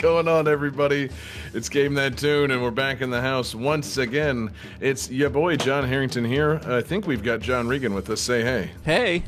[0.00, 1.10] Going on, everybody?
[1.52, 4.50] It's Game That Tune, and we're back in the house once again.
[4.80, 6.58] It's your boy John Harrington here.
[6.64, 8.22] I think we've got John Regan with us.
[8.22, 8.70] Say hey.
[8.82, 9.24] Hey.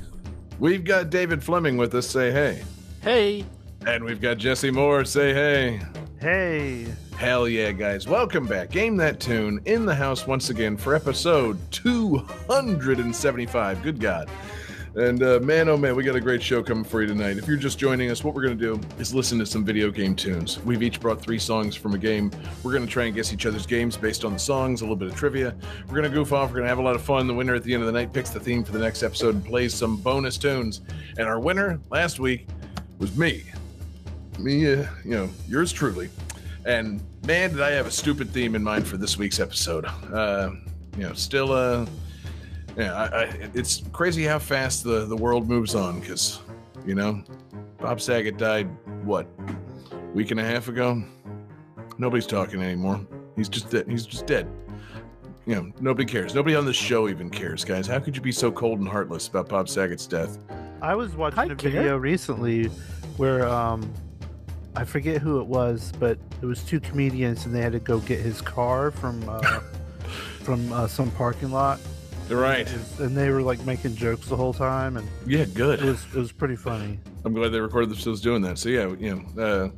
[0.59, 2.09] We've got David Fleming with us.
[2.09, 2.63] Say hey.
[3.03, 3.45] Hey.
[3.87, 5.05] And we've got Jesse Moore.
[5.05, 5.83] Say hey.
[6.21, 6.87] Hey.
[7.19, 8.09] Hell yeah, guys.
[8.09, 8.71] Welcome back.
[8.71, 13.83] Game That Tune in the house once again for episode 275.
[13.83, 14.31] Good God.
[14.95, 17.39] And uh, man, oh man, we got a great show coming for you tonight.
[17.39, 19.91] If you're just joining us, what we're going to do is listen to some video
[19.91, 20.63] game tunes.
[20.65, 22.31] We've each brought three songs from a game.
[22.63, 24.97] We're going to try and guess each other's games based on the songs, a little
[24.97, 25.55] bit of trivia.
[25.87, 26.51] We're going to goof off.
[26.51, 27.27] We're going to have a lot of fun.
[27.27, 29.35] The winner at the end of the night picks the theme for the next episode
[29.35, 30.83] and plays some bonus tunes.
[31.17, 32.47] And our winner last week
[32.99, 33.45] was me.
[34.39, 36.11] Me, uh, you know, yours truly.
[36.67, 39.87] And man, did I have a stupid theme in mind for this week's episode.
[40.13, 40.51] Uh,
[40.99, 41.87] you know, still, uh,
[42.77, 43.23] yeah, I, I,
[43.55, 46.41] it's crazy how fast the, the world moves on because,
[46.87, 47.23] you know,
[47.79, 48.69] Bob Saget died,
[49.05, 49.27] what,
[50.15, 51.03] week and a half ago?
[51.99, 53.01] Nobody's talking anymore.
[53.37, 53.87] He's just dead.
[53.89, 54.49] He's just dead.
[55.47, 56.35] You know, nobody cares.
[56.35, 57.87] Nobody on the show even cares, guys.
[57.87, 60.39] How could you be so cold and heartless about Bob Saget's death?
[60.81, 61.71] I was watching I a care.
[61.71, 62.67] video recently
[63.17, 63.93] where um
[64.75, 67.99] I forget who it was, but it was two comedians and they had to go
[68.01, 69.41] get his car from uh
[70.43, 71.79] from uh, some parking lot
[72.29, 72.67] Right.
[72.99, 75.83] and they were like making jokes the whole time and Yeah, it good.
[75.83, 76.99] was it was pretty funny.
[77.25, 78.59] I'm glad they recorded themselves doing that.
[78.59, 79.69] So yeah, you know, uh,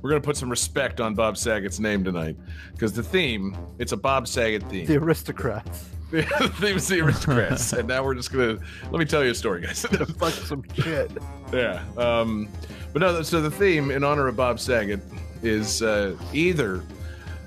[0.00, 2.36] we're gonna put some respect on Bob Saget's name tonight
[2.72, 4.86] because the theme it's a Bob Saget theme.
[4.86, 5.90] The aristocrats.
[6.10, 6.22] the
[6.58, 8.58] theme's the aristocrats, and now we're just gonna
[8.90, 9.84] let me tell you a story, guys.
[10.18, 11.10] Fuck some shit.
[11.52, 12.48] yeah, um,
[12.94, 13.20] but no.
[13.20, 15.00] So the theme in honor of Bob Saget
[15.42, 16.82] is uh, either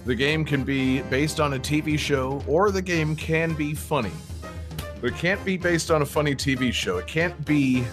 [0.06, 4.12] the game can be based on a TV show or the game can be funny.
[5.02, 7.00] But it can't be based on a funny TV show.
[7.00, 7.84] It can't be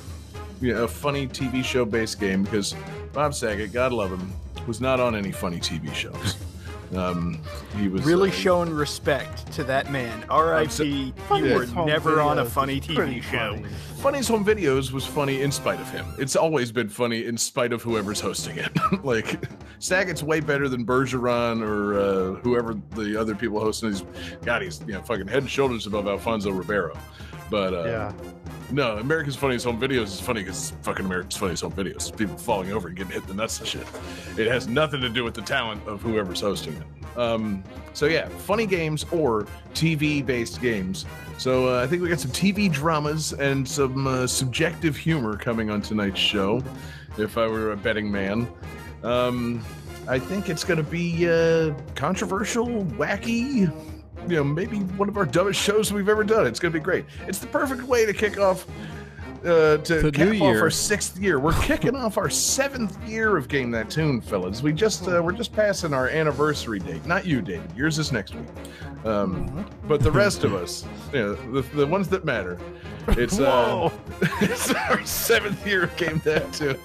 [0.61, 2.75] you know, a funny TV show based game because
[3.13, 4.33] Bob Saget, God love him,
[4.67, 6.37] was not on any funny TV shows.
[6.95, 7.41] Um,
[7.77, 10.25] he was Really uh, showing respect to that man.
[10.31, 11.13] R.I.P.
[11.35, 13.57] You were never on a funny TV show.
[13.57, 13.67] funny.
[13.99, 16.07] Funny's Home Videos was funny in spite of him.
[16.19, 18.71] It's always been funny in spite of whoever's hosting it.
[19.05, 19.45] like
[19.81, 24.05] Saget's way better than Bergeron or uh, whoever the other people hosting these.
[24.45, 26.97] God, he's you know fucking head and shoulders above Alfonso Ribeiro.
[27.51, 28.13] But uh, Yeah.
[28.71, 32.15] no, America's Funniest Home Videos is funny because it's fucking America's Funniest Home Videos.
[32.17, 33.87] People falling over and getting hit in the nuts and shit.
[34.37, 37.19] It has nothing to do with the talent of whoever's hosting it.
[37.19, 37.65] Um,
[37.95, 41.05] so yeah, funny games or TV-based games.
[41.39, 45.71] So uh, I think we got some TV dramas and some uh, subjective humor coming
[45.71, 46.63] on tonight's show.
[47.17, 48.47] If I were a betting man,
[49.03, 49.65] um,
[50.07, 53.73] I think it's going to be uh, controversial, wacky,
[54.29, 56.47] you know, maybe one of our dumbest shows we've ever done.
[56.47, 57.05] It's going to be great.
[57.27, 58.67] It's the perfect way to kick off.
[59.45, 63.47] Uh, to The cap off our sixth year, we're kicking off our seventh year of
[63.47, 64.63] Game That Tune, fellas.
[64.63, 67.07] We just uh, we're just passing our anniversary date.
[67.07, 67.71] Not you, David.
[67.77, 68.49] Yours is next week.
[69.05, 72.59] Um, but the rest of us, you know, the, the ones that matter,
[73.11, 73.91] it's uh,
[74.41, 76.77] it's our seventh year of Game That Tune,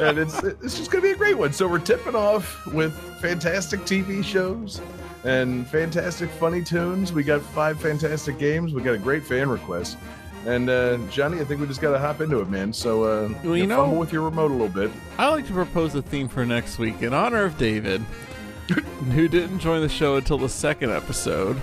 [0.00, 1.52] and it's it's just gonna be a great one.
[1.52, 4.80] So we're tipping off with fantastic TV shows
[5.24, 7.12] and fantastic funny tunes.
[7.12, 8.72] We got five fantastic games.
[8.72, 9.98] We got a great fan request.
[10.46, 12.72] And uh, Johnny, I think we just got to hop into it, man.
[12.72, 14.90] So, uh, Well, you know, fumble with your remote a little bit.
[15.18, 18.00] I like to propose a theme for next week in honor of David,
[19.12, 21.56] who didn't join the show until the second episode.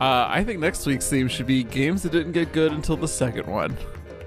[0.00, 3.08] Uh, I think next week's theme should be games that didn't get good until the
[3.08, 3.76] second one.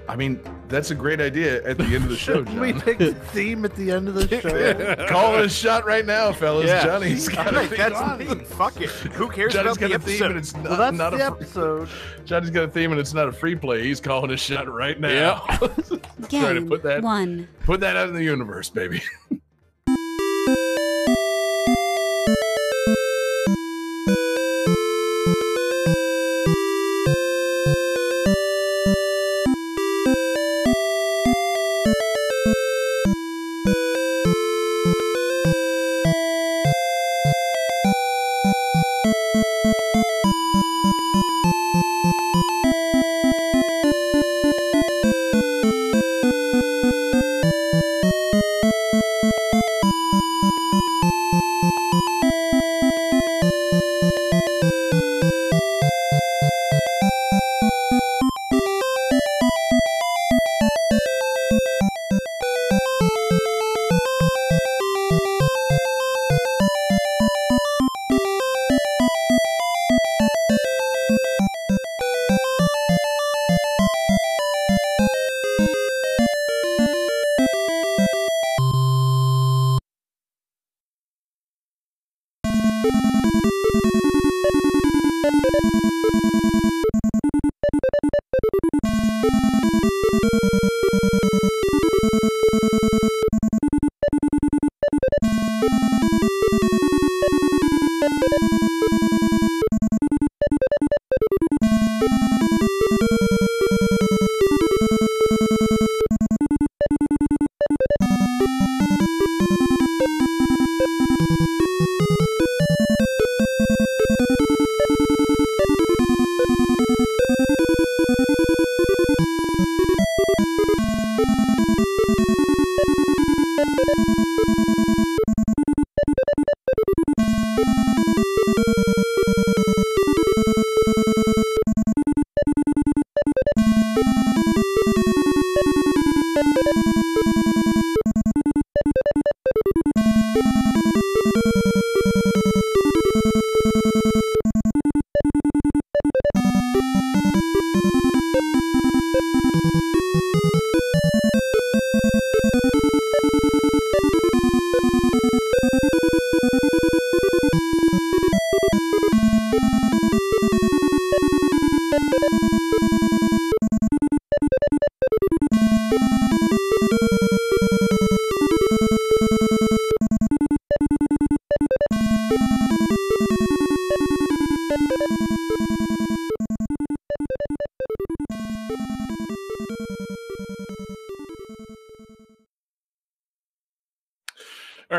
[0.08, 2.98] I mean, that's a great idea at the end of the show, Should we pick
[2.98, 5.06] the theme at the end of the show?
[5.06, 6.66] Call it a shot right now, fellas.
[6.66, 6.84] Yeah.
[6.84, 7.78] Johnny's got a Alright, theme.
[7.78, 8.44] that's the theme.
[8.44, 8.90] Fuck it.
[8.90, 10.36] Who cares Johnny's about got the a theme, and episode?
[10.36, 11.30] it's not, Well, that's not the a.
[11.30, 11.88] fr- episode.
[12.24, 13.84] Johnny's got a theme, and it's not a free play.
[13.84, 15.38] He's calling a shot right now.
[15.48, 17.48] Trying to Game put that 1.
[17.64, 19.02] put that out in the universe, baby.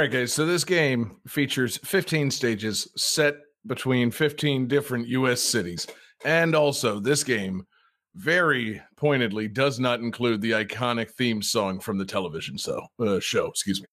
[0.04, 0.34] right, guys.
[0.34, 3.36] So this game features 15 stages set
[3.66, 5.42] between 15 different U.S.
[5.42, 5.88] cities,
[6.26, 7.66] and also this game
[8.16, 12.86] very pointedly does not include the iconic theme song from the television show.
[13.00, 13.88] Uh, show, excuse me.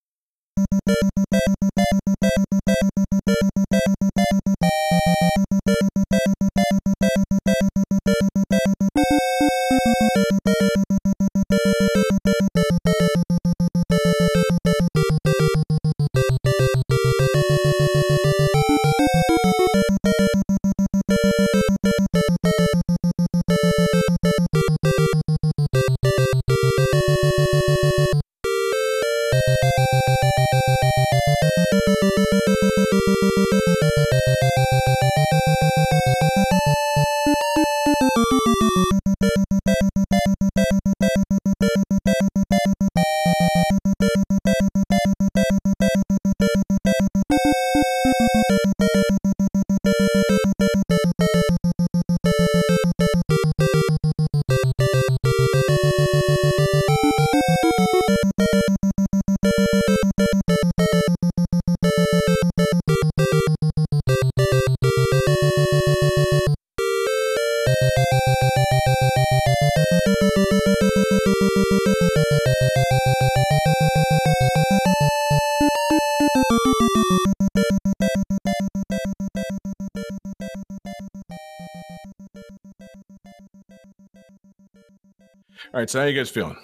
[85.81, 86.59] All right, so how you guys feeling?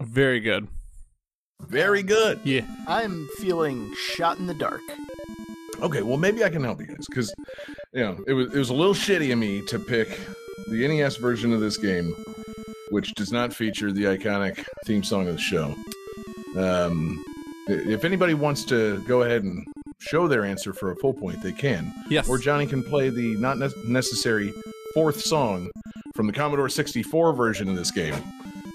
[0.00, 0.66] Very good.
[1.68, 2.40] Very good.
[2.44, 2.62] Yeah.
[2.88, 4.80] I'm feeling shot in the dark.
[5.82, 7.30] Okay, well maybe I can help you guys because
[7.92, 10.18] you know it was it was a little shitty of me to pick
[10.70, 12.14] the NES version of this game,
[12.88, 15.74] which does not feature the iconic theme song of the show.
[16.56, 17.22] Um,
[17.68, 19.62] if anybody wants to go ahead and
[19.98, 21.92] show their answer for a full point, they can.
[22.08, 22.30] Yes.
[22.30, 24.54] Or Johnny can play the not ne- necessary
[24.94, 25.70] fourth song
[26.14, 28.14] from the Commodore 64 version of this game,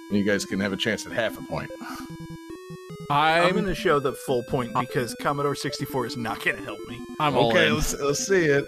[0.10, 1.70] and you guys can have a chance at half a point.
[3.12, 6.64] I'm, I'm going to show the full point because Commodore 64 is not going to
[6.64, 7.00] help me.
[7.20, 7.76] I'm all okay, in.
[7.76, 8.66] let's let's see it.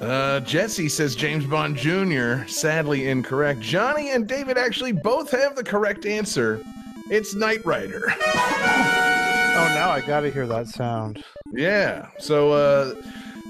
[0.00, 2.46] Uh, Jesse says James Bond Jr.
[2.46, 3.58] Sadly incorrect.
[3.60, 6.62] Johnny and David actually both have the correct answer.
[7.10, 8.02] It's Knight Rider.
[9.60, 11.24] Oh, now I gotta hear that sound.
[11.52, 12.10] yeah.
[12.20, 12.94] So uh,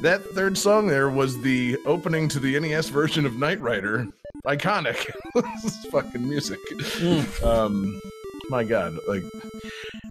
[0.03, 4.07] that third song there was the opening to the NES version of Knight Rider.
[4.47, 5.11] Iconic.
[5.35, 6.61] this is fucking music.
[7.43, 8.01] Um,
[8.49, 9.25] my God, like,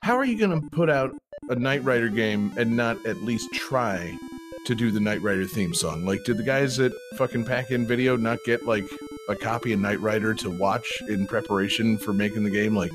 [0.03, 1.15] how are you gonna put out
[1.50, 4.17] a Knight Rider game and not at least try
[4.65, 6.06] to do the Knight Rider theme song?
[6.06, 8.86] Like, did the guys at fucking Pack In Video not get like
[9.29, 12.75] a copy of Knight Rider to watch in preparation for making the game?
[12.75, 12.91] Like,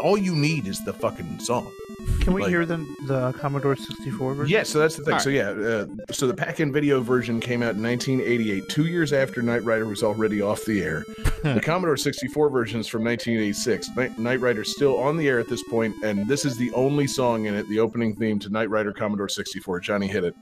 [0.00, 1.72] all you need is the fucking song.
[2.20, 4.52] Can we Like- hear the the Commodore 64 version?
[4.52, 5.14] Yeah, so that's the thing.
[5.14, 9.12] All So yeah, uh, so the pack-in video version came out in 1988, two years
[9.12, 11.04] after Knight Rider was already off the air.
[11.42, 13.90] the Commodore 64 version is from 1986.
[13.96, 17.06] Knight, Knight Rider's still on the air at this point, and this is the only
[17.06, 19.80] song in it, the opening theme to Knight Rider Commodore 64.
[19.80, 20.34] Johnny hit it.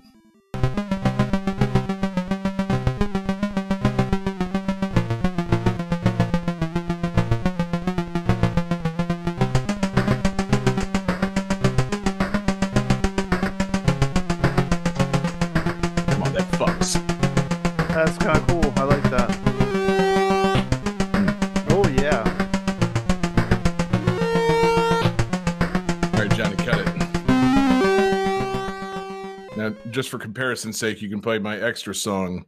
[30.54, 32.44] Comparison's sake, you can play my extra song.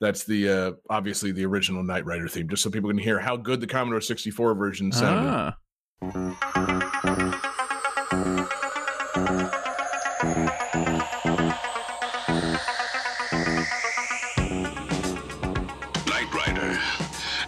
[0.00, 3.36] That's the uh, obviously the original Knight Rider theme, just so people can hear how
[3.36, 5.30] good the Commodore 64 version sounded.
[5.30, 5.56] Ah.
[16.06, 16.78] Knight Rider,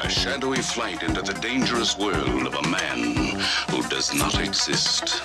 [0.00, 3.40] a shadowy flight into the dangerous world of a man
[3.70, 5.22] who does not exist.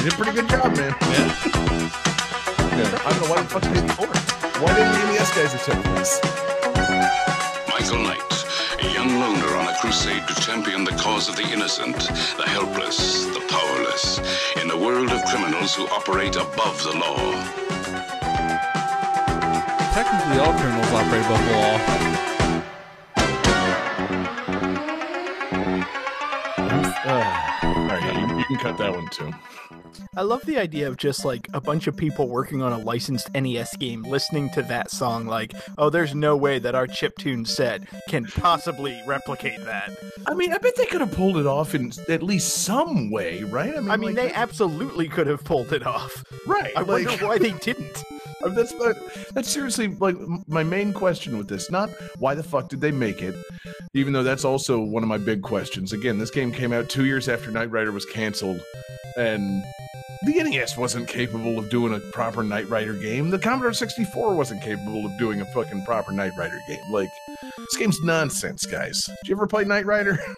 [0.00, 0.96] You did a pretty good job, man.
[0.98, 1.28] Yeah.
[2.72, 3.04] Yeah.
[3.04, 4.06] I don't know why the fuck did it before.
[4.64, 6.18] Why didn't the NES guys attempt this?
[7.68, 8.32] Michael Knight,
[8.80, 11.98] a young loner on a crusade to champion the cause of the innocent,
[12.38, 14.20] the helpless, the powerless,
[14.56, 17.34] in a world of criminals who operate above the law.
[19.92, 21.76] Technically, all criminals operate above the law.
[27.04, 29.30] Uh, all right, you, you can cut that one too.
[30.16, 33.32] I love the idea of just like a bunch of people working on a licensed
[33.32, 37.82] NES game listening to that song, like, oh, there's no way that our chiptune set
[38.08, 39.96] can possibly replicate that.
[40.26, 43.44] I mean, I bet they could have pulled it off in at least some way,
[43.44, 43.72] right?
[43.76, 46.24] I mean, like, they absolutely could have pulled it off.
[46.44, 46.72] right.
[46.76, 48.02] I like, wonder why they didn't.
[48.42, 48.72] That's
[49.34, 50.16] that's seriously like
[50.48, 51.70] my main question with this.
[51.70, 53.34] Not why the fuck did they make it,
[53.92, 55.92] even though that's also one of my big questions.
[55.92, 58.62] Again, this game came out two years after Knight Rider was canceled,
[59.16, 59.62] and
[60.22, 63.30] the NES wasn't capable of doing a proper Knight Rider game.
[63.30, 66.80] The Commodore 64 wasn't capable of doing a fucking proper Knight Rider game.
[66.90, 67.08] Like,
[67.42, 69.02] this game's nonsense, guys.
[69.06, 70.18] Did you ever play Knight Rider?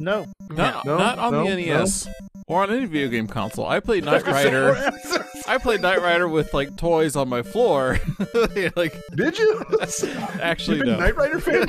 [0.00, 0.26] No.
[0.50, 2.06] Not, No, not on no, the NES
[2.48, 3.66] or on any video game console.
[3.66, 4.74] I played Knight Rider.
[5.46, 7.98] I played Knight Rider with like toys on my floor.
[8.76, 9.64] like, Did you?
[10.40, 10.98] actually, you been no.
[10.98, 11.68] Knight Rider fan?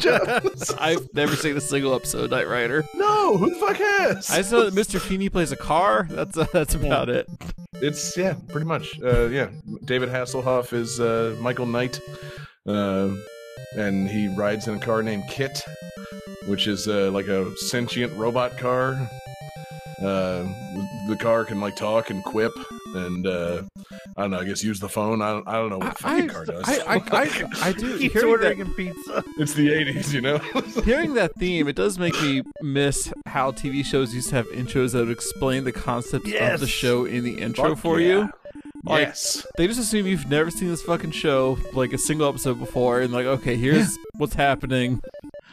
[0.79, 2.85] I've never seen a single episode of Knight Rider.
[2.95, 4.29] no, who the fuck has?
[4.29, 4.99] I saw that Mr.
[4.99, 6.07] Feeney plays a car.
[6.09, 7.29] That's uh, that's about it.
[7.75, 8.99] It's yeah, pretty much.
[9.01, 9.49] Uh, yeah,
[9.85, 11.99] David Hasselhoff is uh, Michael Knight,
[12.67, 13.09] uh,
[13.77, 15.61] and he rides in a car named KITT,
[16.47, 19.09] which is uh, like a sentient robot car.
[20.01, 20.47] Uh,
[21.07, 22.53] the car can like talk and quip,
[22.95, 23.63] and uh,
[24.15, 24.39] I don't know.
[24.39, 25.21] I guess use the phone.
[25.21, 26.63] I don't, I don't know what a I, fucking car does.
[26.67, 27.97] I, I, I, I do.
[27.97, 29.23] Keeps Hearing ordering that, pizza.
[29.37, 30.37] it's the '80s, you know.
[30.83, 34.93] hearing that theme, it does make me miss how TV shows used to have intros
[34.93, 38.07] that would explain the concept of the show in the intro Fuck for yeah.
[38.07, 38.29] you.
[38.83, 39.45] Like, yes.
[39.57, 43.11] They just assume you've never seen this fucking show, like a single episode before, and
[43.11, 45.01] like, okay, here's what's happening.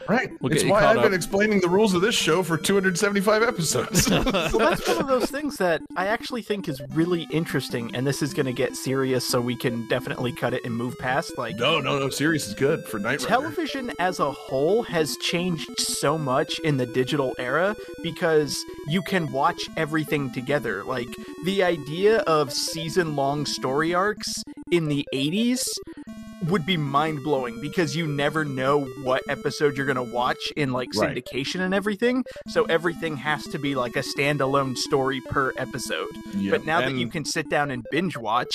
[0.09, 0.31] Right.
[0.41, 4.11] We'll it's why I've been explaining the rules of this show for 275 episodes.
[4.57, 8.23] Well, that's one of those things that I actually think is really interesting, and this
[8.23, 11.37] is going to get serious, so we can definitely cut it and move past.
[11.37, 12.09] Like, no, no, no.
[12.09, 16.87] Serious is good for Night television as a whole has changed so much in the
[16.87, 20.85] digital era because you can watch everything together.
[20.85, 21.09] Like
[21.45, 25.63] the idea of season long story arcs in the 80s
[26.45, 30.73] would be mind blowing because you never know what episode you're going to watch in
[30.73, 31.17] like Right.
[31.17, 32.25] syndication and everything.
[32.49, 36.09] So everything has to be like a standalone story per episode.
[36.35, 38.55] Yep, But now that you can sit down and binge watch,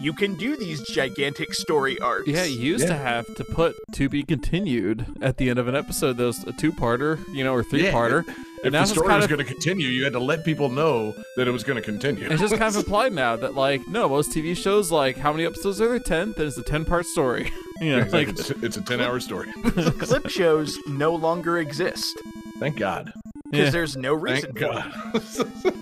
[0.00, 2.26] you can do these gigantic story arcs.
[2.28, 5.76] Yeah, you used to have to put to be continued at the end of an
[5.76, 6.16] episode.
[6.16, 8.24] Those a two parter, you know, or three parter.
[8.28, 10.44] If and now the story kind was of going to continue, you had to let
[10.44, 12.28] people know that it was going to continue.
[12.30, 15.44] it's just kind of implied now that like no, most TV shows like how many
[15.46, 15.98] episodes are there?
[15.98, 16.32] Ten.
[16.36, 17.52] Then it's a ten part story.
[17.80, 19.50] you know, like it's, it's a 10 hour story.
[19.62, 22.14] clip shows no longer exist
[22.58, 23.10] Thank God.
[23.50, 23.70] because Yeah.
[23.70, 25.74] there's no reason Thank for it.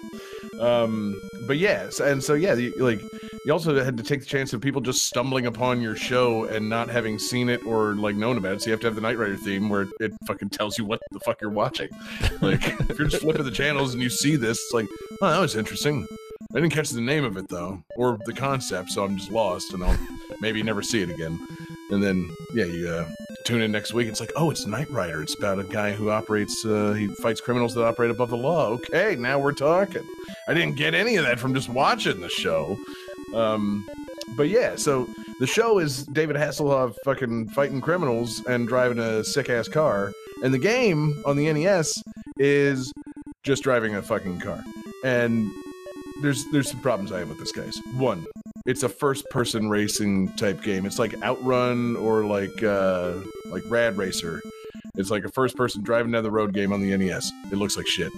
[0.61, 0.83] God.
[0.85, 3.01] um, but yes, and so yeah, the, like
[3.49, 6.69] you also had to take the chance of people just stumbling upon your show and
[6.69, 8.61] not having seen it or like known about it.
[8.61, 11.00] So you have to have the Knight Rider theme where it fucking tells you what
[11.12, 11.88] the fuck you're watching.
[12.43, 14.87] Like if you're just flipping the channels and you see this, it's like,
[15.23, 16.07] oh, that was interesting.
[16.55, 19.73] I didn't catch the name of it though, or the concept, so I'm just lost,
[19.73, 19.99] and I'll
[20.43, 21.38] maybe never see it again.
[21.90, 23.09] And then, yeah, you uh,
[23.47, 24.09] tune in next week.
[24.09, 25.23] It's like, oh, it's Knight Rider.
[25.23, 28.67] It's about a guy who operates, uh, he fights criminals that operate above the law.
[28.67, 30.07] Okay, now we're talking.
[30.47, 32.78] I didn't get any of that from just watching the show.
[33.35, 33.87] Um,
[34.37, 35.09] but yeah, so
[35.41, 40.53] the show is David Hasselhoff fucking fighting criminals and driving a sick ass car, and
[40.53, 41.93] the game on the NES
[42.39, 42.93] is
[43.45, 44.63] just driving a fucking car.
[45.05, 45.51] And
[46.23, 47.79] there's there's some problems I have with this, guys.
[47.95, 48.27] One,
[48.67, 50.85] it's a first person racing type game.
[50.85, 53.15] It's like Outrun or like uh
[53.47, 54.41] like Rad Racer.
[54.99, 57.33] It's like a first person driving down the road game on the NES.
[57.50, 58.12] It looks like shit.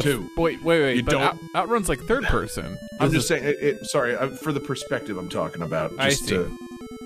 [0.00, 0.30] Two.
[0.36, 0.96] wait, wait, wait.
[0.98, 2.76] You but don't- Out, Outrun's like third person.
[3.00, 3.44] I'm just saying.
[3.44, 5.92] It, it, sorry, i for the perspective I'm talking about.
[5.98, 6.34] I Just see.
[6.34, 6.58] To,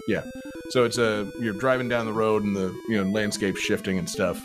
[0.08, 0.22] yeah.
[0.70, 4.08] So it's a you're driving down the road and the you know landscape shifting and
[4.08, 4.40] stuff,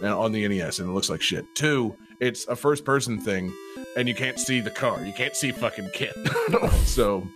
[0.00, 1.46] and on the NES, and it looks like shit.
[1.54, 3.52] Two, it's a first person thing,
[3.96, 5.04] and you can't see the car.
[5.04, 6.70] You can't see fucking KITT.
[6.84, 7.26] so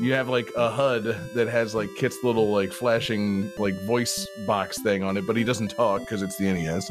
[0.00, 4.80] you have like a HUD that has like KITT's little like flashing like voice box
[4.82, 6.90] thing on it, but he doesn't talk because it's the NES.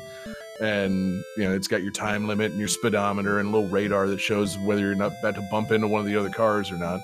[0.59, 4.07] And you know it's got your time limit and your speedometer and a little radar
[4.07, 6.77] that shows whether you're not about to bump into one of the other cars or
[6.77, 6.99] not.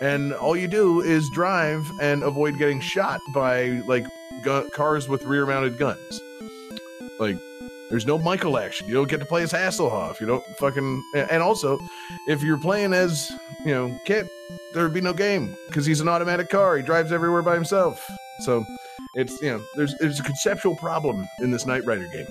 [0.00, 4.06] And all you do is drive and avoid getting shot by like
[4.42, 6.20] gu- cars with rear-mounted guns.
[7.18, 7.36] Like
[7.90, 8.88] there's no Michael action.
[8.88, 10.20] You don't get to play as Hasselhoff.
[10.20, 11.02] You don't fucking.
[11.14, 11.78] And also,
[12.26, 13.30] if you're playing as,
[13.64, 14.28] you know, KITT,
[14.72, 16.76] there'd be no game because he's an automatic car.
[16.76, 18.08] He drives everywhere by himself.
[18.40, 18.64] So
[19.14, 22.26] it's, you know, there's there's a conceptual problem in this Knight Rider game.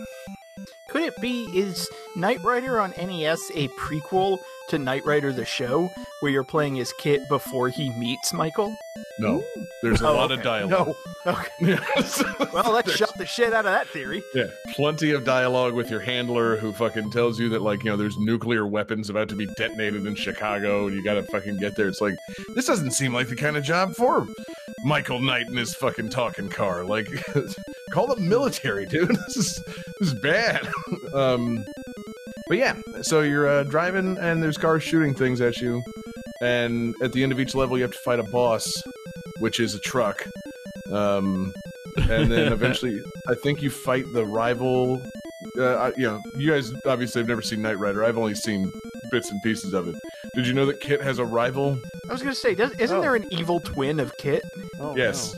[0.89, 4.37] Could it be is Knight Rider on NES a prequel
[4.69, 8.75] to Knight Rider the show, where you're playing as KITT before he meets Michael?
[9.19, 9.43] No,
[9.83, 10.87] there's a Oh, lot of dialogue.
[11.25, 11.31] No.
[11.31, 11.49] Okay.
[11.61, 12.21] Yes.
[12.51, 14.23] Well, that There's- shot the shit out of that theory.
[14.33, 17.97] Yeah, plenty of dialogue with your handler who fucking tells you that like you know
[17.97, 21.75] there's nuclear weapons about to be detonated in Chicago and you got to fucking get
[21.75, 21.87] there.
[21.87, 22.15] It's like
[22.55, 24.27] this doesn't seem like the kind of job for
[24.83, 26.83] Michael Knight in his fucking talking car.
[26.83, 27.07] Like,
[27.93, 29.09] call the military, dude.
[29.27, 29.63] This is
[29.99, 30.67] this is bad.
[31.13, 31.63] um,
[32.49, 35.81] but yeah, so you're uh, driving and there's cars shooting things at you,
[36.41, 38.69] and at the end of each level you have to fight a boss,
[39.43, 40.25] which is a truck.
[40.91, 41.51] Um,
[42.09, 45.01] and then eventually I think you fight the rival.
[45.59, 48.03] Uh, I, you know, you guys obviously have never seen Knight Rider.
[48.05, 48.71] I've only seen
[49.11, 49.95] bits and pieces of it.
[50.35, 51.77] Did you know that KITT has a rival?
[52.09, 53.01] I was gonna say, does, isn't Oh.
[53.01, 54.41] there an evil twin of KITT?
[54.79, 55.35] Oh, yes.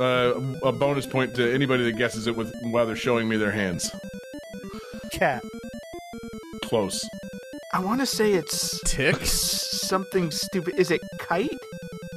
[0.00, 3.50] Uh, a bonus point to anybody that guesses it with while they're showing me their
[3.52, 3.90] hands.
[5.12, 5.42] Cat.
[6.64, 6.98] Close.
[7.72, 9.16] I want to say it's Tick?
[9.24, 10.78] something stupid.
[10.78, 11.53] Is it Kite?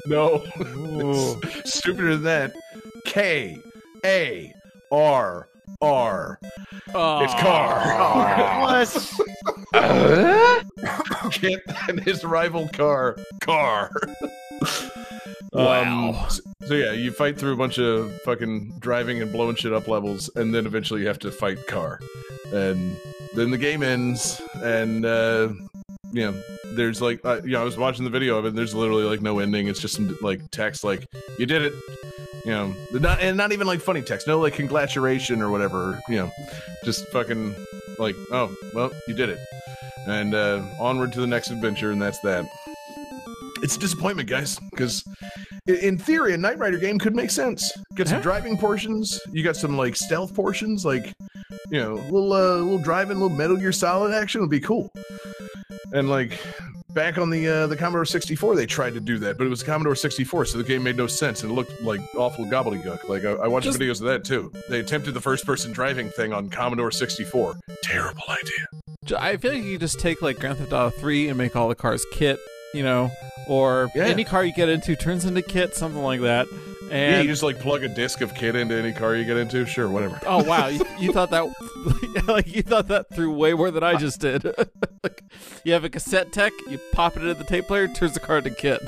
[0.08, 0.39] No.
[1.65, 2.56] Stupider than that.
[3.06, 3.58] K
[4.06, 4.54] A
[4.91, 5.50] R
[5.82, 6.39] R.
[6.88, 8.62] It's car.
[8.62, 8.88] What?
[11.32, 13.17] KITT and his rival car.
[13.41, 13.91] Car.
[15.54, 16.10] Wow.
[16.10, 19.74] Um, so, so yeah, you fight through a bunch of fucking driving and blowing shit
[19.74, 22.00] up levels, and then eventually you have to fight car,
[22.54, 22.96] and
[23.34, 25.50] then the game ends, and uh,
[26.12, 26.41] you know,
[26.76, 28.50] there's like, uh, you know, I was watching the video of it.
[28.50, 29.67] And there's literally like no ending.
[29.67, 31.74] It's just some like text like, "You did it."
[32.46, 34.28] You know, not and not even like funny text.
[34.28, 36.00] No like congratulation or whatever.
[36.08, 36.32] You know,
[36.86, 37.54] just fucking
[38.00, 39.39] like, oh well, you did it,
[40.08, 42.46] and uh, onward to the next adventure, and that's that.
[43.63, 45.04] It's a disappointment, guys, because
[45.67, 47.70] in theory, a Knight Rider game could make sense.
[47.96, 49.20] Get some driving portions.
[49.32, 51.13] You got some like stealth portions, like
[51.72, 54.89] you know, little uh, little driving, a little Metal Gear Solid action would be cool.
[55.93, 56.39] And like
[56.93, 59.63] back on the uh, the Commodore 64, they tried to do that, but it was
[59.63, 63.08] Commodore 64, so the game made no sense and it looked like awful gobbledygook.
[63.08, 64.52] Like I, I watched Just- videos of that too.
[64.69, 67.56] They attempted the first person driving thing on Commodore 64.
[67.84, 69.17] Terrible idea.
[69.17, 71.76] I feel like you just take like Grand Theft Auto 3 and make all the
[71.76, 72.39] cars KITT,
[72.73, 73.10] you know,
[73.47, 74.04] or Yeah.
[74.06, 76.47] any car you get into turns into KITT, something like that.
[76.89, 79.38] Yeah, And you just like plug a disc of KITT into any car you get
[79.38, 79.65] into.
[79.65, 80.19] Sure, whatever.
[80.26, 81.45] oh wow, you, you thought that
[82.28, 84.45] like you thought that through way more than I just did.
[85.04, 85.23] like,
[85.63, 88.38] you have a cassette tech, you pop it into the tape player, turns the car
[88.38, 88.82] into KITT.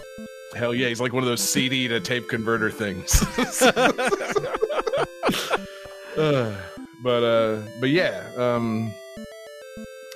[0.55, 3.23] Hell yeah, he's like one of those CD to tape converter things.
[6.17, 6.55] Uh,
[7.03, 8.93] but uh, but yeah, um,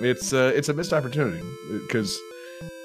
[0.00, 1.42] it's uh, it's a missed opportunity
[1.82, 2.18] because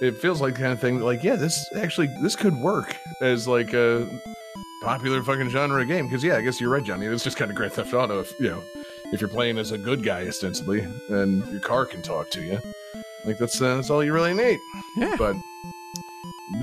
[0.02, 3.48] it feels like the kind of thing like yeah, this actually this could work as
[3.48, 4.08] like a
[4.82, 6.06] popular fucking genre game.
[6.06, 7.06] Because yeah, I guess you're right, Johnny.
[7.06, 8.20] It's just kind of Grand Theft Auto.
[8.20, 8.64] If you know,
[9.12, 12.60] if you're playing as a good guy ostensibly, and your car can talk to you,
[13.26, 14.60] like that's uh, that's all you really need.
[14.98, 15.16] Yeah.
[15.18, 15.36] But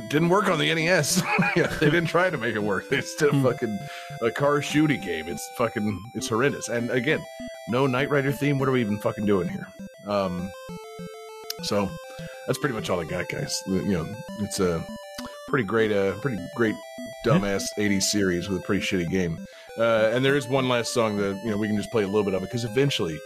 [0.08, 1.22] didn't work on the NES.
[1.56, 2.88] yeah, they didn't try to make it work.
[2.88, 3.78] They did a fucking
[4.22, 5.28] a car shooting game.
[5.28, 6.68] It's fucking it's horrendous.
[6.68, 7.20] And again,
[7.68, 8.58] no Knight Rider theme.
[8.58, 9.68] What are we even fucking doing here?
[10.06, 10.50] Um,
[11.62, 11.88] so
[12.46, 13.62] that's pretty much all I got, guys.
[13.66, 14.84] You know, it's a
[15.48, 16.74] pretty great, uh, pretty great
[17.26, 19.38] dumbass '80s series with a pretty shitty game.
[19.78, 22.06] Uh, and there is one last song that you know we can just play a
[22.06, 23.18] little bit of it because eventually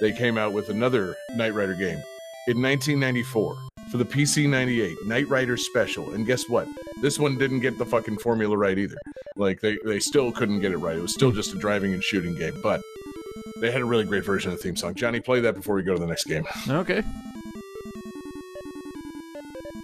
[0.00, 2.00] they came out with another Knight Rider game
[2.46, 3.56] in 1994
[3.90, 6.12] for the PC 98 Knight Rider Special.
[6.12, 6.68] And guess what?
[7.02, 8.98] This one didn't get the fucking formula right either.
[9.36, 10.96] Like they they still couldn't get it right.
[10.96, 12.80] It was still just a driving and shooting game, but
[13.60, 14.94] they had a really great version of the theme song.
[14.94, 16.44] Johnny, play that before we go to the next game.
[16.68, 17.02] Okay.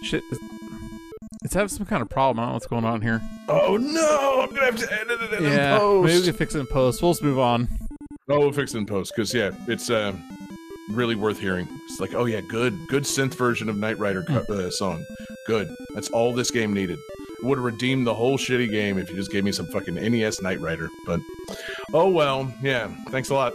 [0.03, 0.23] Shit.
[1.45, 2.39] It's- having some kind of problem.
[2.39, 3.21] I don't know what's going on here.
[3.47, 4.41] Oh no!
[4.41, 6.05] I'm gonna have to edit it in yeah, post.
[6.07, 7.01] maybe we can fix it in post.
[7.03, 7.67] We'll just move on.
[8.27, 10.13] Oh, we'll fix it in post because yeah, it's uh,
[10.89, 11.67] really worth hearing.
[11.87, 15.05] It's like, oh yeah, good, good synth version of Knight Rider co- uh, song.
[15.45, 15.73] Good.
[15.93, 16.97] That's all this game needed.
[17.43, 20.41] Would have redeemed the whole shitty game if you just gave me some fucking NES
[20.41, 20.89] Knight Rider.
[21.05, 21.19] But
[21.93, 22.89] oh well, yeah.
[23.09, 23.53] Thanks a lot.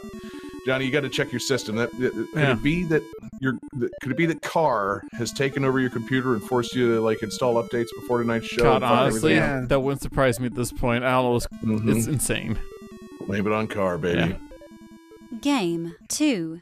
[0.66, 1.76] Johnny, you got to check your system.
[1.76, 2.52] That that- could Yeah.
[2.52, 3.02] it be that
[3.40, 6.94] your that, could it be that car has taken over your computer and forced you
[6.94, 8.62] to like install updates before tonight's show?
[8.62, 9.64] God, honestly, Yeah.
[9.68, 11.04] that wouldn't surprise me at this point.
[11.04, 11.36] I don't know.
[11.36, 11.52] It's, up?
[11.62, 11.96] Mhm.
[11.96, 12.58] it's insane.
[13.26, 14.18] Blame it on car, baby.
[14.30, 15.38] Yeah.
[15.40, 16.60] Game 2.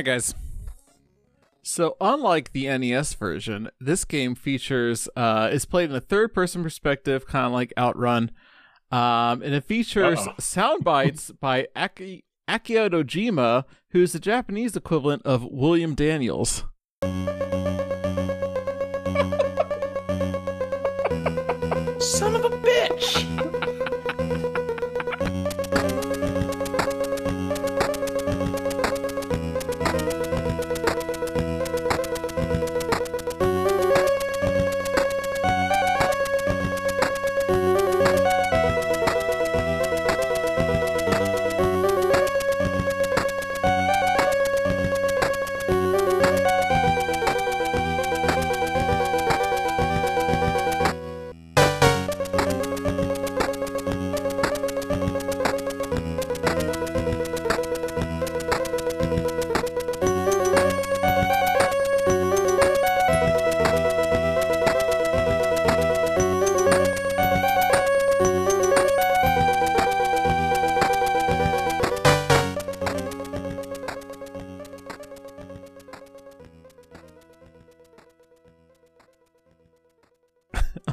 [0.00, 0.34] Right, guys.
[1.62, 7.26] So, unlike the NES version, this game features uh, is played in a third-person perspective,
[7.26, 8.30] kind of like Outrun,
[8.90, 10.34] um, and it features Uh-oh.
[10.38, 16.64] sound bites by Aki- Akio Dojima, who's the Japanese equivalent of William Daniels.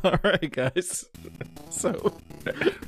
[0.07, 1.05] All right, guys.
[1.69, 2.17] So,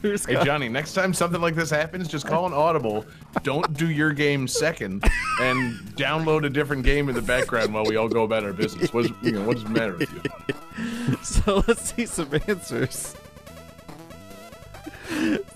[0.01, 3.05] who's Hey got- Johnny, next time something like this happens, just call an audible.
[3.43, 5.03] Don't do your game second,
[5.41, 8.91] and download a different game in the background while we all go about our business.
[8.93, 11.15] What's you know, what does the matter with you?
[11.23, 13.15] So let's see some answers.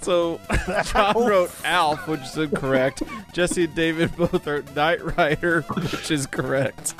[0.01, 0.39] So
[0.85, 3.03] John wrote Alf, which is incorrect.
[3.31, 6.93] Jesse and David both are Knight Rider, which is correct.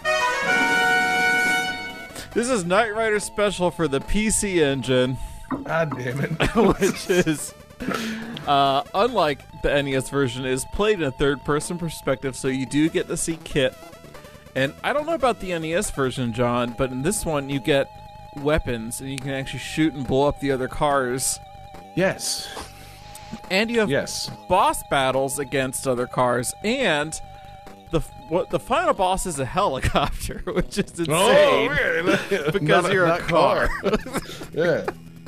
[2.34, 5.17] This is Knight Rider special for the PC engine,
[5.63, 6.32] God damn it!
[6.80, 7.54] which is
[8.48, 13.08] uh, unlike the NES version, is played in a third-person perspective, so you do get
[13.08, 13.76] to see KITT.
[14.56, 17.88] And I don't know about the NES version, John, but in this one you get
[18.38, 21.39] weapons and you can actually shoot and blow up the other cars.
[21.93, 22.50] Yes,
[23.52, 24.32] And you have yes.
[24.48, 27.19] boss battles against other cars, and
[27.93, 31.69] the what the final boss is a helicopter, which is oh, insane.
[31.71, 32.51] Oh, really?
[32.51, 33.69] Because you're a not car.
[34.53, 34.86] yeah.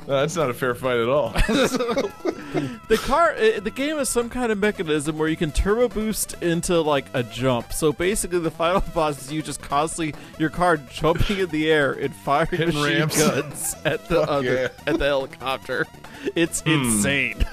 [0.07, 1.29] No, that's not a fair fight at all.
[1.29, 6.79] The car, the game has some kind of mechanism where you can turbo boost into
[6.81, 7.73] like a jump.
[7.73, 11.93] So basically, the final boss is you just constantly your car jumping in the air
[11.93, 13.17] and firing Hitting machine ramps.
[13.17, 14.67] guns at the other yeah.
[14.85, 15.87] at the helicopter.
[16.35, 16.69] It's hmm.
[16.69, 17.43] insane.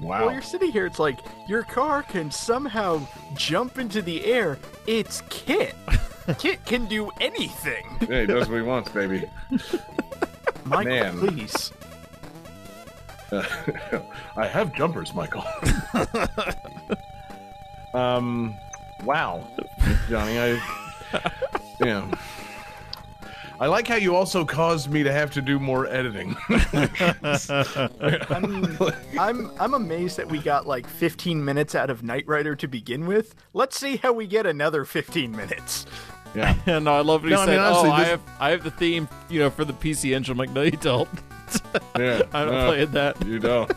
[0.00, 0.26] Wow.
[0.26, 3.00] While you're sitting here, it's like your car can somehow
[3.34, 4.58] jump into the air.
[4.86, 5.74] It's KITT.
[6.38, 7.84] KITT can do anything.
[8.08, 9.24] Yeah, he does what he wants, baby.
[10.64, 11.18] Michael, Man.
[11.18, 11.72] please.
[14.36, 15.44] I have jumpers, Michael.
[17.92, 18.56] um,
[19.04, 19.46] wow,
[20.08, 20.60] Johnny, I,
[21.80, 22.08] yeah.
[23.60, 26.36] I like how you also caused me to have to do more editing.
[28.30, 28.78] I'm,
[29.18, 33.06] I'm I'm amazed that we got like 15 minutes out of Knight Rider to begin
[33.06, 33.34] with.
[33.54, 35.86] Let's see how we get another 15 minutes.
[36.36, 38.50] yeah, And no, I love what he No, I mean, honestly, oh, I have I
[38.50, 40.32] have the theme, you know, for the PC Engine.
[40.32, 41.08] I'm like, no, you don't.
[41.98, 42.22] yeah.
[42.32, 43.26] I don't no, playing that.
[43.26, 43.72] You don't.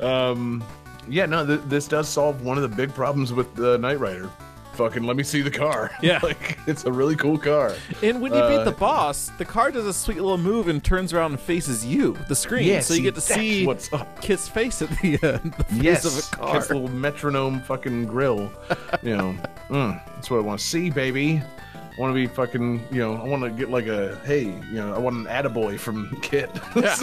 [0.00, 0.64] um,
[1.08, 4.30] yeah, no, th- this does solve one of the big problems with the Knight Rider.
[4.78, 5.90] Fucking let me see the car.
[6.02, 6.20] Yeah.
[6.22, 7.74] like it's a really cool car.
[8.00, 10.82] And when you Uh, beat the boss, the car does a sweet little move and
[10.82, 12.64] turns around and faces you, the screen.
[12.68, 14.22] Yeah, so you get to see what's up.
[14.22, 15.52] KITT's face at the end.
[15.58, 16.52] The face yes, of a car.
[16.54, 18.50] KITT's little metronome fucking grill.
[19.02, 19.36] You know,
[19.68, 21.42] mm, that's what I want to see, baby.
[21.74, 24.74] I want to be fucking, you know, I want to get like a, hey, you
[24.74, 26.50] know, I want an attaboy from Kit.
[26.76, 26.96] Yeah.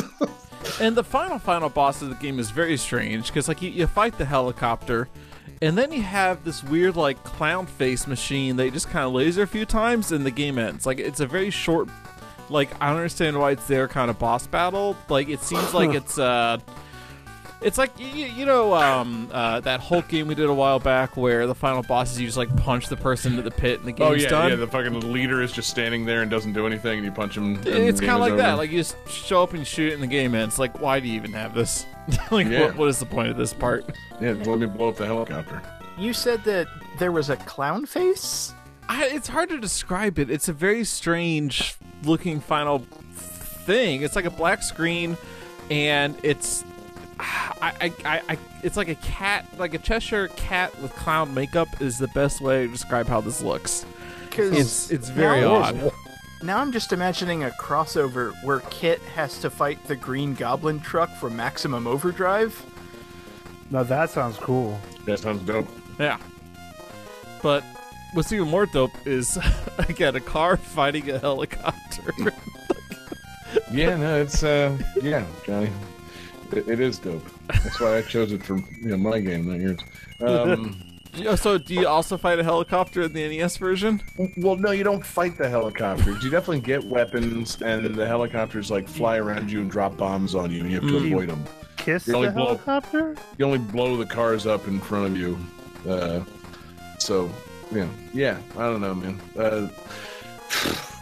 [0.81, 3.85] And the final, final boss of the game is very strange because, like, you, you
[3.87, 5.07] fight the helicopter,
[5.61, 9.13] and then you have this weird, like, clown face machine that you just kind of
[9.13, 10.85] laser a few times, and the game ends.
[10.85, 11.89] Like, it's a very short,
[12.49, 14.95] like, I don't understand why it's there kind of boss battle.
[15.09, 16.57] Like, it seems like it's, uh,
[17.65, 21.17] it's like you, you know um, uh, that Hulk game we did a while back
[21.17, 23.87] where the final boss is you just like punch the person into the pit and
[23.87, 24.49] the game's oh yeah, done.
[24.51, 24.55] yeah.
[24.55, 27.55] The fucking leader is just standing there and doesn't do anything, and you punch him.
[27.55, 28.53] and it's kind of is like that.
[28.53, 30.59] Like you just show up and shoot it and the game ends.
[30.59, 31.85] Like why do you even have this?
[32.31, 32.67] like Yeah.
[32.67, 33.83] what, what is the point of this part?
[34.21, 35.61] yeah, let me blow up the helicopter.
[35.97, 36.67] You said that
[36.99, 38.53] there was a clown face?
[38.87, 40.29] I, it's hard to describe it.
[40.29, 44.03] It's a very strange looking final thing.
[44.03, 45.17] It's like a black screen,
[45.71, 46.63] and it's.
[47.19, 51.81] I, I, I, I, it's like a cat, like a Cheshire cat with clown makeup
[51.81, 53.85] is the best way to describe how this looks.
[54.29, 55.91] Because It's it's very now, odd.
[56.43, 61.09] Now I'm just imagining a crossover where Kit has to fight the Green Goblin truck
[61.15, 62.61] from Maximum Overdrive.
[63.71, 64.77] Now that sounds cool.
[65.05, 65.69] That sounds dope.
[65.97, 66.17] Yeah.
[67.41, 67.63] But
[68.13, 69.37] what's even more dope is
[69.77, 72.13] again a car fighting a helicopter.
[73.71, 75.69] Yeah, no, it's uh, yeah, Johnny,
[76.51, 77.25] it, it is dope.
[77.47, 79.79] That's why I chose it for you know my game, not yours.
[80.21, 80.81] Um,
[81.37, 84.01] so do you also fight a helicopter in the NES version?
[84.37, 86.23] well, no, you don't fight the helicopters.
[86.23, 90.51] You definitely get weapons, and the helicopters like fly around you and drop bombs on
[90.51, 91.07] you, and you have to Mm.
[91.11, 91.43] avoid them.
[91.77, 93.15] Kiss You the only blow- helicopter?
[93.37, 95.37] You only blow the cars up in front of you.
[95.87, 96.21] Uh,
[96.99, 97.29] so,
[97.71, 99.19] yeah, yeah, I don't know, man.
[99.37, 99.67] Uh,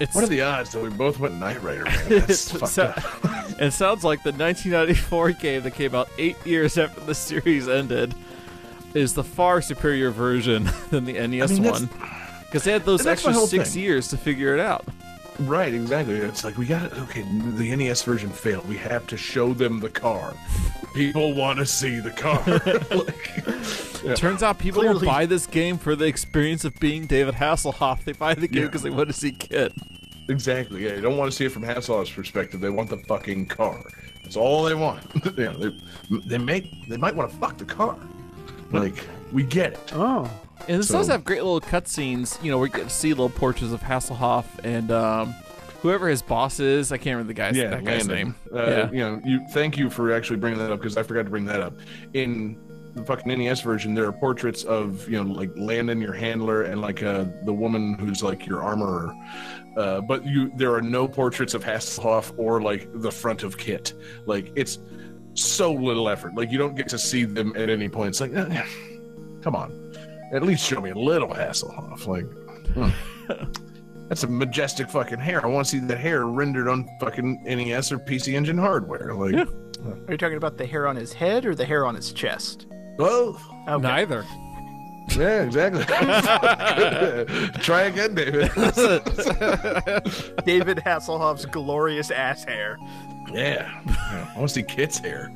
[0.03, 1.85] It's what are the odds that we both went Knight Rider?
[1.85, 2.09] Man?
[2.09, 2.97] That's fucked so- up.
[3.61, 8.13] it sounds like the 1994 game that came out eight years after the series ended
[8.93, 11.89] is the far superior version than the NES mean, one.
[12.41, 13.81] Because they had those and that's my extra six thing.
[13.83, 14.85] years to figure it out.
[15.39, 16.15] Right, exactly.
[16.15, 18.67] It's like we got to Okay, the NES version failed.
[18.67, 20.33] We have to show them the car.
[20.93, 22.41] People want to see the car.
[24.03, 24.15] Like, yeah.
[24.15, 28.03] Turns out people don't buy this game for the experience of being David Hasselhoff.
[28.03, 28.67] They buy the game Yeah.
[28.67, 29.71] because they want to see KITT.
[30.27, 30.83] Exactly.
[30.83, 32.59] Yeah, they don't want to see it from Hasselhoff's perspective.
[32.59, 33.81] They want the fucking car.
[34.23, 35.03] That's all they want.
[35.37, 35.71] yeah, they,
[36.25, 36.87] they make.
[36.89, 37.97] They might want to fuck the car.
[38.71, 39.91] Like we get it.
[39.93, 40.29] Oh.
[40.67, 42.41] And this So- does have great little cutscenes.
[42.43, 45.33] You know, we get to see little portraits of Hasselhoff and um,
[45.81, 46.91] whoever his boss is.
[46.91, 48.15] I can't remember the guy's yeah, that guy's Landon.
[48.15, 48.35] name.
[48.53, 48.91] Uh, yeah.
[48.91, 49.45] You know, you.
[49.51, 51.73] Thank you for actually bringing that up because I forgot to bring that up.
[52.13, 52.57] In
[52.95, 56.79] the fucking NES version, there are portraits of you know like Landon, your handler, and
[56.81, 59.13] like uh, the woman who's like your armorer.
[59.75, 63.93] Uh, but you, there are no portraits of Hasselhoff or like the front of KITT.
[64.27, 64.77] Like it's
[65.33, 66.35] so little effort.
[66.35, 68.09] Like you don't get to see them at any point.
[68.09, 68.63] It's like, eh,
[69.41, 69.71] come on,
[70.33, 72.05] at least show me a little Hasselhoff.
[72.07, 72.25] Like.
[72.73, 72.89] hmm.
[74.09, 75.43] That's a majestic fucking hair.
[75.43, 79.13] I want to see that hair rendered on fucking NES or PC Engine hardware.
[79.15, 79.45] Like, Yeah.
[80.07, 82.67] Are you talking about the hair on his head or the hair on his chest?
[82.97, 83.41] both.
[83.67, 83.81] Okay.
[83.81, 84.23] Neither.
[85.17, 85.83] Yeah, exactly.
[87.63, 88.51] Try again, David.
[90.45, 92.77] David Hasselhoff's glorious ass hair.
[93.31, 93.81] yeah.
[93.85, 94.31] yeah.
[94.35, 95.31] I want to see KITT's hair.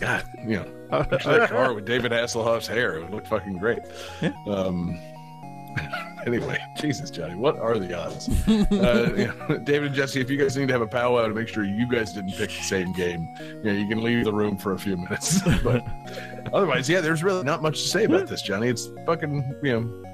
[0.00, 0.66] God, you know,
[1.02, 2.96] picture that car with David Hasselhoff's hair.
[2.96, 3.80] It would look fucking great.
[4.46, 4.98] Um,
[6.26, 8.28] anyway, Jesus, Johnny, what are the odds?
[8.48, 11.34] uh, you know, David and Jesse, if you guys need to have a powwow to
[11.34, 14.32] make sure you guys didn't pick the same game, you know, you can leave the
[14.32, 15.40] room for a few minutes.
[15.62, 15.84] but
[16.52, 18.68] otherwise, yeah, there's really not much to say about this, Johnny.
[18.68, 20.04] It's fucking, you know,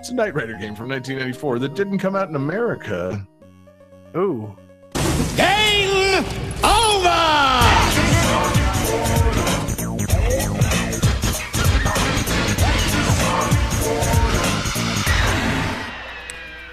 [0.00, 3.26] it's a Knight Rider game from 1994 that didn't come out in America.
[4.16, 4.56] Ooh.
[5.36, 6.24] Game
[6.64, 8.07] over!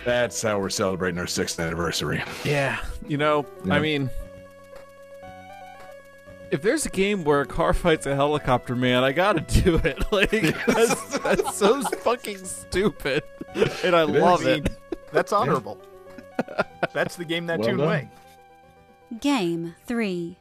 [0.05, 2.23] That's how we're celebrating our sixth anniversary.
[2.43, 3.73] Yeah, you know, Yeah.
[3.73, 4.09] I mean,
[6.51, 10.03] if there's a game where a car fights a helicopter man, I gotta do it.
[10.11, 10.29] Like
[10.67, 13.23] that's, that's so fucking stupid,
[13.83, 14.59] and I It love is.
[14.59, 14.69] it.
[15.11, 15.79] That's honorable.
[16.93, 17.87] That's the game that Well tuned done.
[17.89, 18.09] way.
[19.21, 20.37] Game 3.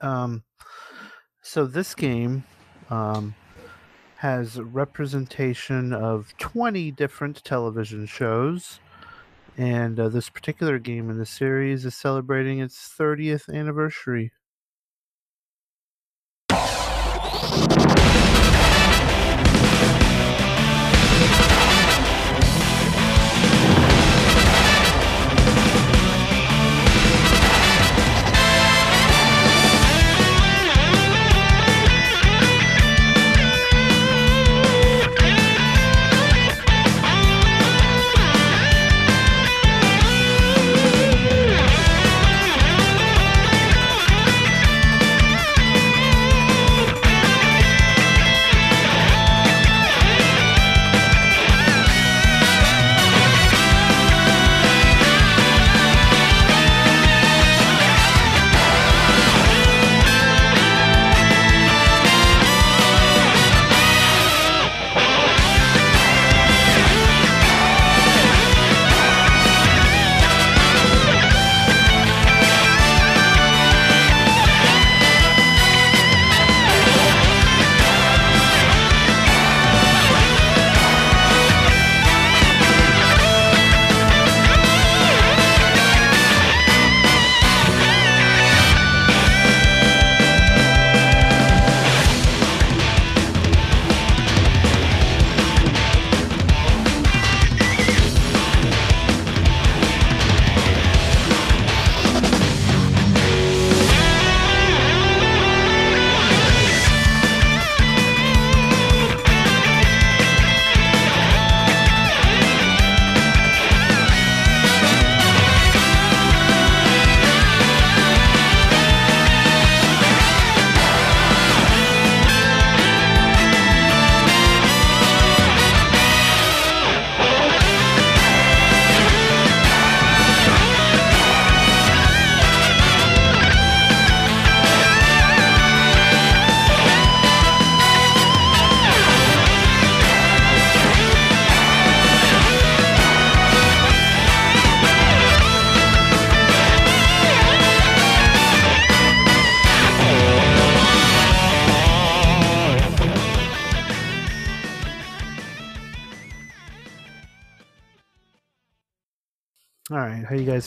[0.00, 0.44] Um,
[1.42, 2.44] so this game
[2.90, 3.34] um,
[4.16, 8.80] has representation of 20 different television shows.
[9.56, 14.32] And uh, this particular game in the series is celebrating its 30th anniversary.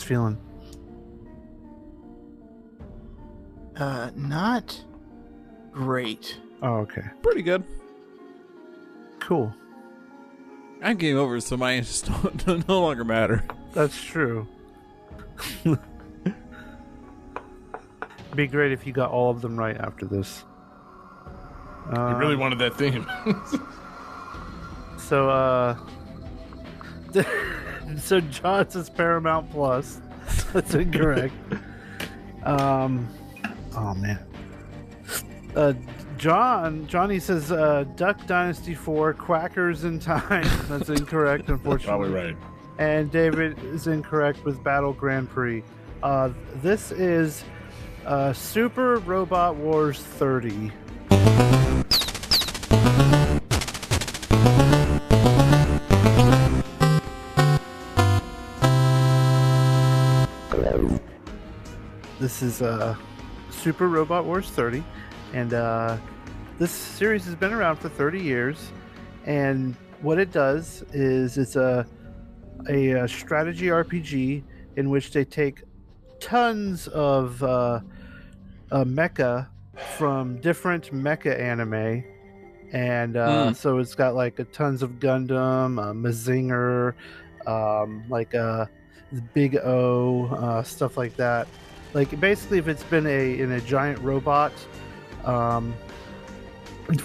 [0.04, 0.38] Feeling?
[3.76, 4.80] Uh, not
[5.72, 6.38] great.
[6.62, 7.64] Oh, okay, Pretty good.
[9.20, 9.52] cool.
[10.82, 12.02] I'm game over, so my answers
[12.46, 13.42] don't, no longer matter.
[13.72, 14.46] That's true.
[18.34, 20.44] Be great if you got all of them right after this.
[21.92, 23.06] You Uh, really wanted that theme.
[24.98, 25.76] So, uh,
[27.98, 30.00] so John says Paramount Plus.
[30.52, 31.34] That's incorrect.
[32.44, 33.08] um,
[33.76, 34.18] oh man.
[35.54, 35.72] Uh,
[36.16, 40.48] John, Johnny says uh, Duck Dynasty Four, Quackers in Time.
[40.68, 42.10] That's incorrect, unfortunately.
[42.10, 42.36] Probably right.
[42.78, 45.62] And David is incorrect with Battle Grand Prix.
[46.02, 47.44] Uh, this is
[48.04, 50.72] uh, Super Robot Wars 30.
[62.20, 62.94] This is uh,
[63.50, 64.84] Super Robot Wars 30,
[65.32, 65.96] and uh,
[66.58, 68.70] this series has been around for 30 years.
[69.26, 71.86] And what it does is it's a
[72.68, 74.42] a, uh strategy RPG
[74.76, 75.62] in which they take
[76.20, 77.80] tons of uh,
[78.70, 79.48] uh, mecha
[79.96, 82.04] from different mecha anime.
[82.72, 83.56] And uh, Mm.
[83.56, 86.94] so it's got like a tons of Gundam, uh, Mazinger,
[87.46, 88.66] um, like uh,
[89.32, 91.46] Big O, uh, stuff like that.
[91.94, 94.52] Like basically, if it's been a in a giant robot
[95.24, 95.72] um,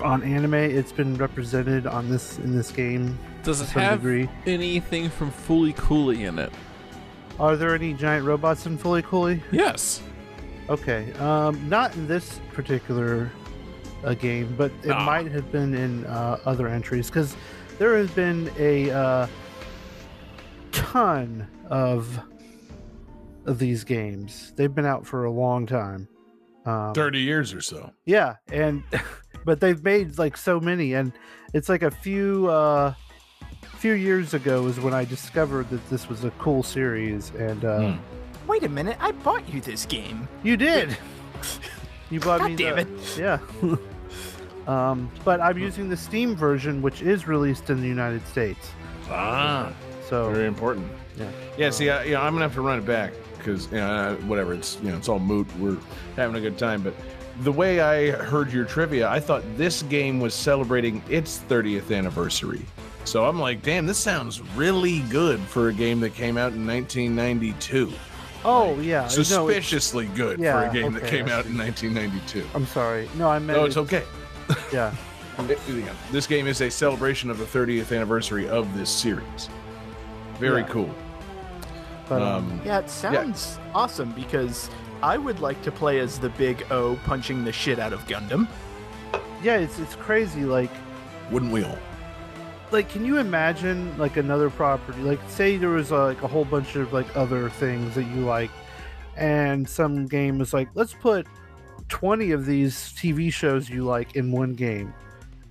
[0.04, 4.28] on anime, it's been represented on this in this game Does it have degree.
[4.46, 6.52] anything from Fooly Cooly in it?
[7.40, 9.42] Are there any giant robots in Fooly Cooly?
[9.52, 10.02] Yes.
[10.70, 13.32] Okay, um, not in this particular
[14.04, 15.06] uh, game, but it Ah.
[15.06, 17.36] might have been in uh, other entries because
[17.78, 19.28] there has been a uh,
[20.72, 22.20] ton of
[23.46, 24.54] of these games.
[24.56, 26.08] They've been out for a long time.
[26.66, 27.92] Um, 30 years or so.
[28.06, 28.84] Yeah, and
[29.46, 31.12] but they've made like so many, and
[31.54, 32.94] it's like a few uh,
[33.78, 37.92] few years ago is when I discovered that this was a cool series, and uh,
[37.94, 38.00] Hmm.
[38.48, 40.28] Wait a minute, I bought you this game.
[40.44, 40.98] you did.
[42.12, 43.18] You bought God me damn the, it.
[43.20, 43.38] Yeah.
[44.68, 48.72] um, but I'm using the Steam version, which is released in the United States.
[49.12, 49.72] Ah,
[50.08, 50.88] So very important.
[51.18, 51.30] yeah.
[51.56, 53.88] Yeah, see, I, you know, I'm gonna have to run it back because you know,
[53.92, 54.54] uh, whatever.
[54.54, 55.48] It's you know, it's all moot.
[55.58, 55.78] We're
[56.16, 56.94] having a good time, but
[57.42, 62.62] the way I heard your trivia, I thought this game was celebrating its 30th anniversary.
[63.06, 66.68] So I'm like, damn, this sounds really good for a game that came out in
[66.68, 67.92] 1992.
[68.46, 69.00] Oh yeah.
[69.00, 72.46] no, it's- Suspiciously good for a game that came out in 1992.
[72.54, 73.10] I'm sorry.
[73.18, 73.58] No, I meant.
[73.60, 74.04] No, it's okay.
[74.72, 74.94] Yeah.
[75.48, 79.50] It- you this game is a celebration of the 30th anniversary of this series.
[80.38, 80.68] Very Yeah.
[80.68, 80.94] cool.
[82.10, 84.70] But, um, Um, Yeah, it sounds awesome because
[85.02, 88.48] I would like to play as the big O punching the shit out of Gundam.
[89.42, 90.44] yeah, it's it's crazy.
[90.44, 90.72] Like
[91.32, 91.78] wouldn't we all?
[92.72, 96.46] like can you imagine like another property like say there was uh, like a whole
[96.46, 98.52] bunch of like other things that you like
[99.18, 101.26] and some game was like let's put
[101.88, 104.94] 20 of these tv shows you like in one game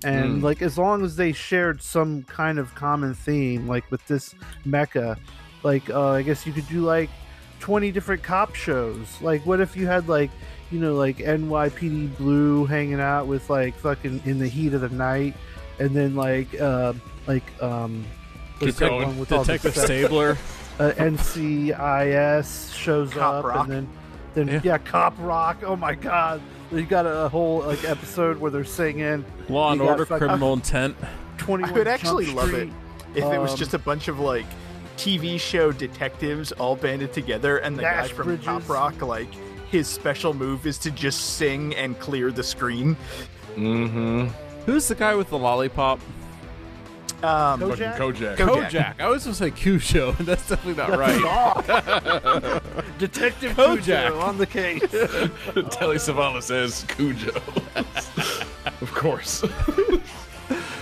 [0.05, 0.43] and Mm.
[0.45, 4.33] like as long as they shared some kind of common theme like with this
[4.65, 5.19] mecha
[5.63, 7.11] like uh, i guess you could do like
[7.61, 10.31] 20 different cop shows like what if you had like
[10.71, 14.89] you know like nypd blue hanging out with like fucking in the heat of the
[14.91, 15.35] night
[15.81, 16.93] and then like uh,
[17.27, 18.05] like um
[18.59, 19.09] what's that going.
[19.09, 19.85] one with all the Detective stuff?
[19.87, 20.39] Stabler.
[20.81, 23.69] uh, NCIS shows Cop up, Rock.
[23.69, 23.89] and then
[24.35, 24.61] then Yeah.
[24.65, 24.79] yeah.
[24.79, 25.59] Cop Rock.
[25.65, 26.41] Oh my God,
[26.73, 30.07] you got a, a whole like episode where they're singing Law and You got Order,
[30.07, 30.97] fuck- Criminal Intent.
[31.39, 31.65] Twenty.
[31.65, 32.69] I would actually love it
[33.15, 34.47] if it was Um, just a bunch of like
[34.99, 38.45] TV show detectives all banded together, and the Nash guy from Bridges.
[38.45, 39.33] Pop Rock, like
[39.71, 42.97] his special move is to just sing and clear the screen.
[43.55, 44.27] Mm-hmm.
[44.67, 46.01] Who's the guy with the lollipop?
[47.23, 47.97] Um, Kojak?
[47.97, 48.37] Kojak.
[48.37, 48.71] Kojak.
[48.71, 49.01] Kojak.
[49.01, 52.63] I was going to say Cujo, and that's definitely not right.
[52.99, 54.09] Detective Kojak.
[54.09, 54.81] Cujo on the case.
[55.71, 57.33] Telly Savalas says Cujo.
[58.81, 59.43] of course.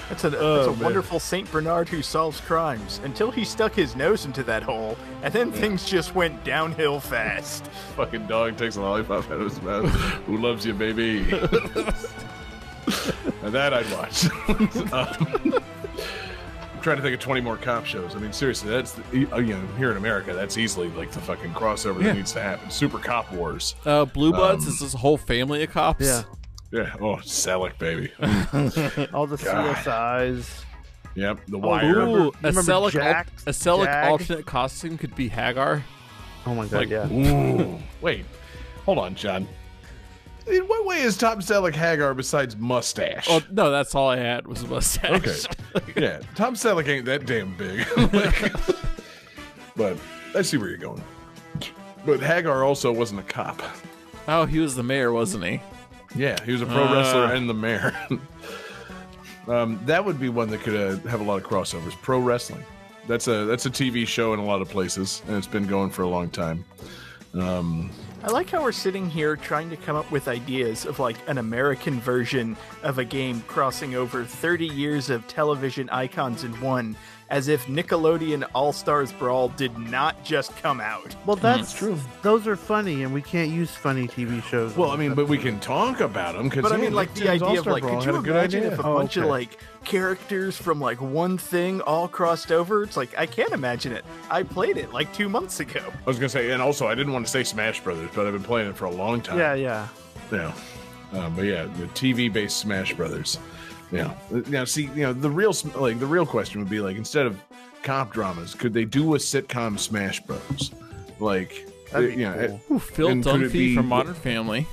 [0.09, 0.79] That's a, that's Oh, a man.
[0.85, 5.35] wonderful Saint Bernard who solves crimes until he stuck his nose into that hole, and
[5.35, 7.67] then things just went downhill fast.
[7.97, 9.89] Fucking dog takes a lollipop out of his mouth.
[10.27, 11.19] Who loves you, baby?
[13.43, 14.27] and that I'd watch.
[14.93, 15.55] um,
[16.75, 18.15] I'm trying to think of 20 more cop shows.
[18.15, 21.53] I mean, seriously, that's the, you know here in America, that's easily like the fucking
[21.53, 22.09] crossover Yeah.
[22.09, 22.71] that needs to happen.
[22.71, 23.75] Super Cop Wars.
[23.85, 26.05] Uh, Blue Bloods Um, is this whole family of cops.
[26.07, 26.23] Yeah,
[26.77, 26.95] Yeah.
[27.01, 28.13] Oh, Selleck, baby.
[29.15, 29.77] all the God.
[29.77, 30.65] CSIs.
[31.15, 31.39] yep.
[31.49, 32.01] The Oh, Wire.
[32.01, 34.11] Ooh, a remember Selleck, Jack- a Selleck Jag?
[34.11, 35.83] alternate costume could be Hagar.
[36.47, 37.11] Oh my God, Like, yeah.
[37.11, 37.79] ooh.
[38.01, 38.25] Wait.
[38.85, 39.49] Hold on, John.
[40.47, 43.27] In what way is Tom Selleck Hagar besides mustache?
[43.29, 45.47] Oh no, that's all I had was a mustache.
[45.75, 45.93] Okay.
[46.01, 47.85] yeah, Tom Selleck ain't that damn big.
[48.13, 48.53] Like,
[49.75, 49.99] but
[50.37, 51.03] I see where you're going.
[52.05, 53.61] But Hagar also wasn't a cop.
[54.29, 55.61] oh, he was the mayor, wasn't he?
[56.17, 56.93] Yeah, he was a pro Ah.
[56.95, 57.93] wrestler and the mayor.
[59.49, 61.93] um, that would be one that could uh, have a lot of crossovers.
[62.03, 62.65] Pro wrestling.
[63.07, 65.91] That's a that's a TV show in a lot of places, and it's been going
[65.91, 66.65] for a long time.
[67.35, 67.91] Um,
[68.25, 71.39] I like how we're sitting here trying to come up with ideas of like an
[71.39, 76.97] American version of a game crossing over 30 years of television icons in one,
[77.29, 81.15] as if Nickelodeon All Stars Brawl did not just come out.
[81.27, 81.99] Well, that's true.
[82.23, 84.77] Those are funny, and we can't use funny TV shows.
[84.77, 87.29] well, I mean, but we can talk about them because But I mean, like the
[87.29, 88.73] idea of like, could you a good imagine idea.
[88.75, 92.83] if a Oh, bunch of like characters from like one thing all crossed over?
[92.83, 94.05] It's like I can't imagine it.
[94.31, 95.81] I played it like two months ago.
[95.85, 98.33] I was gonna say, and also I didn't want to say Smash Brothers, but I've
[98.35, 99.39] been playing it for a long time.
[99.39, 99.89] yeah, yeah.
[100.33, 100.53] Yeah.
[101.13, 103.39] Um, but yeah, the TV-based Smash Brothers.
[103.93, 104.15] Yeah.
[104.35, 106.97] Uh, now, see, you know, the real sm- like the real question would be like
[106.97, 107.41] instead of
[107.83, 110.73] cop dramas, could they do a sitcom Smash Bros?
[111.21, 112.77] Like, That'd uh, be you know, cool.
[112.77, 114.67] Ooh, Phil And could it Dunphy be- from Modern Family.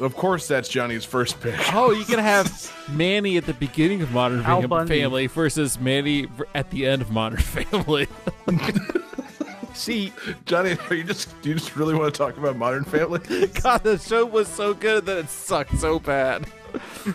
[0.00, 1.54] of course, that's Johnny's first pick.
[1.74, 5.00] Oh, you can have Manny at the beginning of Modern Al Fam- Bundy.
[5.00, 8.08] Family versus Manny at the end of Modern Family.
[9.74, 10.12] See,
[10.44, 13.20] Johnny, are you just do you just really want to talk about Modern Family?
[13.62, 16.46] God, the show was so good that it sucked so bad.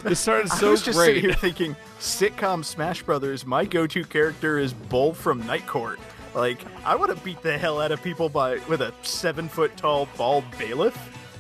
[0.06, 1.24] It started I so was just sitting great.
[1.24, 3.46] here thinking, sitcom Smash Brothers.
[3.46, 6.00] My go-to character is Bull from Night Court.
[6.36, 9.76] Like, I want to beat the hell out of people by with a seven foot
[9.78, 10.98] tall bald bailiff.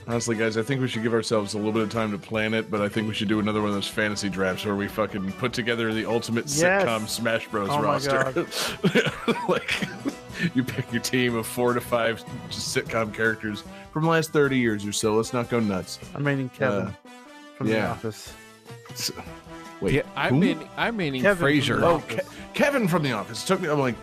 [0.07, 2.53] Honestly, guys, I think we should give ourselves a little bit of time to plan
[2.53, 4.87] it, but I think we should do another one of those fantasy drafts where we
[4.87, 6.83] fucking put together the ultimate Yes.
[6.85, 7.67] sitcom Smash Bros.
[7.69, 8.45] Oh my roster.
[9.49, 9.85] like,
[10.55, 14.57] you pick your team of four to five just sitcom characters from the last 30
[14.57, 15.15] years or so.
[15.15, 15.99] Let's not go nuts.
[16.15, 16.91] I'm meaning Kevin Uh,
[17.57, 17.91] from The yeah.
[17.91, 18.33] Office.
[18.91, 19.11] S-
[19.81, 20.39] Wait, Yeah, I'm who?
[20.39, 21.81] meaning, I'm meaning Kevin from Frasier.
[21.83, 23.43] Oh, Ke- Kevin from The Office.
[23.43, 23.95] It took me, I'm like,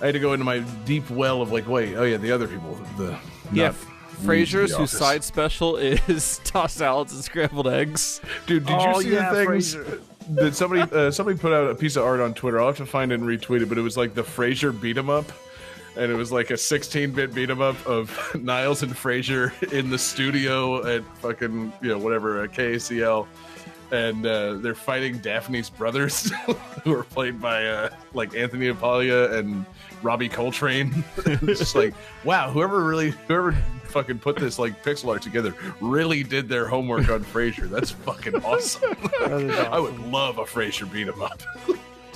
[0.00, 2.46] I had to go into my deep well of like, wait, oh yeah, the other
[2.46, 2.74] people.
[2.98, 3.18] The
[3.52, 3.74] Yeah, not
[4.22, 8.20] Frasiers, The whose side special is tossed salads and scrambled eggs.
[8.46, 10.00] Dude, did Oh, you see yeah, the things Frasier.
[10.36, 12.60] that somebody uh, somebody put out a piece of art on Twitter?
[12.60, 14.96] I'll have to find it and retweet it, but it was like the Frasier beat
[14.96, 15.24] 'em up.
[15.96, 18.10] And it was like a 16-bit beat 'em up of
[18.42, 23.26] Niles and Frasier in the studio at fucking you know whatever uh, KACL,
[23.90, 26.30] and uh, they're fighting Daphne's brothers,
[26.84, 29.64] who are played by uh, like Anthony LaPaglia and
[30.02, 31.02] Robbie Coltrane.
[31.24, 31.94] it's just like
[32.24, 33.52] wow, whoever really whoever
[33.84, 37.70] fucking put this like pixel art together really did their homework on Frasier.
[37.70, 38.96] That's fucking awesome.
[39.20, 41.40] That is I would love a Frasier beat 'em up.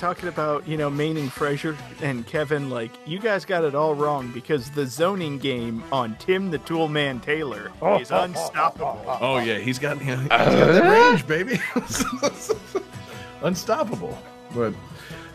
[0.00, 4.30] Talking about, you know, maining Frasier and Kevin, like, you guys got it all wrong
[4.32, 7.70] because the zoning game on Tim the Tool Man Taylor
[8.00, 8.98] is unstoppable.
[9.20, 11.60] Oh yeah, he's got, you know, he's got that range, baby.
[13.42, 14.16] Unstoppable.
[14.54, 14.72] But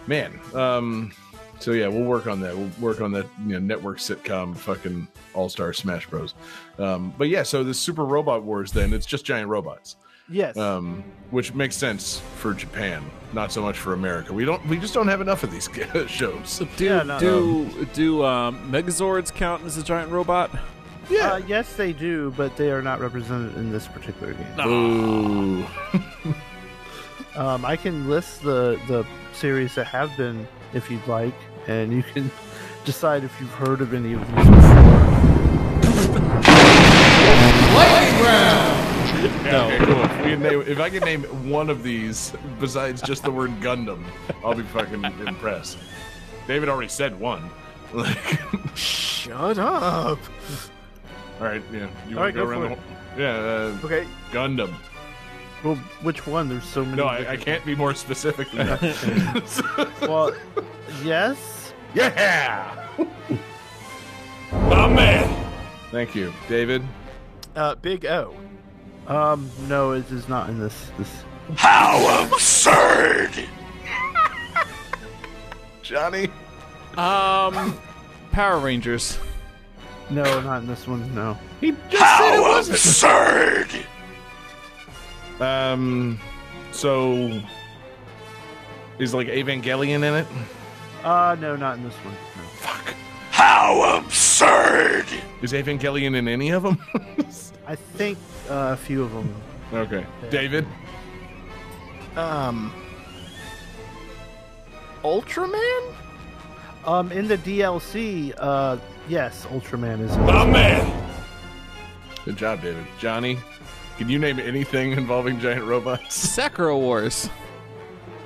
[0.08, 1.12] man, um,
[1.60, 2.58] so yeah, we'll work on that.
[2.58, 6.34] We'll work on that, you know, network sitcom, fucking All Star Smash Bros.
[6.80, 9.96] Um, but yeah, so the Super Robot Wars, then it's just giant robots,
[10.30, 10.58] Yes.
[10.58, 13.04] um, which makes sense for Japan,
[13.34, 14.34] not so much for America.
[14.34, 15.70] We don't, we just don't have enough of these
[16.08, 16.62] shows.
[16.78, 20.52] Do Yeah, no, do do um, Megazords count as a giant robot?
[21.12, 24.60] Uh, yes, they do, but they are not represented in this particular game.
[24.68, 25.66] Ooh.
[27.36, 31.34] Um, I can list the the series that have been, if you'd like,
[31.68, 32.32] and you can
[32.86, 35.16] decide if you've heard of any of these before.
[39.46, 40.04] Yeah, okay, cool.
[40.04, 44.04] If, we name, if I can name one of these besides just the word Gundam,
[44.44, 45.78] I'll be fucking impressed.
[46.48, 47.50] David already said one.
[47.94, 48.40] Like,
[48.76, 50.20] Shut up.
[51.40, 51.88] all right, yeah.
[52.08, 52.84] You All want right, to go go around for the whole?
[53.18, 54.74] Yeah, uh, Okay, Gundam.
[55.64, 56.50] Well, which one?
[56.50, 56.98] There's so many.
[56.98, 59.90] No, I, I can't be more specific than that.
[60.02, 60.36] Well,
[61.04, 61.74] yes.
[61.96, 62.88] yeah.
[64.52, 65.46] My man.
[65.92, 66.84] Thank you, David.
[67.56, 68.36] uh, Big O.
[69.08, 70.92] Um, no, it is not in this.
[70.98, 71.24] This.
[71.56, 73.32] How absurd.
[75.84, 76.30] Johnny.
[76.98, 77.78] Um,
[78.32, 79.20] Power Rangers.
[80.10, 81.14] No, not in this one.
[81.14, 81.38] No.
[81.62, 82.02] He just said it
[82.36, 82.78] How wasn't.
[82.78, 83.68] absurd.
[85.40, 86.20] Um,
[86.72, 87.42] so
[88.98, 90.28] is like Evangelion in it?
[91.04, 92.14] Uh, no, not in this one.
[92.14, 92.44] No.
[92.60, 92.94] Fuck.
[93.36, 95.08] How absurd.
[95.42, 96.80] Is Evangelion in any of them?
[97.68, 98.18] I think
[98.50, 99.36] uh, a few of them.
[99.74, 100.66] okay, David.
[102.16, 102.74] Um,
[105.04, 105.94] Ultraman?
[106.86, 108.78] Um, in the DLC, uh,
[109.10, 110.16] yes, Ultraman is.
[110.16, 111.10] In My man.
[112.24, 112.86] Good job, David.
[113.00, 113.38] Johnny,
[113.98, 116.16] can you name anything involving giant robots?
[116.34, 117.30] Sakura Wars.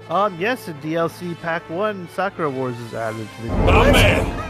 [0.07, 3.47] Um, yes, in DLC Pack One, Sakura Wars is added to the.
[3.49, 4.48] My man.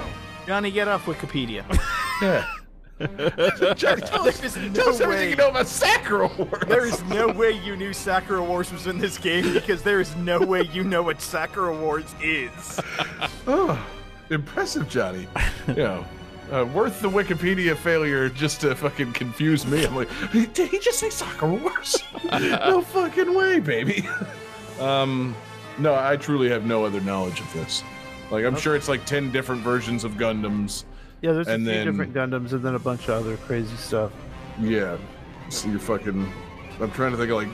[0.49, 1.63] Johnny, get off Wikipedia.
[2.23, 2.43] Yeah.
[3.75, 5.29] Johnny, tell us, There is no tell us everything way.
[5.29, 6.63] you know about Sakura Wars.
[6.67, 10.13] There is no way you knew Sakura Wars was in this game because there is
[10.17, 12.79] no way you know what Sakura Wars is.
[13.47, 13.87] Oh,
[14.31, 15.27] impressive, Johnny.
[15.67, 16.05] You know,
[16.51, 19.85] uh, worth the Wikipedia failure just to fucking confuse me.
[19.85, 21.95] I'm like, did he just say Sakura Wars?
[22.31, 24.09] no fucking way, baby.
[24.79, 25.35] Um,
[25.77, 27.83] no, I truly have no other knowledge of this.
[28.31, 30.83] Like, I'm sure it's like ten different versions of Gundams.
[31.21, 33.75] Yeah, there's a And few then- different Gundams and then a bunch of other crazy
[33.75, 34.11] stuff.
[34.61, 34.97] Yeah.
[35.49, 36.31] So you're fucking.
[36.79, 37.47] I'm trying to think of like.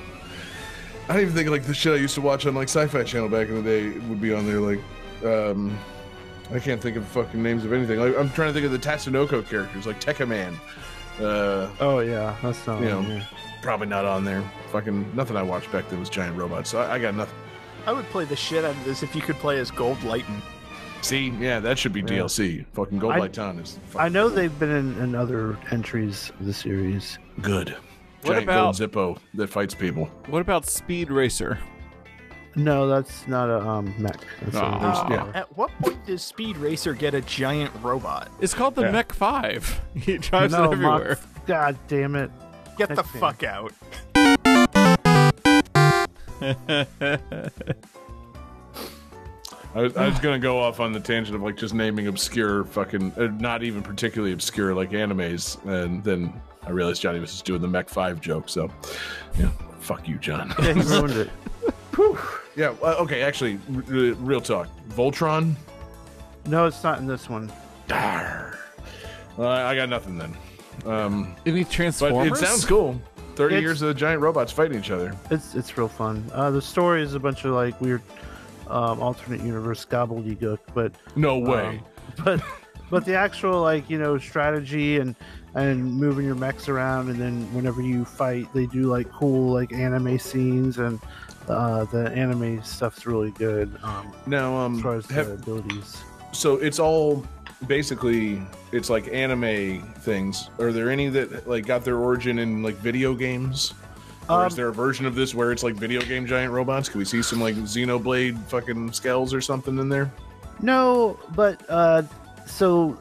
[1.08, 3.30] I don't even think like the shit I used to watch on like Sci-Fi Channel
[3.30, 4.60] back in the day would be on there.
[4.60, 4.80] Like,
[5.24, 5.78] um,
[6.54, 8.00] I can't think of fucking names of anything.
[8.00, 10.56] Like, I'm trying to think of the Tatsunoko characters, like Tekkaman.
[11.20, 12.82] Uh, Oh yeah, that's not.
[12.82, 13.16] You on know.
[13.16, 13.28] here.
[13.62, 14.44] probably not on there.
[14.72, 16.70] Fucking nothing I watched back then was giant robots.
[16.72, 17.36] So I, I got nothing.
[17.88, 20.42] I would play the shit out of this if you could play as Goldlightan.
[21.02, 22.66] See, yeah, that should be DLC.
[22.74, 23.78] Fucking Gold I- Light Town is.
[23.78, 27.18] I Fucking know they've been in, in other entries of the series.
[27.42, 27.76] good.
[28.24, 30.06] What Giant about- gold Zippo that fights people.
[30.30, 31.60] What about Speed Racer?
[32.56, 34.18] No, that's not a um mech.
[34.42, 35.32] That's No, a yeah.
[35.36, 38.32] At what point does Speed Racer get a giant robot?
[38.40, 38.92] It's called the Yeah.
[38.92, 39.82] Mech Five.
[39.94, 41.20] He drives no, it everywhere.
[41.36, 42.32] Mach- God damn it!
[42.78, 43.22] Get the Heck, man.
[43.22, 43.74] fuck out.
[49.76, 52.64] I was, I was gonna go off on the tangent of like just naming obscure
[52.64, 57.44] fucking, uh, not even particularly obscure like animes, and then I realized Johnny was just
[57.46, 58.48] doing the Mech Five joke.
[58.48, 58.72] So,
[59.38, 59.50] yeah,
[59.80, 60.54] fuck you, John.
[60.62, 61.30] Yeah, he ruined it.
[62.56, 63.22] yeah, uh, okay.
[63.22, 64.70] Actually, r- r- real talk.
[64.92, 65.56] Voltron.
[66.48, 67.52] No, it's not in this one.
[67.88, 68.58] Darr.
[69.38, 70.34] Uh, I got nothing then.
[70.86, 72.42] Um, Any but Transformers?
[72.42, 73.00] it sounds cool.
[73.36, 75.14] Thirty It's- years of giant robots fighting each other.
[75.30, 76.24] It's it's real fun.
[76.34, 78.02] Uh, the story is a bunch of like weird
[78.68, 81.80] um, alternate universe gobbledygook, but No way.
[81.80, 81.80] um,
[82.24, 82.42] but
[82.92, 85.16] but the actual like you know strategy and
[85.56, 89.72] and moving your mechs around, and then whenever you fight, they do like cool like
[89.74, 91.00] anime scenes, and
[91.48, 95.98] uh, the anime stuff's really good um, Now, um, as far as have- abilities.
[96.32, 97.26] so it's all
[97.68, 98.42] basically
[98.72, 100.50] it's like anime things.
[100.60, 103.74] Are there any that like got their origin in like video games?
[104.30, 106.90] Or is Um, there a version of this where it's like video game giant robots?
[106.90, 110.12] Can we see some like Xenoblade fucking skells or something in there?
[110.62, 112.04] No, but uh,
[112.46, 112.98] so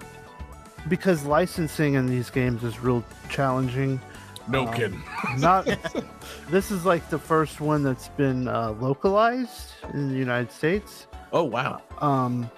[0.89, 4.01] because licensing in these games is real challenging.
[4.49, 5.03] No Um, kidding.
[5.39, 5.65] Not
[6.51, 11.07] this is like the first one that's been uh, localized in the United States.
[11.33, 11.81] Oh wow.
[12.01, 12.51] Um,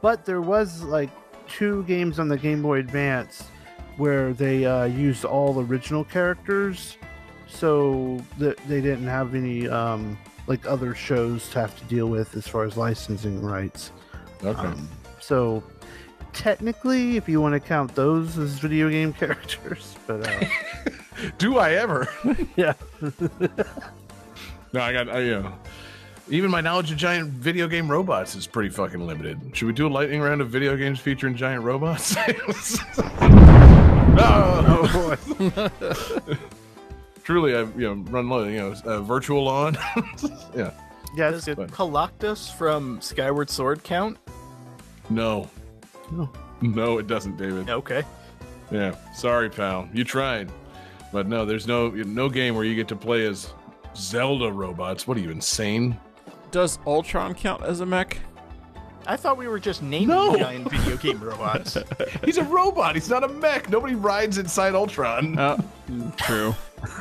[0.00, 1.10] but there was like
[1.46, 3.42] two games on the Game Boy Advance
[3.98, 6.96] where they uh, used all original characters,
[7.48, 12.36] so that they didn't have any um, like other shows to have to deal with
[12.36, 13.92] as far as licensing rights.
[14.44, 14.60] Okay.
[14.60, 14.88] Um,
[15.20, 15.62] so
[16.32, 20.44] technically, if you want to count those as video game characters, but uh,
[21.38, 22.08] Do I ever?
[22.56, 22.74] yeah,
[24.72, 25.08] No, I got.
[25.08, 25.52] I, you know,
[26.28, 29.40] even my knowledge of giant video game robots is pretty fucking limited.
[29.52, 32.14] Should we do a lightning round of video games featuring giant robots?
[32.16, 32.24] no.
[34.70, 36.36] oh boy,
[37.28, 38.44] Truly, I've you know run low.
[38.44, 39.74] You know, uh, Virtual On.
[40.56, 40.70] yeah.
[41.14, 41.70] yeah, Does it's good.
[41.70, 44.16] Koloktos from Skyward Sword count?
[45.10, 45.50] No.
[46.10, 46.30] No.
[46.62, 47.68] No, it doesn't, David.
[47.68, 48.02] Okay.
[48.70, 48.96] Yeah.
[49.12, 49.90] Sorry, pal.
[49.92, 50.50] You tried,
[51.12, 51.44] but no.
[51.44, 53.52] There's no no game where you get to play as
[53.94, 55.06] Zelda robots.
[55.06, 56.00] What are you insane?
[56.50, 58.16] Does Ultron count as a mech?
[59.08, 60.36] I thought we were just naming No.
[60.36, 61.78] giant video game robots.
[62.24, 62.94] He's a robot.
[62.94, 63.70] He's not a mech.
[63.70, 65.38] Nobody rides inside Ultron.
[65.38, 65.58] Oh,
[66.18, 66.54] true.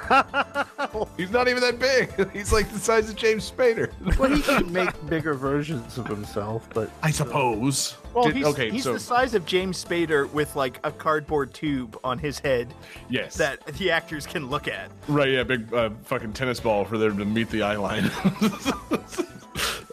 [1.17, 2.31] He's not even that big.
[2.33, 3.91] He's like the size of James Spader.
[4.17, 7.97] Well, he can make bigger versions of himself, but I suppose.
[8.13, 11.53] Well, Did- he's, okay, he's so the size of James Spader with like a cardboard
[11.53, 12.73] tube on his head
[13.09, 14.89] yes, that the actors can look at.
[15.09, 15.29] right.
[15.29, 18.09] Yeah, big uh, fucking tennis ball for them to meet the eye line.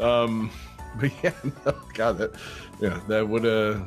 [0.01, 0.51] um,
[1.01, 1.33] but yeah,
[1.67, 2.33] no, God, that
[2.81, 3.81] yeah, that would uh,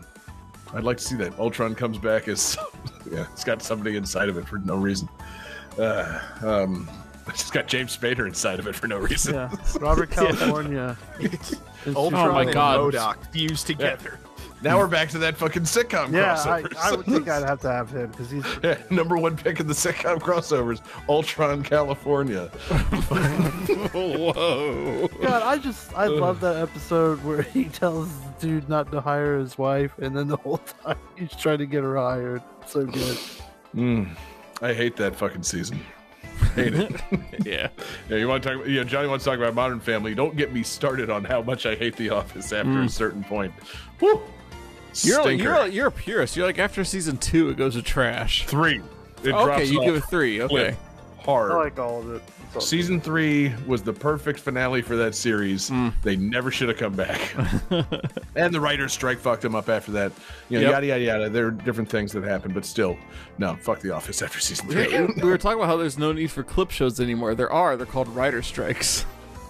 [0.74, 1.38] I'd like to see that.
[1.40, 2.58] Ultron comes back as
[3.12, 5.08] yeah, it's got somebody inside of it for no reason.
[5.80, 6.90] Uh, um,
[7.28, 9.36] it's just got James Spader inside of it for no reason.
[9.36, 10.98] yeah, Robert California.
[11.88, 12.94] Ultron Oh my and God.
[12.94, 14.20] MODOK fused together.
[14.64, 16.78] Now we're back to that fucking sitcom Yeah, I, crossovers.
[16.78, 19.68] I would think I'd have to have him because he's Yeah, number one pick in
[19.68, 22.48] the sitcom crossovers, Ultron California.
[23.94, 25.08] Whoa.
[25.22, 25.44] God.
[25.44, 29.58] I just I love that episode where he tells the dude not to hire his
[29.58, 32.42] wife, and then the whole time he's trying to get her hired.
[32.66, 33.18] So good.
[33.76, 34.10] Mm,
[34.62, 35.80] I hate that fucking season.
[36.56, 36.92] Hate it.
[37.46, 37.70] Yeah.
[38.10, 38.58] yeah, you want to talk?
[38.60, 40.14] About, yeah, Johnny wants to talk about Modern Family.
[40.14, 43.54] Don't get me started on how much I hate The Office after a certain point.
[44.02, 44.22] Woo!
[45.04, 45.44] You're Stinker.
[45.44, 46.36] you're a, you're a purist.
[46.36, 48.46] You're like after season two, it goes to trash.
[48.48, 48.82] three.
[49.24, 50.42] It Okay, drops you give it three.
[50.42, 50.76] Okay.
[51.20, 51.52] hard.
[51.52, 52.22] I like all of it.
[52.48, 55.70] It's all Season three was the perfect finale for that series.
[55.70, 55.92] Mm.
[56.02, 57.20] They never should have come back.
[58.36, 60.14] and the writer's strike fucked them up after that.
[60.50, 60.72] You know, Yep.
[60.72, 61.30] yada yada yada.
[61.30, 62.98] There are different things that happened, but still,
[63.38, 64.88] no, fuck the office after season three.
[64.88, 67.36] we we were talking about how there's no need for clip shows anymore.
[67.36, 67.76] There are.
[67.76, 69.06] They're called writer strikes.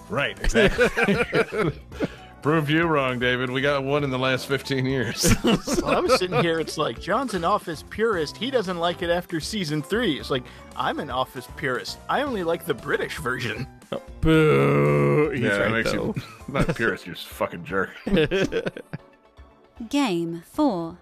[0.10, 1.72] right, exactly.
[2.48, 3.50] Proved you wrong, David.
[3.50, 5.36] We got one in the last fifteen years.
[5.44, 8.38] Well, I was sitting here, it's like, John's an Office purist.
[8.38, 10.18] He doesn't like it after season three.
[10.18, 11.98] It's like, I'm an Office purist.
[12.08, 13.68] I only like the British version.
[13.92, 15.32] Oh, boo.
[15.32, 16.14] He's yeah, right, makes though.
[16.16, 17.90] you not purist, you're just a fucking jerk.
[19.90, 20.98] Game 4.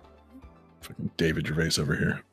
[0.81, 2.23] fucking David Gervais over here.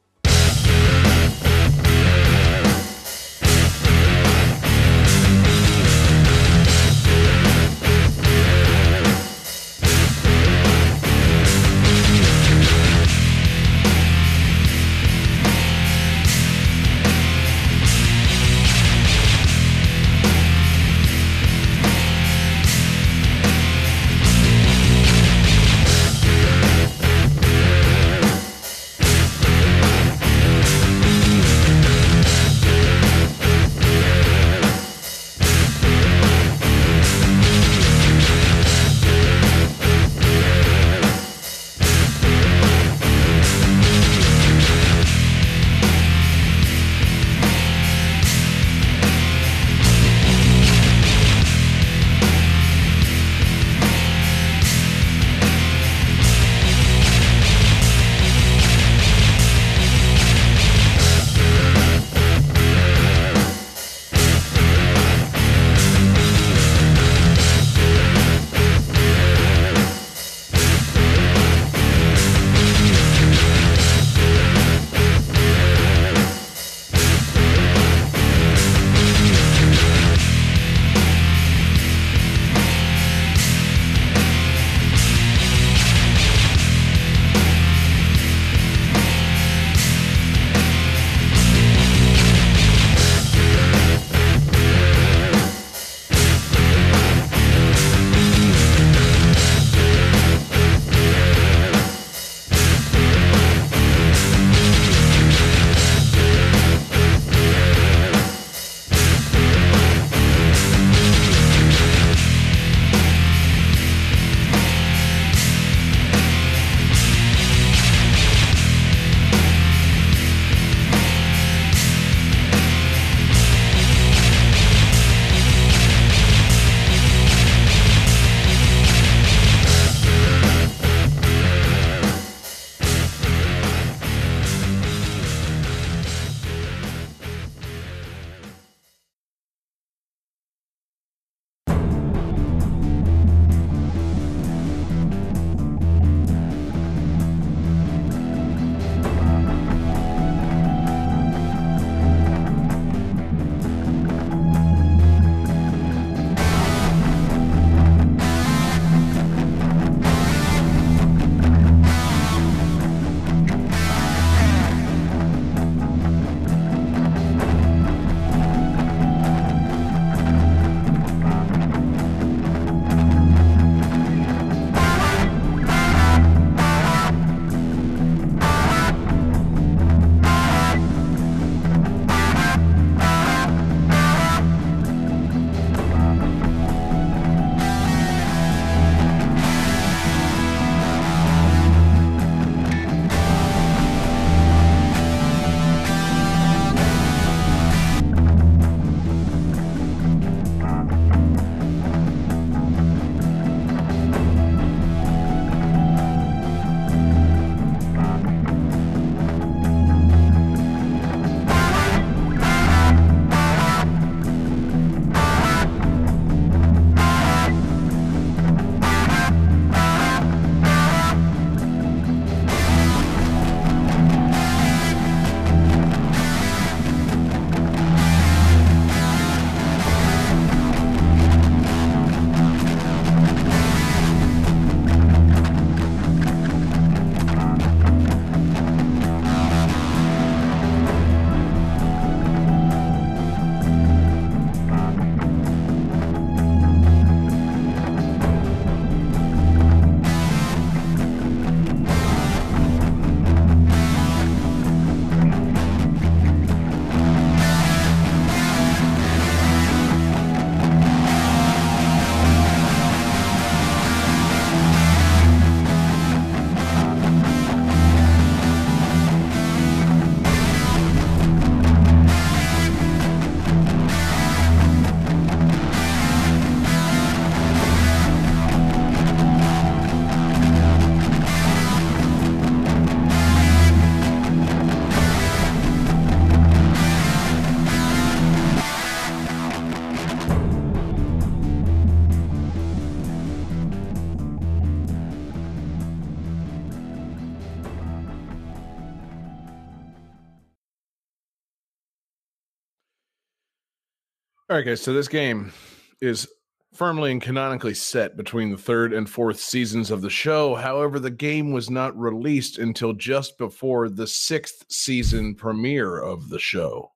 [304.62, 304.80] Right, guys.
[304.80, 305.52] So this game
[306.00, 306.28] is
[306.72, 310.54] firmly and canonically set between the third and fourth seasons of the show.
[310.54, 316.38] However, the game was not released until just before the sixth season premiere of the
[316.38, 316.91] show.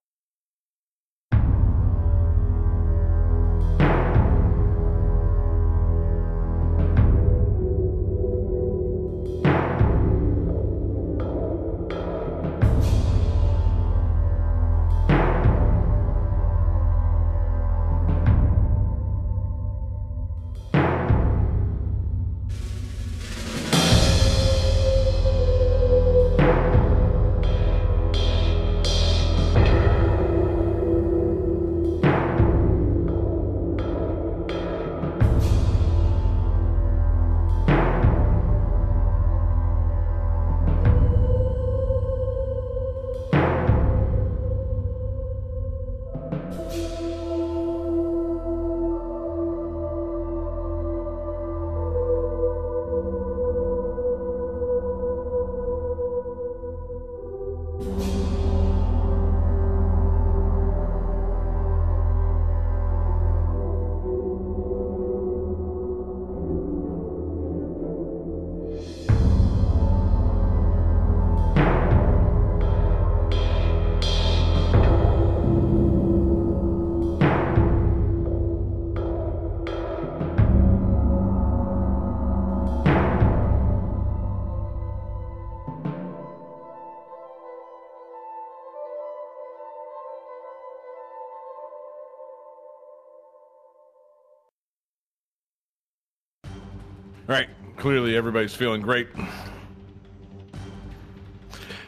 [97.27, 97.49] Right.
[97.77, 99.09] Clearly, everybody's feeling great.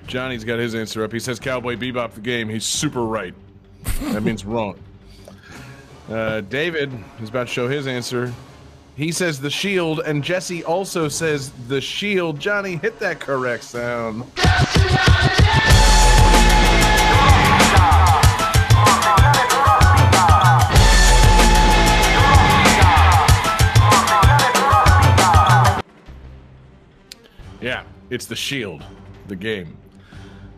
[0.07, 1.12] Johnny's got his answer up.
[1.12, 2.49] He says Cowboy Bebop the game.
[2.49, 3.34] He's super right.
[4.12, 4.78] That means wrong.
[6.09, 8.32] Uh, David is about to show his answer.
[8.97, 12.41] He says the shield, and Jesse also says the shield.
[12.41, 14.24] Johnny, hit that correct sound.
[27.61, 28.84] Yeah, it's the shield,
[29.26, 29.76] the game.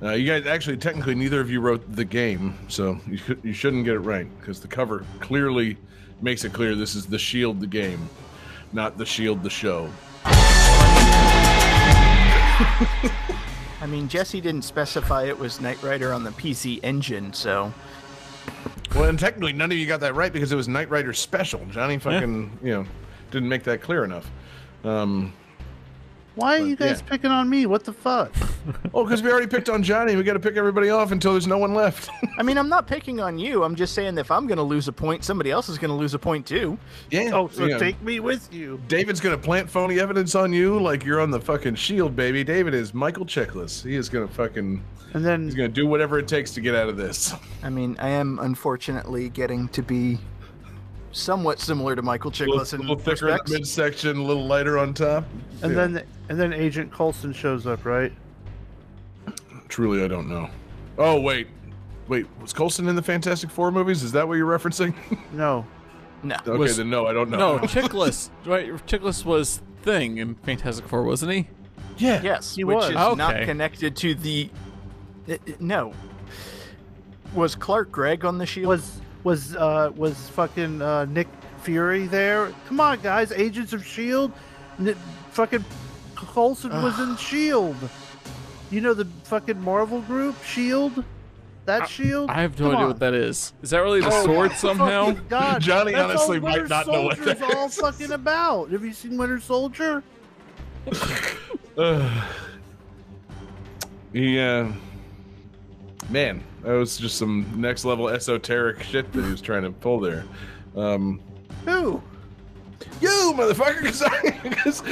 [0.03, 3.53] Uh, you guys actually, technically, neither of you wrote the game, so you, should, you
[3.53, 5.77] shouldn't get it right because the cover clearly
[6.23, 8.09] makes it clear this is the shield, the game,
[8.73, 9.91] not the shield, the show.
[13.83, 17.73] I mean, Jesse didn't specify it was Knight Rider on the PC Engine, so
[18.95, 21.65] Well, and technically, none of you got that right because it was Knight Rider Special.
[21.71, 22.87] Johnny fucking, you know,
[23.31, 24.31] didn't make that clear enough.
[24.85, 25.33] Um,
[26.41, 27.11] Why are you guys yeah.
[27.11, 27.67] picking on me?
[27.67, 28.35] What the fuck?
[28.95, 30.17] oh, because we already picked on Johnny.
[30.17, 32.09] We got to pick everybody off until there's no one left.
[32.39, 33.63] I mean, I'm not picking on you.
[33.63, 35.91] I'm just saying that if I'm going to lose a point, somebody else is going
[35.91, 36.79] to lose a point too.
[37.11, 37.31] yeah.
[37.35, 38.81] Oh, so you know, take me with you.
[38.89, 42.43] David's gonna plant phony evidence on you like you're on the fucking shield, baby.
[42.43, 43.85] David is Michael Chiklis.
[43.85, 44.83] He is gonna fucking.
[45.13, 47.35] And then He's gonna do whatever it takes to get out of this.
[47.63, 50.19] I mean, I am unfortunately getting to be
[51.13, 53.51] somewhat similar to Michael A little, Chiklis in little thicker in respects.
[53.51, 55.25] the midsection, a little lighter on top.
[55.63, 55.87] and Yeah.
[55.87, 58.13] then and then Agent Coulson shows up, right?
[59.69, 60.49] truly, I don't know.
[60.99, 61.47] Oh wait,
[62.09, 64.03] wait, was Coulson in the Fantastic Four movies?
[64.03, 64.95] Is that what you're referencing?
[65.33, 65.65] No.
[66.23, 66.35] No.
[66.47, 67.57] okay, Was- then no, I don't know.
[67.57, 68.31] No, Chiklis.
[68.45, 71.49] right, Chiklis was Thing in Fantastic Four, wasn't he?
[71.99, 72.89] yeah, Yes, He which was.
[72.91, 74.51] is not connected to the.
[75.29, 75.93] uh, uh, no.
[77.35, 78.67] Was Clark Gregg on the shield?
[78.69, 81.29] Was was uh was fucking uh, Nick
[81.63, 82.53] Fury there?
[82.67, 83.33] Come on, guys!
[83.33, 84.33] Agents of Shield.
[84.79, 84.97] N-
[85.31, 85.65] fucking
[86.15, 87.77] Coulson was in Shield.
[88.71, 91.05] You know the fucking Marvel group Shield.
[91.67, 92.31] That Shield.
[92.31, 92.89] I have no Come idea on.
[92.89, 93.53] what that is.
[93.63, 95.13] Is that really the Oh, sword somehow?
[95.29, 98.71] God, Johnny that's honestly might Winter not know what Soldier's that all fucking about.
[98.71, 100.03] Have you seen Winter Soldier?
[104.13, 104.73] Yeah.
[106.11, 110.01] Man, that was just some next level esoteric shit that he was trying to pull
[110.01, 110.25] there.
[110.77, 111.21] Um,
[111.67, 112.03] Who?
[113.01, 114.83] you motherfucker, because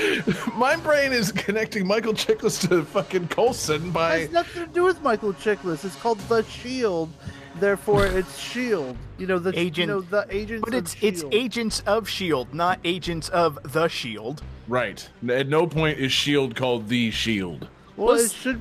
[0.54, 4.20] my brain is connecting Michael Chiklis to fucking Coulson by.
[4.20, 5.84] has nothing to do with Michael Chiklis.
[5.84, 7.10] It's called the Shield.
[7.58, 8.96] Therefore, it's Shield.
[9.18, 10.64] You know the Agent- You know the agents.
[10.64, 14.42] but of it's it's Agents of Shield, not Agents of the Shield.
[14.68, 15.08] Right.
[15.28, 17.68] At no point is Shield called the Shield.
[17.96, 18.60] Well, Was- it should.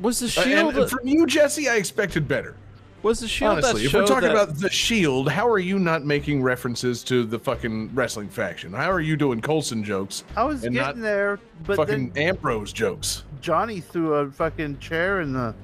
[0.00, 0.76] Was the Uh, shield?
[0.76, 2.54] and from you, Jesse, I expected better.
[3.02, 5.78] was the shield Honestly, that if we're talking that- about the Shield, how are you
[5.78, 8.74] not making references to the fucking wrestling faction?
[8.74, 12.28] How are you doing Coulson jokes I was and getting not there, but fucking then
[12.28, 13.24] Ambrose jokes?
[13.40, 15.54] Johnny threw a fucking chair in the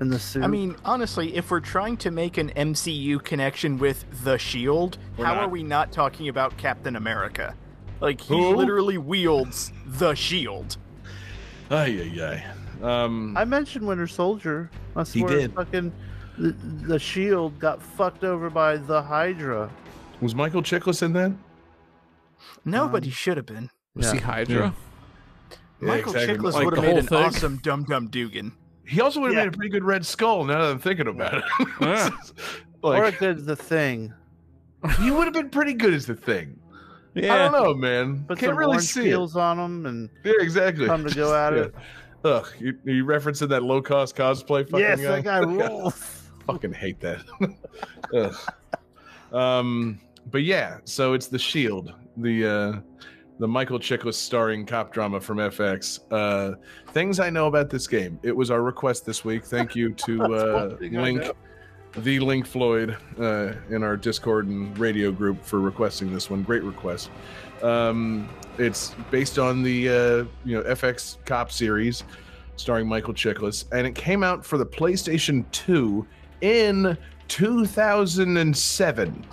[0.00, 0.42] in the suit.
[0.42, 5.26] I mean, honestly, if we're trying to make an MCU connection with the Shield, We're
[5.26, 5.44] how not.
[5.44, 7.54] are we not talking about Captain America?
[8.00, 8.56] Like he Who?
[8.56, 10.76] literally wields the shield.
[11.70, 12.44] Ay, ay, ay.
[12.82, 14.70] Um, I mentioned Winter Soldier.
[14.96, 15.52] I He did.
[15.54, 15.92] fucking
[16.38, 19.70] the, the shield got fucked over by the Hydra.
[20.20, 21.32] was Michael Chiklis in that?
[22.64, 23.70] No, Um, but he should have been.
[23.94, 24.12] Was Yeah.
[24.14, 24.74] he Hydra?
[25.80, 26.36] Yeah, Michael exactly.
[26.38, 27.18] Chiklis Like would have made an thing?
[27.24, 28.52] awesome Dum Dum Dugan.
[28.86, 29.44] He also would have Yeah.
[29.44, 30.44] made a pretty good Red Skull.
[30.44, 31.44] Now that I'm thinking about it,
[31.80, 32.10] Yeah.
[32.82, 34.12] or like it did the thing.
[35.00, 36.58] he would have been pretty good as the thing.
[37.14, 37.34] Yeah.
[37.34, 38.24] I don't know, man.
[38.28, 40.28] Put Can't some really orange see peels on them and it.
[40.38, 40.86] Yeah, exactly.
[40.86, 41.74] come to go at it.
[42.24, 44.64] Ugh, you, you referencing that low cost cosplay?
[44.68, 45.16] Fucking Yes, guy?
[45.20, 45.94] that guy rules.
[46.46, 47.22] fucking hate that.
[48.14, 49.34] Ugh.
[49.34, 50.00] Um,
[50.30, 52.80] but yeah, so it's the Shield, the uh,
[53.38, 56.00] the Michael Chiklis starring cop drama from FX.
[56.10, 56.56] Uh,
[56.88, 58.18] things I know about this game.
[58.22, 59.44] It was our request this week.
[59.46, 61.30] Thank you to uh, one thing I Link,
[61.96, 66.42] the Link Floyd, uh, in our Discord and radio group for requesting this one.
[66.42, 67.10] Great request.
[67.62, 72.04] Um, it's based on the uh, you know FX cop series
[72.56, 76.06] starring Michael Chiklis, and it came out for the PlayStation 2
[76.42, 76.96] in
[77.28, 79.26] 2007.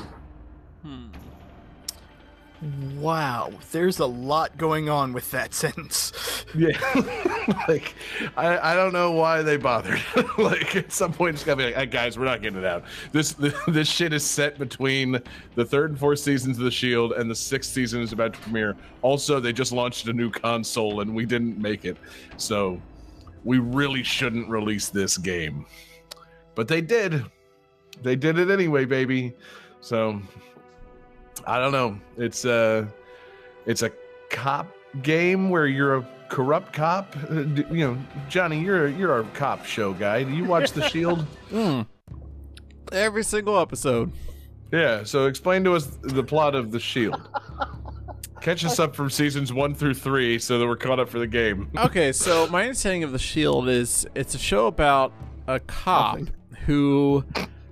[2.95, 6.45] Wow, there's a lot going on with that sentence.
[6.55, 6.77] Yeah,
[7.67, 7.93] like
[8.35, 10.01] I, I don't know why they bothered.
[10.37, 12.83] like at some point, it's gotta be like, hey, guys, we're not getting it out.
[13.11, 13.35] This
[13.67, 15.19] this shit is set between
[15.55, 18.39] the third and fourth seasons of the Shield, and the sixth season is about to
[18.39, 18.75] premiere.
[19.03, 21.97] Also, they just launched a new console, and we didn't make it,
[22.37, 22.81] so
[23.43, 25.65] we really shouldn't release this game.
[26.55, 27.23] But they did.
[28.01, 29.33] They did it anyway, baby.
[29.79, 30.19] So
[31.47, 31.97] I don't know.
[32.17, 32.87] It's a
[33.65, 33.91] it's a
[34.29, 34.67] cop
[35.01, 37.15] game where you're a corrupt cop.
[37.29, 37.41] Uh,
[37.71, 37.97] you know,
[38.29, 40.23] Johnny, you're you're a cop show guy.
[40.23, 41.25] Do you watch The Shield?
[41.49, 41.81] Hmm.
[42.91, 44.11] Every single episode.
[44.71, 45.03] yeah.
[45.03, 47.29] So explain to us the plot of The Shield.
[48.41, 51.27] Catch us up from seasons one through three, so that we're caught up for the
[51.27, 51.69] game.
[51.77, 55.11] Okay, so my understanding of the Shield is it's a show about
[55.47, 56.19] a cop
[56.65, 57.25] who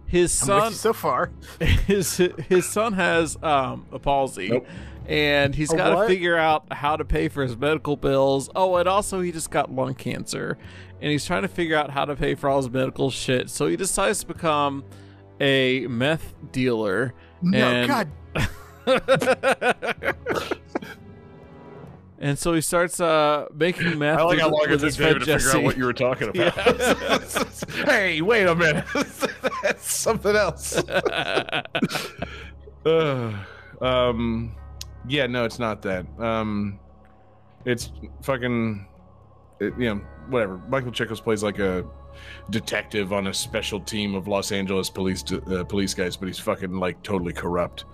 [0.08, 1.32] his son so far.
[1.60, 4.68] his his son has um, a palsy, Nope.
[5.08, 8.50] and he's got to figure out how to pay for his medical bills.
[8.56, 10.58] Oh, and also he just got lung cancer,
[11.02, 13.50] and he's trying to figure out how to pay for all his medical shit.
[13.50, 14.84] So he decides to become
[15.40, 17.14] a meth dealer.
[17.42, 18.10] No, and, God,
[22.26, 24.18] And so he starts uh, making meth.
[24.18, 27.64] I like how long it took David to figure out what you were talking about.
[27.86, 28.84] hey, wait a minute.
[29.62, 30.76] That's something else.
[30.76, 31.62] Uh,
[33.80, 34.56] um,
[35.08, 36.08] yeah, no, it's not that.
[36.20, 36.80] Um,
[37.64, 37.92] it's
[38.24, 38.88] fucking,
[39.60, 40.58] it, you know, whatever.
[40.68, 41.86] Michael Chiklis plays like a
[42.50, 46.74] detective on a special team of Los Angeles police uh, police guys, but he's fucking
[46.74, 47.86] like totally corrupt.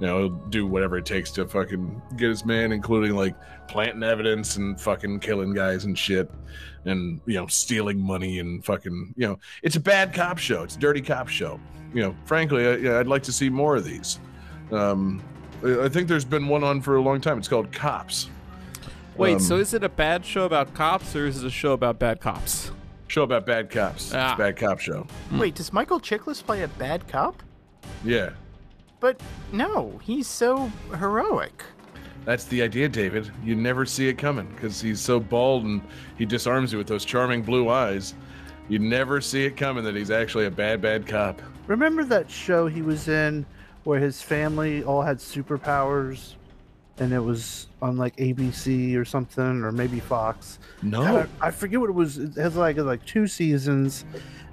[0.00, 3.34] You know, he'll do whatever it takes to fucking get his man, including like
[3.66, 6.30] planting evidence and fucking killing guys and shit,
[6.84, 10.62] and you know, stealing money and fucking, you know, it's a bad cop show.
[10.62, 11.58] It's a dirty cop show.
[11.92, 14.20] You know, frankly, I, yeah, I'd like to see more of these.
[14.70, 15.22] Um,
[15.64, 17.38] I I think there's been one on for a long time.
[17.38, 18.28] It's called Cops.
[19.16, 21.72] Wait, Um, so is it a bad show about cops, or is it a show
[21.72, 22.70] about bad cops?
[23.08, 24.14] Show about bad cops.
[24.14, 24.30] Ah.
[24.30, 25.06] It's a bad cop show.
[25.32, 27.42] wait, does Michael Chiklis play a bad cop?
[28.04, 28.30] Yeah.
[29.00, 29.20] But
[29.52, 31.62] no, he's so heroic.
[32.24, 33.30] That's the idea, David.
[33.44, 35.80] You never see it coming because he's so bald and
[36.18, 38.14] he disarms you with those charming blue eyes.
[38.68, 41.40] You never see it coming that he's actually a bad, bad cop.
[41.66, 43.46] Remember that show he was in
[43.84, 46.34] where his family all had superpowers
[47.00, 50.58] and it was on like ABC or something or maybe Fox.
[50.82, 51.26] No.
[51.40, 52.18] I, I forget what it was.
[52.18, 54.04] It has like like two seasons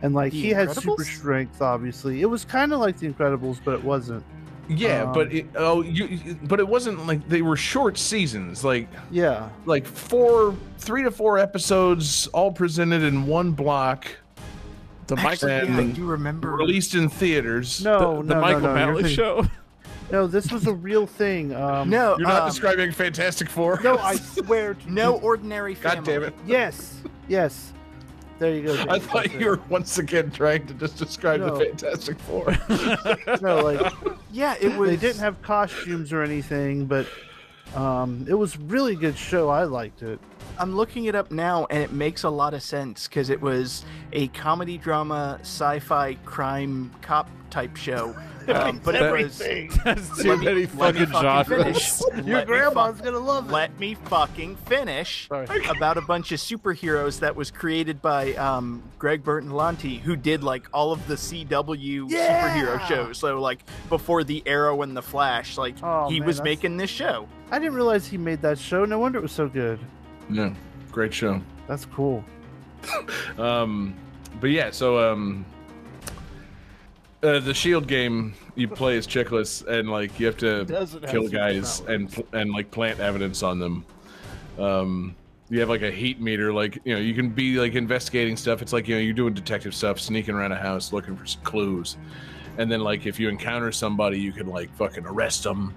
[0.02, 2.22] and like The he had super strength obviously.
[2.22, 4.24] It was kind of like The Incredibles but it wasn't.
[4.68, 8.64] Yeah, Um, but it, oh, you, you- but it wasn't like they were short seasons,
[8.64, 9.50] like Yeah.
[9.66, 14.08] like four, three to four episodes, all presented in one block,
[15.06, 16.52] The Actually, Michael, yeah, I do remember.
[16.52, 17.84] released in theaters.
[17.84, 18.74] No, the, the no, Michael no, no.
[18.74, 19.46] Malley thinking- show.
[20.12, 21.54] No, this was a real thing.
[21.56, 23.80] Um, No, You're not um, describing Fantastic Four.
[23.84, 24.76] No, I swear.
[24.76, 25.96] To no ordinary family.
[25.98, 26.34] God damn it!
[26.46, 27.02] Yes.
[27.28, 27.72] Yes.
[28.38, 28.74] There you go.
[28.90, 29.46] I thought that's you it.
[29.46, 31.58] were once again trying to just describe No.
[31.58, 32.56] the Fantastic Four.
[33.42, 33.94] No, like
[34.32, 34.90] Yeah, it was.
[34.90, 37.08] they didn't have costumes or anything, but
[37.76, 39.50] um, it was a really good show.
[39.50, 40.20] I liked it.
[40.60, 43.86] I'm looking it up now, and it makes a lot of sense because it was
[44.14, 48.16] a comedy drama, sci-fi crime cop type show.
[48.56, 49.72] Um, but it was everything.
[49.86, 52.04] That's too many me fucking fucking genres.
[52.26, 53.52] Your Let grandma's fuck- gonna love it.
[53.54, 55.48] Let me fucking finish Sorry.
[55.68, 60.68] about a bunch of superheroes that was created by um, Greg Berlanti, who did like
[60.74, 62.56] all of the CW Yeah!
[62.56, 63.18] superhero shows.
[63.18, 63.60] So like
[63.90, 67.28] before the Arrow and the Flash, like Oh, he man, was that's- making this show.
[67.52, 68.86] I didn't realize he made that show.
[68.86, 69.80] No wonder it was so good.
[70.30, 70.54] Yeah,
[70.92, 71.42] great show.
[71.68, 72.24] That's cool.
[73.38, 73.96] Um,
[74.40, 75.46] but yeah, so um,
[77.24, 80.66] uh, the Shield game you play as Chiklis, and like you have to
[81.08, 83.86] kill guys and and like plant evidence on them.
[84.60, 85.16] Um,
[85.50, 88.62] you have like a heat meter, like you know you can be like investigating stuff.
[88.62, 91.98] It's like you know you're doing detective stuff, sneaking around a house looking for clues,
[92.58, 95.74] and then like if you encounter somebody, you can like fucking arrest them,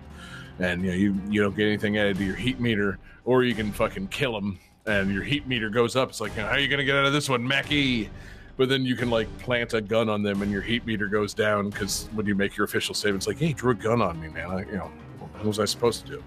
[0.59, 3.55] and you know you you don't get anything added to your heat meter, or you
[3.55, 6.09] can fucking kill them, and your heat meter goes up.
[6.10, 8.10] It's like you know, how are you gonna get out of this one, Mackie?
[8.59, 11.32] But then you can like plant a gun on them, and your heat meter goes
[11.32, 14.20] down because when you make your official statement, it's like, hey, drew a gun on
[14.20, 14.51] me, man.
[14.51, 14.90] I, you know,
[15.20, 16.24] what was I supposed to do?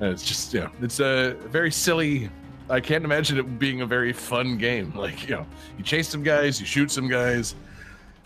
[0.00, 2.30] And it's just you know, it's a very silly.
[2.70, 4.94] I can't imagine it being a very fun game.
[4.94, 5.46] Like you know,
[5.76, 7.56] you chase some guys, you shoot some guys.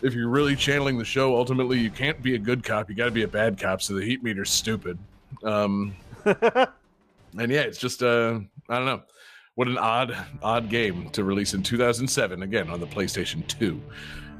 [0.01, 2.87] If you're really channeling the show, ultimately you can't be a good cop.
[2.87, 3.81] You got to be a bad cop.
[3.81, 4.97] So the heat meter's stupid.
[5.43, 5.95] Um,
[6.25, 6.37] and
[7.35, 8.39] yeah, it's just uh,
[8.69, 9.01] I don't know.
[9.59, 13.81] What an odd, odd game to release in 2007 again on the PlayStation 2.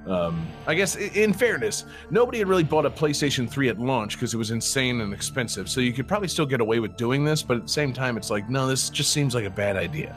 [0.08, 4.34] Um, I guess in fairness, nobody had really bought a PlayStation 3 at launch because
[4.34, 5.70] it was insane and expensive.
[5.70, 8.16] So you could probably still get away with doing this, but at the same time,
[8.16, 10.16] it's like, no, this just seems like a bad idea.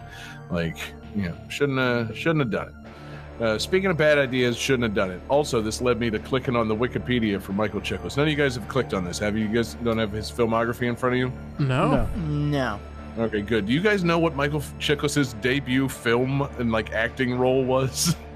[0.53, 0.79] Like,
[1.17, 3.43] you know, shouldn't have, shouldn't have done it.
[3.43, 5.21] Uh, speaking of bad ideas, shouldn't have done it.
[5.29, 8.17] Also, this led me to clicking on the Wikipedia for Michael Chiklis.
[8.17, 9.49] None of you guys have clicked on this, have you?
[9.49, 11.33] You guys don't have his filmography in front of you?
[11.59, 11.91] No.
[11.91, 12.07] No.
[12.17, 12.81] No.
[13.19, 13.67] Okay, good.
[13.67, 18.17] Do you guys know what Michael Chiklis's debut film and like acting role was?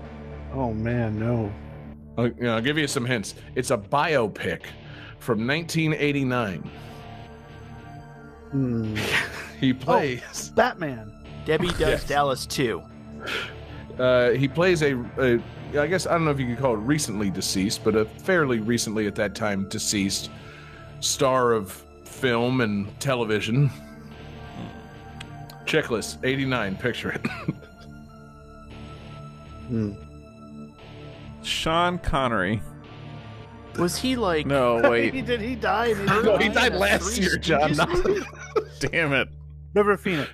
[0.54, 1.52] Oh man, no.
[2.16, 3.34] I'll, you know, I'll give you some hints.
[3.56, 4.62] It's a biopic
[5.18, 6.70] from 1989.
[8.52, 8.96] Hmm.
[9.60, 11.12] He plays Batman.
[11.44, 12.04] Debbie does Yes.
[12.06, 12.82] Dallas too.
[13.98, 15.40] uh, he plays a, a
[15.78, 18.60] I guess I don't know if you could call it recently deceased, but a fairly
[18.60, 20.30] recently at that time deceased
[21.00, 21.72] star of
[22.04, 23.70] film and television.
[25.66, 27.26] Chiklis 89, picture it.
[29.68, 29.94] Hmm.
[31.42, 32.62] Sean Connery.
[33.78, 34.46] Was he like?
[34.46, 35.26] No, he wait.
[35.26, 35.40] did.
[35.40, 35.96] He died.
[35.98, 37.70] In no, he died last year, John.
[37.72, 38.24] Stooges?
[38.90, 39.28] Damn it.
[39.74, 40.30] River Phoenix.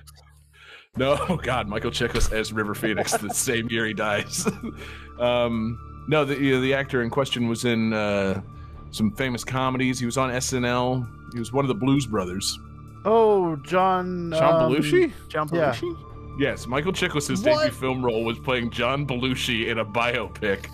[0.95, 4.47] No, God, Michael Chiklis as River Phoenix the same year he dies.
[5.19, 8.39] um, no, the you know, the actor in question was in uh,
[8.91, 9.99] some famous comedies.
[9.99, 11.07] He was on SNL.
[11.33, 12.59] He was one of the Blues Brothers.
[13.05, 14.31] Oh, John.
[14.35, 15.11] Sean um, Belushi?
[15.29, 15.73] John Yeah.
[15.73, 15.97] Belushi.
[16.39, 17.63] Yes, Michael Chiklis' What?
[17.63, 20.65] debut film role was playing John Belushi in a biopic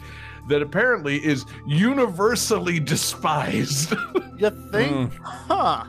[0.47, 3.91] that apparently is universally despised.
[4.37, 5.11] You think?
[5.11, 5.11] Mm.
[5.21, 5.83] Huh.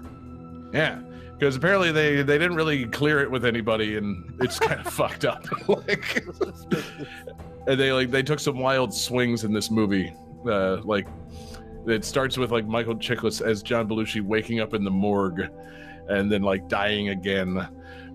[0.72, 1.00] yeah,
[1.38, 5.24] because apparently they they didn't really clear it with anybody, and it's kind of fucked
[5.24, 5.46] up.
[5.68, 6.24] like,
[7.68, 10.12] and they like they took some wild swings in this movie.
[10.44, 11.06] Uh, like
[11.86, 15.48] it starts with like Michael Chiklis as John Belushi waking up in the morgue,
[16.08, 17.68] and then like dying again,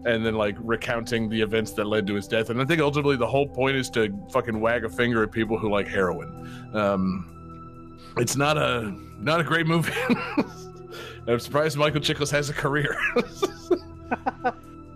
[0.05, 2.49] and then like recounting the events that led to his death.
[2.49, 5.57] And I think ultimately the whole point is to fucking wag a finger at people
[5.57, 6.69] who like heroin.
[6.73, 9.93] Um, it's not a not a great movie.
[11.27, 12.95] I'm surprised Michael Chiklis has a career.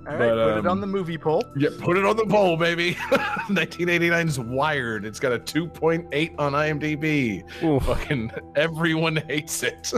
[0.07, 1.43] All right, But, put it on um, the movie poll.
[1.55, 2.93] Yeah, put it on the poll, baby.
[3.49, 5.05] 1989's Wired.
[5.05, 7.43] It's got a 2.8 on IMDb.
[7.63, 7.83] Oof.
[7.83, 9.91] Fucking everyone hates it.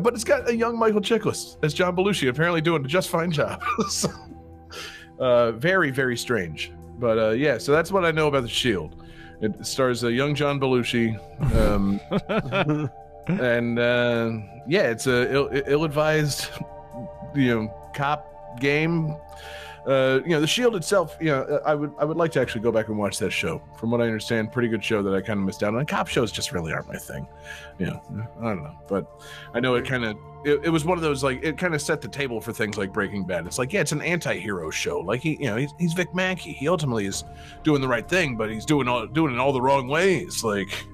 [0.00, 3.30] But it's got a young Michael Chiklis as John Belushi, apparently doing a just fine
[3.30, 3.62] job.
[3.88, 4.08] so,
[5.18, 6.72] uh, very, very strange.
[6.98, 9.04] But uh, yeah, so that's what I know about The Shield.
[9.40, 11.18] It stars a young John Belushi.
[11.56, 12.00] Um,
[13.28, 14.30] and uh,
[14.66, 16.48] yeah, it's a ill, ill-advised,
[17.34, 19.14] you know, cop game.
[19.86, 21.16] Uh, you know, the Shield itself.
[21.20, 23.62] You know, I would I would like to actually go back and watch that show.
[23.78, 25.86] From what I understand, pretty good show that I kind of missed out on.
[25.86, 27.28] Cop shows just really aren't my thing.
[27.78, 28.02] You know,
[28.40, 29.22] I don't know, but
[29.54, 31.80] I know it kind of it, it was one of those like it kind of
[31.80, 33.46] set the table for things like Breaking Bad.
[33.46, 34.98] It's like yeah, it's an anti-hero show.
[34.98, 36.52] Like he, you know, he's, he's Vic Mackey.
[36.52, 37.22] He ultimately is
[37.62, 40.42] doing the right thing, but he's doing all doing it all the wrong ways.
[40.42, 40.84] Like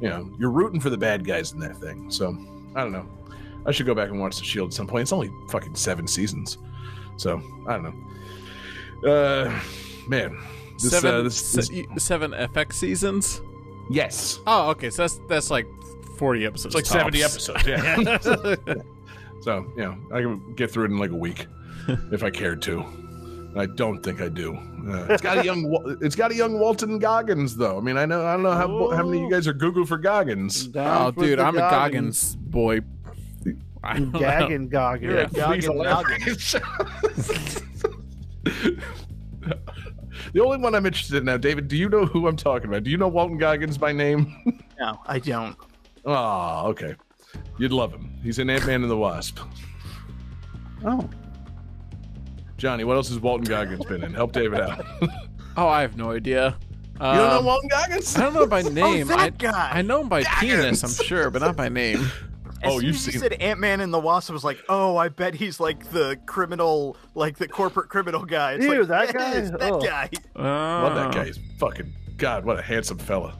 [0.00, 2.12] you know, you're rooting for the bad guys in that thing.
[2.12, 2.38] So
[2.76, 3.08] I don't know.
[3.66, 5.02] I should go back and watch The Shield at some point.
[5.02, 6.58] It's only fucking seven seasons,
[7.16, 7.94] so I don't know.
[9.04, 9.60] Uh,
[10.08, 10.36] man,
[10.80, 13.40] this, seven, uh, this, this- se- seven FX seasons?
[13.90, 14.90] yes, Oh, okay.
[14.90, 15.66] So that's that's like
[16.18, 16.66] 40 episodes.
[16.66, 17.66] it's like seventy episodes.
[17.66, 17.96] Yeah.
[19.42, 21.46] so you know, I can get through it in like a week
[22.12, 22.84] if I cared to.
[23.56, 24.54] I don't think I do.
[24.54, 25.98] Uh, it's got a young.
[26.00, 27.78] It's got a young Walton Goggins though.
[27.78, 28.24] I mean, I know.
[28.24, 30.68] I don't know how, how many of you guys are Google for Goggins.
[30.68, 32.80] Down Oh, for dude, I'm a Goggins boy.
[33.82, 34.20] I don't know.
[34.20, 35.10] Gagging Goggins.
[35.10, 36.22] You're a Goggin elaborate.
[38.44, 41.68] the only one I'm interested in now, David.
[41.68, 42.84] Do you know who I'm talking about?
[42.84, 44.34] Do you know Walton Goggins by name?
[44.80, 45.54] No, I don't.
[46.06, 46.94] Oh, okay.
[47.58, 48.18] You'd love him.
[48.22, 49.38] He's in Ant Man and the Wasp.
[50.82, 51.06] Oh,
[52.56, 54.14] Johnny, what else has Walton Goggins been in?
[54.14, 54.86] Help David out.
[55.58, 56.56] Oh, I have no idea.
[56.94, 58.16] You don't know Um, Walton Goggins?
[58.16, 59.06] I don't know by name.
[59.10, 59.70] oh, that I, guy.
[59.74, 62.10] I know him by penis, I'm sure, but not by name.
[62.62, 64.44] As Oh, soon you've as you seen- said Ant Man and the Wasp, I was
[64.44, 68.52] like, oh, I bet he's like the criminal, like the corporate criminal guy.
[68.52, 69.56] It's Ew, like, that "Yes, guy?
[69.58, 69.80] that Oh.
[69.80, 70.10] guy.
[70.36, 71.24] Love that guy.
[71.26, 72.44] He's fucking God.
[72.44, 73.38] What a handsome fella.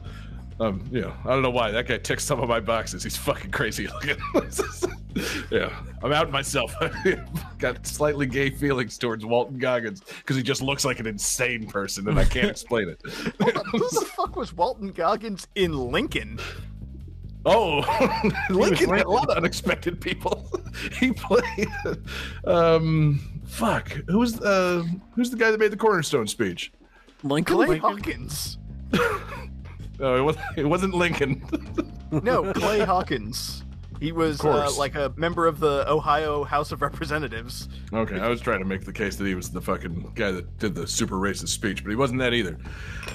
[0.59, 3.01] Um, you know, I don't know why that guy ticks some of my boxes.
[3.03, 4.17] He's fucking crazy looking.
[5.51, 5.71] yeah,
[6.03, 6.73] I'm out myself.
[7.57, 12.07] Got slightly gay feelings towards Walton Goggins because he just looks like an insane person,
[12.07, 13.01] and I can't explain it.
[13.71, 16.39] Who the fuck was Walton Goggins in Lincoln?
[17.45, 17.81] Oh,
[18.49, 20.47] Lincoln had a lot of unexpected people.
[20.99, 21.67] he played.
[22.45, 23.89] Um, fuck.
[24.07, 26.71] Who's uh, who's the guy that made the cornerstone speech?
[27.23, 27.55] Lincoln?
[27.55, 27.89] Clay Lincoln?
[27.89, 28.57] Hawkins.
[29.99, 30.45] No, it wasn't.
[30.57, 31.45] It wasn't Lincoln.
[32.23, 33.63] No, Clay Hawkins.
[34.01, 37.69] He was uh, like a member of the Ohio House of Representatives.
[37.93, 40.57] Okay, I was trying to make the case that he was the fucking guy that
[40.57, 42.57] did the super racist speech, but he wasn't that either.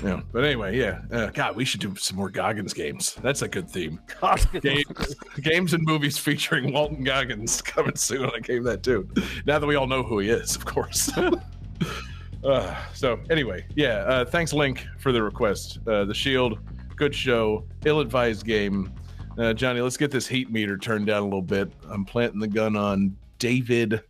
[0.05, 1.01] Yeah, but anyway, yeah.
[1.11, 3.17] Uh, God, we should do some more Goggins games.
[3.21, 3.99] That's a good theme.
[4.63, 8.31] Games, games and movies featuring Walton Goggins coming soon.
[8.31, 9.09] I gave that too.
[9.45, 11.11] Now that we all know who he is, of course.
[12.45, 14.05] uh, so anyway, yeah.
[14.07, 15.81] Uh, thanks, Link, for the request.
[15.89, 16.61] Uh, the Shield,
[16.95, 17.65] good show.
[17.85, 18.93] Ill-advised game.
[19.39, 21.71] Uh, Johnny, let's get this heat meter turned down a little bit.
[21.91, 24.03] I'm planting the gun on David,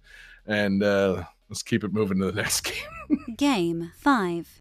[0.46, 3.34] and uh, let's keep it moving to the next game.
[3.36, 4.55] Game 5.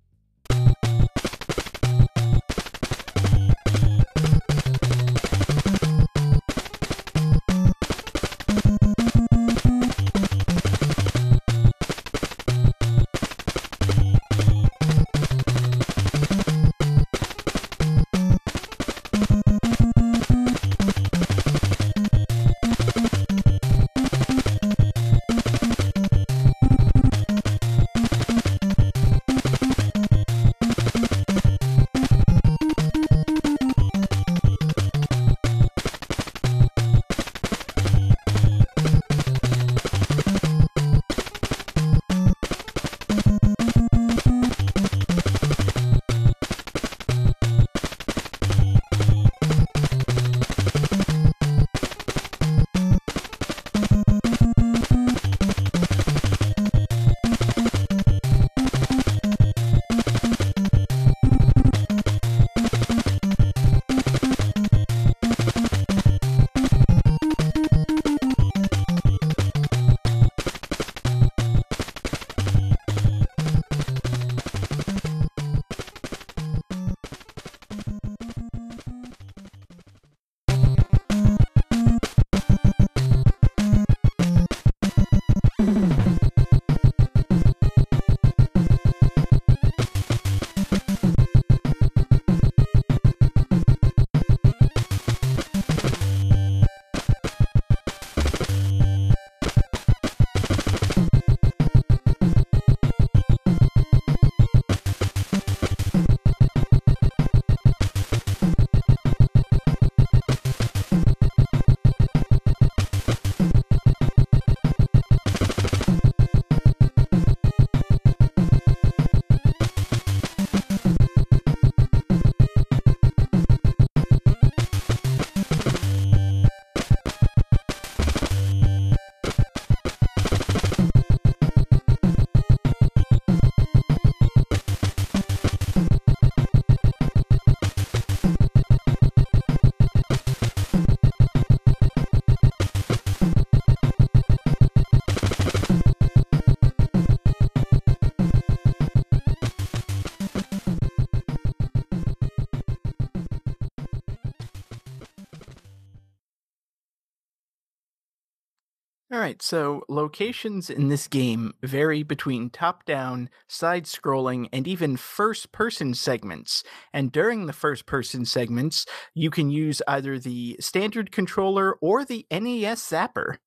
[159.15, 164.97] All right, so locations in this game vary between top down, side scrolling, and even
[164.97, 166.65] first person segments.
[166.91, 172.27] And during the first person segments, you can use either the standard controller or the
[172.29, 173.37] NES zapper.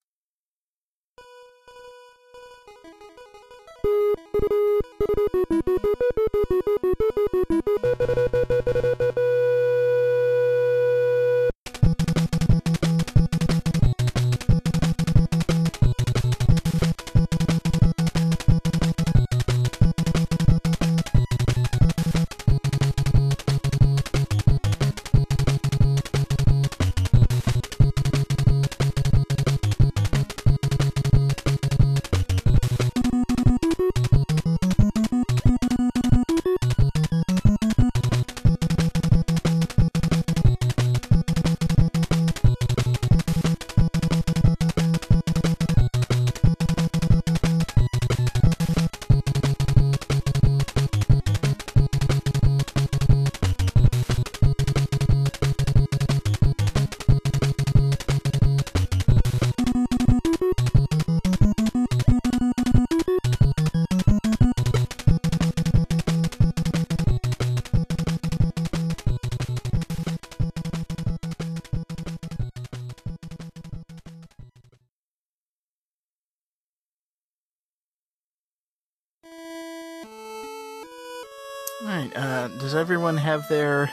[82.68, 83.90] Does everyone have their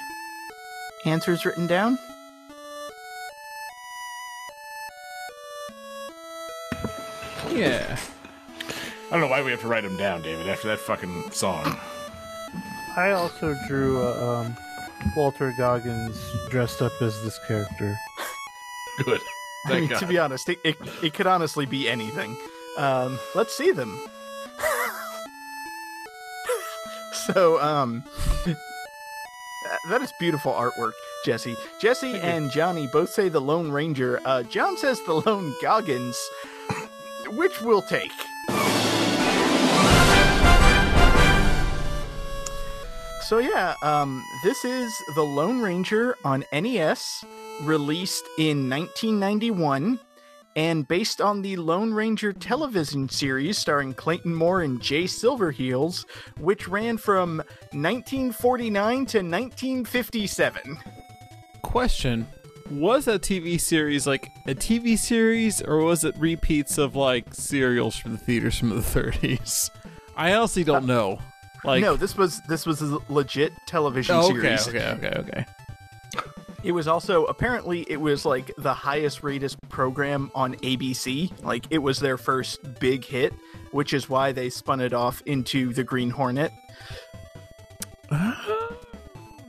[1.05, 1.97] answers written down?
[7.53, 7.97] Yeah.
[8.67, 11.79] I don't know why we have to write them down, David, after that fucking song.
[12.97, 14.57] I also drew uh, um,
[15.15, 17.95] Walter Goggins dressed up as this character.
[19.05, 19.21] Good.
[19.67, 19.99] I mean, God.
[19.99, 22.35] to be honest, it, it, it could honestly be anything.
[22.77, 23.97] Um, let's see them.
[27.33, 28.03] so, um,
[29.89, 30.93] that- is beautiful artwork,
[31.25, 31.55] Jesse.
[31.81, 34.19] Jesse and Johnny both say the Lone Ranger.
[34.25, 36.17] Uh, John says the Lone Goggins,
[37.29, 38.11] which we'll take.
[43.21, 47.25] So yeah, um, this is the Lone Ranger on NES,
[47.63, 49.99] released in 1991,
[50.55, 56.05] and based on the Lone Ranger television series starring Clayton Moore and Jay Silverheels,
[56.37, 57.37] which ran from
[57.71, 60.77] 1949 to 1957.
[61.61, 62.27] Question:
[62.71, 67.97] Was that TV series like a TV series, or was it repeats of like serials
[67.97, 69.69] from the theaters from the 30s?
[70.15, 71.19] I honestly don't uh, know.
[71.65, 74.67] Like, no, this was this was a legit television oh, okay, series.
[74.67, 75.45] okay, okay, okay.
[76.65, 81.31] It was also apparently it was like the highest rated program on ABC.
[81.43, 83.33] Like it was their first big hit,
[83.71, 86.51] which is why they spun it off into the Green Hornet.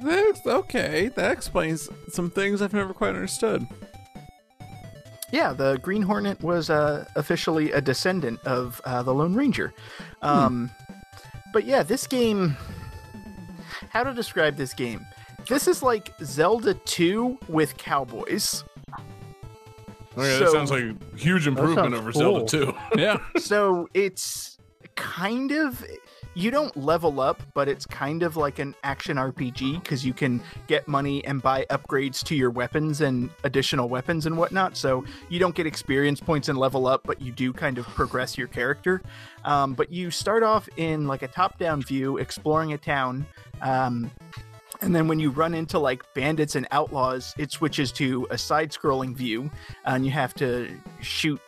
[0.03, 1.09] That's okay.
[1.17, 3.67] That explains some things I've never quite understood.
[5.33, 9.73] Yeah, the Green Hornet was uh, officially a descendant of uh, the Lone Ranger.
[10.23, 10.71] Um,
[11.53, 12.57] But yeah, this game.
[13.91, 15.05] How to describe this game?
[15.49, 18.65] This is like Zelda 2 with cowboys.
[20.19, 22.47] Okay, So- that sounds like a huge improvement over cool.
[22.47, 22.75] Zelda 2.
[23.01, 23.19] Yeah.
[23.39, 24.59] so it's
[24.95, 25.85] kind of
[26.33, 30.43] you don't level up but it's kind of like an action rpg because you can
[30.69, 35.39] get money and buy upgrades to your weapons and additional weapons and whatnot so you
[35.39, 39.03] don't get experience points and level up but you do kind of progress your character
[39.45, 43.27] um, but you start off in like a top down view exploring a town
[43.61, 44.11] um,
[44.81, 48.71] and then when you run into like bandits and outlaws, it switches to a side
[48.71, 49.51] scrolling view
[49.85, 50.71] and you have to
[51.01, 51.41] shoot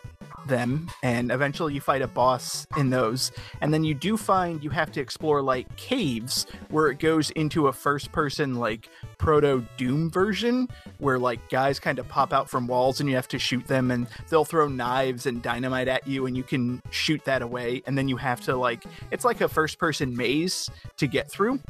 [0.47, 3.31] them and eventually you fight a boss in those.
[3.61, 7.69] And then you do find you have to explore like caves where it goes into
[7.69, 8.89] a first person like
[9.19, 10.69] proto Doom version
[10.99, 13.91] where like guys kind of pop out from walls and you have to shoot them
[13.91, 17.99] and they'll throw knives and dynamite at you and you can shoot that away and
[17.99, 21.61] then you have to like it's like a first person maze to get through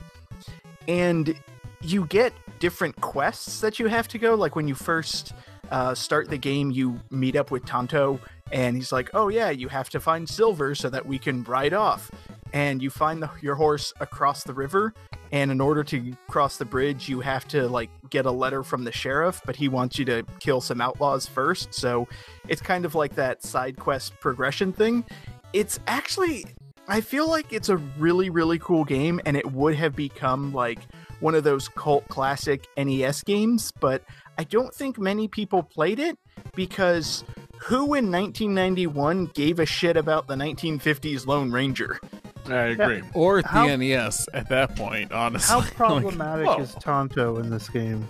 [0.89, 1.39] and
[1.83, 4.35] you get different quests that you have to go.
[4.35, 5.33] Like when you first
[5.71, 8.19] uh, start the game, you meet up with Tonto,
[8.51, 11.75] and he's like, "Oh yeah, you have to find silver so that we can ride
[11.75, 12.11] off."
[12.55, 14.95] And you find the, your horse across the river,
[15.31, 18.85] and in order to cross the bridge, you have to like get a letter from
[18.85, 21.75] the sheriff, but he wants you to kill some outlaws first.
[21.75, 22.09] So
[22.49, 25.05] it's kind of like that side quest progression thing.
[25.53, 26.47] It's actually
[26.89, 30.81] I feel like it's a really, really cool game, and it would have become like
[31.21, 34.03] one of those cult classic NES games, but
[34.39, 36.19] I don't think many people played it
[36.55, 37.25] because
[37.59, 41.99] who in 1991 gave a shit about the 1950s Lone Ranger?
[42.47, 43.03] I agree.
[43.13, 45.61] Or the How- NES at that point, honestly.
[45.61, 46.61] How problematic whoa.
[46.61, 48.09] is Tonto in this game?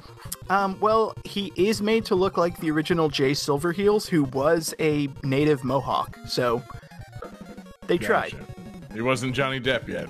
[0.50, 5.09] Um, well, he is made to look like the original Jay Silverheels, who was a
[5.24, 6.62] native Mohawk, so
[7.88, 8.34] they tried.
[8.89, 8.94] Gotcha.
[8.94, 10.09] He wasn't Johnny Depp yet.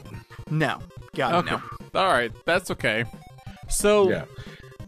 [0.50, 0.78] No,
[1.14, 1.56] God Okay.
[1.56, 2.00] no.
[2.00, 3.04] All right, that's okay.
[3.68, 4.24] So Yeah.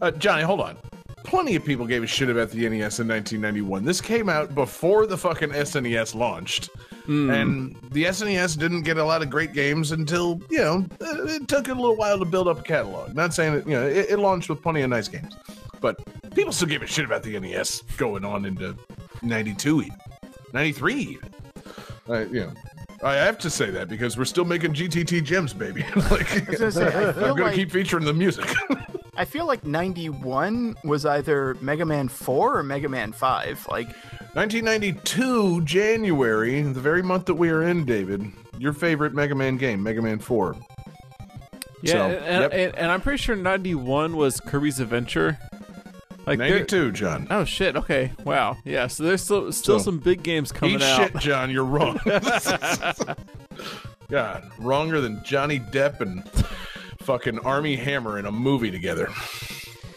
[0.01, 0.77] Uh, Johnny, hold on.
[1.23, 3.85] Plenty of people gave a shit about the NES in 1991.
[3.85, 6.69] This came out before the fucking SNES launched.
[7.07, 11.47] And the SNES didn't get a lot of great games until, you know, uh, it
[11.49, 13.13] took it a little while to build up a catalog.
[13.13, 15.35] Not saying that, you know, it, it launched with plenty of nice games.
[15.81, 15.99] But
[16.33, 18.75] people still gave a shit about the NES going on into
[19.23, 19.97] 92 even.
[20.53, 21.29] 93 even.
[22.09, 22.53] Uh, you know,
[23.03, 25.83] I have to say that because we're still making GTT gems, baby.
[25.95, 28.45] like, I was gonna say, I I'm gonna like keep featuring the music.
[29.15, 33.67] I feel like '91 was either Mega Man 4 or Mega Man 5.
[33.69, 33.87] Like,
[34.33, 38.31] 1992 January, the very month that we are in, David.
[38.57, 40.55] Your favorite Mega Man game, Mega Man 4.
[41.81, 42.51] yeah, So, and, yep.
[42.53, 45.37] and, and I'm pretty sure 91 was Kirby's Adventure.
[46.31, 47.27] Like there- 92, John.
[47.29, 47.75] Oh shit!
[47.75, 48.57] Okay, wow.
[48.65, 50.97] Yeah, so there's still still So, some big games coming Eat out.
[51.11, 51.49] shit, John.
[51.51, 51.99] You're wrong.
[54.09, 56.27] God, wronger than Johnny Depp and
[57.01, 59.07] fucking Armie Hammer in a movie together.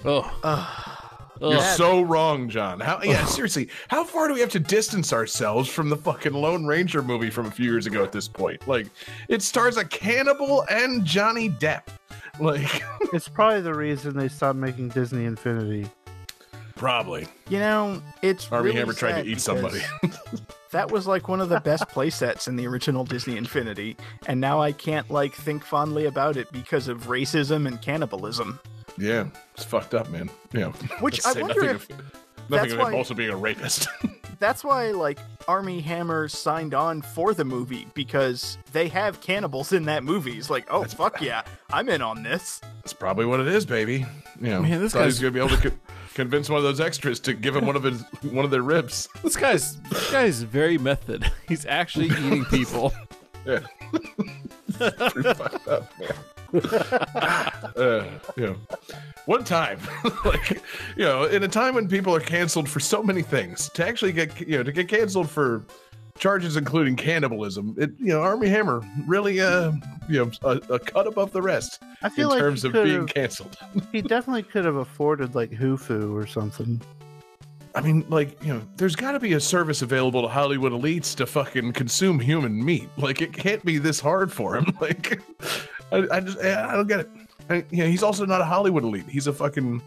[0.04, 0.30] Oh,
[1.40, 2.78] You're so wrong, John.
[2.80, 3.00] How?
[3.02, 3.68] Yeah, seriously.
[3.88, 7.46] How far do we have to distance ourselves from the fucking Lone Ranger movie from
[7.46, 8.02] a few years ago?
[8.04, 8.86] At this point, like,
[9.28, 11.82] it stars a cannibal and Johnny Depp.
[12.38, 12.82] Like,
[13.12, 15.88] It's probably the reason they stopped making Disney Infinity.
[16.84, 19.80] Probably you know, it's Army really Hammer tried to eat somebody.
[20.70, 23.96] that was like one of the best play sets in the original Disney Infinity,
[24.26, 28.60] and now I can't like think fondly about it because of racism and cannibalism.
[28.98, 30.28] Yeah, it's fucked up, man.
[30.52, 30.72] Yeah.
[31.00, 32.10] Which I say wonder nothing if of, nothing
[32.50, 33.88] that's of him why- also being a rapist.
[34.38, 39.84] that's why like Armie Hammer signed on for the movie because they have cannibals in
[39.84, 40.36] that movie.
[40.36, 42.60] It's like, oh fuck yeah, I'm in on this.
[42.82, 44.04] That's probably what it is, baby.
[44.40, 45.76] You know, Man, this thought he was guy's- gonna be able to co-
[46.14, 49.08] convince one of those extras to give him one of his one of their ribs.
[49.22, 51.30] this guy's this guy's very method.
[51.48, 52.92] He's actually eating people.
[53.46, 53.60] Yeah.
[54.78, 56.14] Pretty fucked up, man.
[57.76, 58.56] uh, you know,
[59.26, 59.78] one time,
[60.24, 60.62] like,
[60.96, 64.12] you know, in a time when people are canceled for so many things, to actually
[64.12, 65.66] get, you know, to get canceled for
[66.18, 69.72] charges including cannibalism, it, you know, Armie Hammer really, uh,
[70.08, 73.06] you know, a, a cut above the rest I feel in like terms of being
[73.06, 73.56] canceled.
[73.92, 76.80] He definitely could have afforded like Hufu or something.
[77.76, 81.14] I mean, like, you know, there's got to be a service available to Hollywood elites
[81.16, 82.88] to fucking consume human meat.
[82.96, 84.66] Like, it can't be this hard for him.
[84.80, 85.20] Like,
[85.90, 87.10] I, I just, I don't get it.
[87.50, 89.06] I, you know, he's also not a Hollywood elite.
[89.08, 89.82] He's a fucking,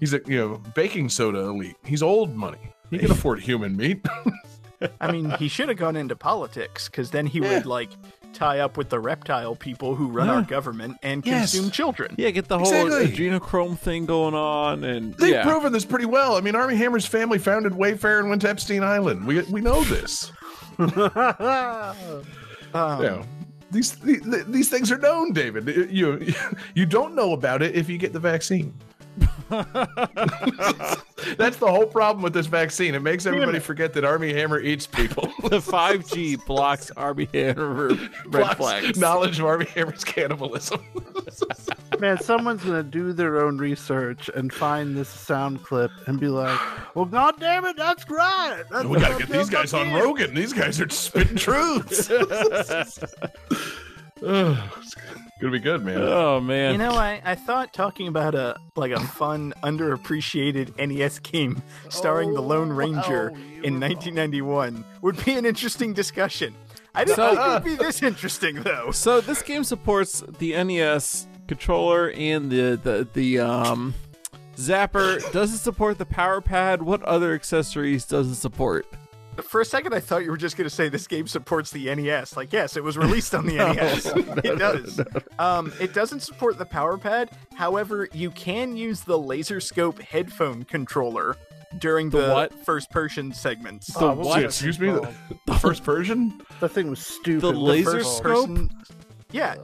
[0.00, 1.76] he's a, you know, baking soda elite.
[1.84, 2.72] He's old money.
[2.90, 4.04] He can afford human meat.
[5.00, 7.90] I mean, he should have gone into politics because then he would like
[8.32, 11.52] tie up with the reptile people who run our government and Yes.
[11.52, 12.14] consume children.
[12.16, 13.08] Yeah, get the whole Exactly.
[13.08, 16.36] adrenochrome thing going on, and They've yeah, proven this pretty well.
[16.36, 19.26] I mean, Armie Hammer's family founded Wayfair and went to Epstein Island.
[19.26, 20.32] We we know this.
[22.72, 23.22] Um, you know,
[23.72, 25.90] these th- th- these things are known, David.
[25.90, 26.32] You
[26.74, 28.72] you don't know about it if you get the vaccine.
[31.36, 32.94] That's the whole problem with this vaccine.
[32.94, 35.24] It makes everybody forget that Armie Hammer eats people.
[35.42, 38.98] the 5G blocks Armie Hammer red Blocks flags.
[38.98, 40.84] Knowledge of Armie Hammer's cannibalism.
[41.98, 46.58] Man, someone's gonna do their own research and find this sound clip and be like,
[46.94, 48.62] "Well, god damn it, that's right.
[48.70, 50.34] That's we gotta get these guys on doing." Rogan.
[50.34, 52.08] These guys are spitting truths.
[54.22, 54.94] Oh, it's
[55.40, 55.98] gonna be good, man.
[56.00, 61.18] Oh man, You know, I, I thought talking about a like a fun, underappreciated NES
[61.20, 63.28] game starring the Lone Ranger
[63.62, 66.54] in 1991 would be an interesting discussion.
[66.94, 68.90] I didn't So- think it would be this interesting though.
[68.90, 73.94] So this game supports the NES controller and the the the um
[74.56, 75.20] zapper.
[75.32, 76.82] Does it support the power pad?
[76.82, 78.86] What other accessories does it support?
[79.42, 81.94] For a second, I thought you were just going to say this game supports the
[81.94, 82.36] NES.
[82.36, 84.06] Like, yes, it was released on the NES.
[84.44, 85.00] it does.
[85.38, 87.30] Um, it doesn't support the power pad.
[87.54, 91.36] However, you can use the laser scope headphone controller
[91.78, 92.64] during the, what?
[92.64, 93.88] first person segments.
[93.94, 94.44] The Oh, what what?
[94.44, 95.12] Excuse it me, the,
[95.46, 96.40] the first version.
[96.60, 97.42] That thing was stupid.
[97.42, 98.48] The laser first scope?
[98.48, 98.70] person-
[99.30, 99.54] Yeah.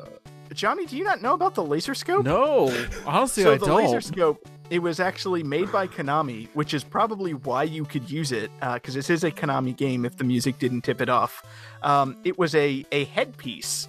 [0.52, 2.24] Johnny, do you not know about the laser scope?
[2.24, 2.66] No,
[3.06, 3.76] honestly, so I the don't.
[3.82, 8.10] The laser scope it was actually made by konami which is probably why you could
[8.10, 11.44] use it because this is a konami game if the music didn't tip it off
[11.82, 13.88] um, it was a, a headpiece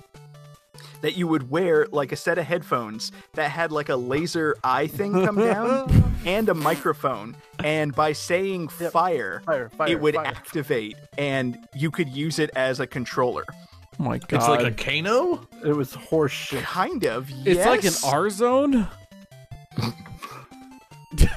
[1.02, 4.88] that you would wear like a set of headphones that had like a laser eye
[4.88, 10.26] thing come down and a microphone and by saying fire, Fire, fire, it would fire.
[10.26, 13.46] activate and you could use it as a controller
[13.99, 15.48] oh my god, It's like a Kano.
[15.65, 16.61] It was horseshit.
[16.64, 17.57] kind of yes.
[17.57, 18.14] It's like an.
[18.14, 18.88] R zone.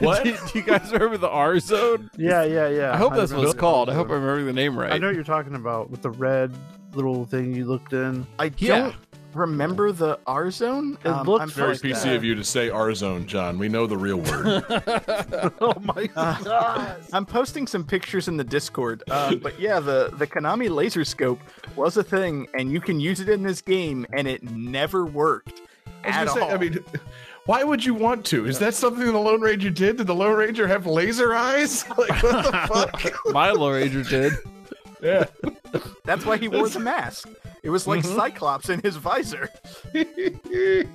[0.01, 0.24] What?
[0.24, 2.11] do, do you guys remember the R zone?
[2.16, 2.93] Yeah, yeah, yeah.
[2.93, 3.89] I hope that's what it's called.
[3.89, 4.93] I hope I'm remembering the name right.
[4.93, 6.53] I know what you're talking about with the red
[6.93, 8.27] little thing you looked in.
[8.39, 8.78] I Yeah.
[8.78, 8.95] don't
[9.35, 10.98] remember the R zone.
[11.05, 12.16] It Um, looks I'm Very like PC that.
[12.16, 13.59] of you to say R zone, John.
[13.59, 14.65] We know the real word.
[15.61, 17.02] oh my god!
[17.12, 21.40] I'm posting some pictures in the Discord, uh, but yeah, the the Konami laser scope
[21.77, 25.62] was a thing, and you can use it in this game, and it never worked
[26.05, 26.52] I was at say, all.
[26.52, 26.78] I mean,
[27.47, 28.47] why would you want to?
[28.47, 29.97] Is that something the Lone Ranger did?
[29.98, 31.85] Did the Lone Ranger have laser eyes?
[31.90, 32.52] Like what the
[33.02, 33.32] fuck?
[33.32, 34.32] My Lone Ranger did.
[35.02, 35.24] yeah.
[36.05, 37.28] That's why he wore the mask.
[37.62, 38.16] It was like mm-hmm.
[38.16, 39.51] Cyclops in his visor.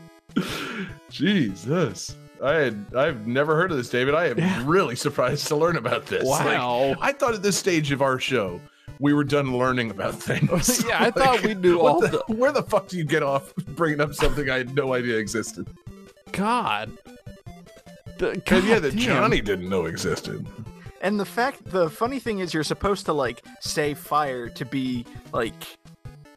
[1.10, 2.16] Jesus.
[2.44, 4.14] I had I've never heard of this, David.
[4.14, 6.26] I am really surprised to learn about this.
[6.26, 6.96] Like, Wow.
[7.00, 8.60] I thought at this stage of our show
[9.00, 10.84] we were done learning about things.
[10.88, 13.56] Yeah, I thought we knew what all the, Where the fuck do you get off
[13.56, 15.68] bringing up something I had no idea existed?
[16.32, 16.92] God.
[18.18, 19.00] The, God yeah, that damn.
[19.00, 20.46] Johnny didn't know existed.
[21.02, 25.06] And the fact, the funny thing is, you're supposed to like say fire to be
[25.34, 25.78] like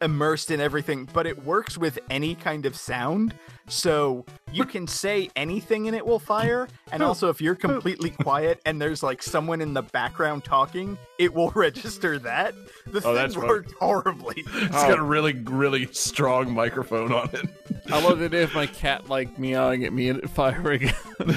[0.01, 3.35] immersed in everything, but it works with any kind of sound.
[3.69, 6.69] So you can say anything and it will fire.
[6.91, 11.35] And also, if you're completely quiet and there's like someone in the background talking, it
[11.35, 12.55] will register that.
[12.87, 13.47] The Oh, thing that's fun.
[13.47, 14.45] worked horribly.
[14.47, 17.47] It's got a really, really strong microphone on it.
[17.93, 20.91] I love the idea of my cat like meowing at me and it firing.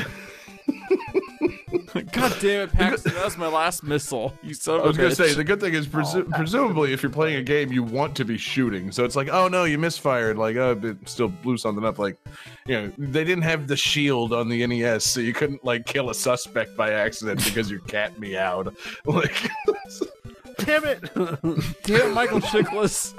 [2.11, 3.13] God damn it, Paxton!
[3.13, 4.33] That was my last missile.
[4.43, 7.01] You son of I was gonna say the good thing is presu- oh, presumably if
[7.01, 9.77] you're playing a game you want to be shooting so it's like oh no you
[9.77, 12.17] misfired like oh it still blew something up like
[12.65, 16.09] you know they didn't have the shield on the NES so you couldn't like kill
[16.09, 18.75] a suspect by accident because your cat meowed
[19.05, 19.49] like
[20.65, 21.09] Damn it!
[21.15, 23.13] Damn it, Michael Chiklis.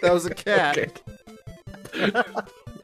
[0.00, 1.00] that was a cat.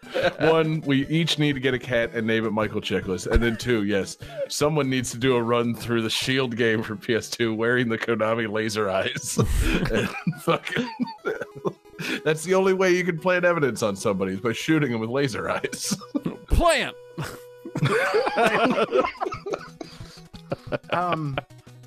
[0.40, 3.56] one we each need to get a cat and name it Michael Chiklis and then
[3.56, 4.16] two yes
[4.48, 8.50] someone needs to do a run through the shield game for PS2 wearing the Konami
[8.50, 9.38] laser eyes
[10.40, 10.90] fucking
[12.24, 15.10] that's the only way you can plant evidence on somebody is by shooting them with
[15.10, 15.96] laser eyes
[16.48, 16.96] Plant.
[20.90, 21.36] Um,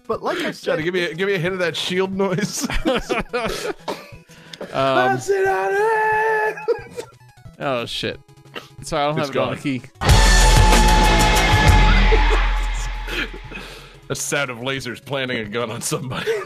[0.07, 2.13] but like I said, Johnny, give me a, give me a hit of that shield
[2.13, 2.67] noise.
[4.71, 7.05] Um, it on it.
[7.59, 8.19] Oh shit.
[8.83, 9.55] Sorry, I don't It's have it on gone.
[9.55, 9.81] the key.
[14.09, 16.31] The sound of lasers planting a gun on somebody.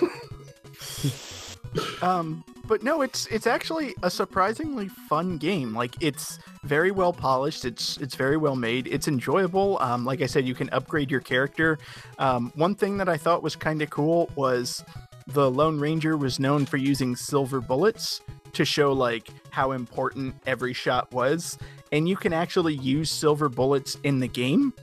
[2.01, 5.75] Um, but no, it's it's actually a surprisingly fun game.
[5.75, 7.65] Like it's very well polished.
[7.65, 8.87] It's it's very well made.
[8.87, 9.77] It's enjoyable.
[9.79, 11.77] Um, like I said, you can upgrade your character.
[12.17, 14.83] Um, one thing that I thought was kind of cool was
[15.27, 18.21] the Lone Ranger was known for using silver bullets
[18.57, 21.57] to show like how important every shot was,
[21.91, 24.73] and you can actually use silver bullets in the game.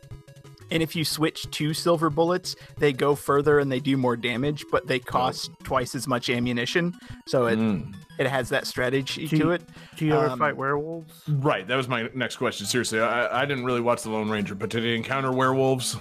[0.71, 4.65] And if you switch to silver bullets, they go further and they do more damage,
[4.73, 6.95] but they cost twice as much ammunition.
[7.27, 7.95] So it Mm.
[8.19, 9.63] it has that strategy Do to it.
[9.97, 11.13] Do you ever Um, fight werewolves?
[11.29, 12.67] Right, that was my next question.
[12.67, 15.97] Seriously, I, I didn't really watch the Lone Ranger, but did he encounter werewolves?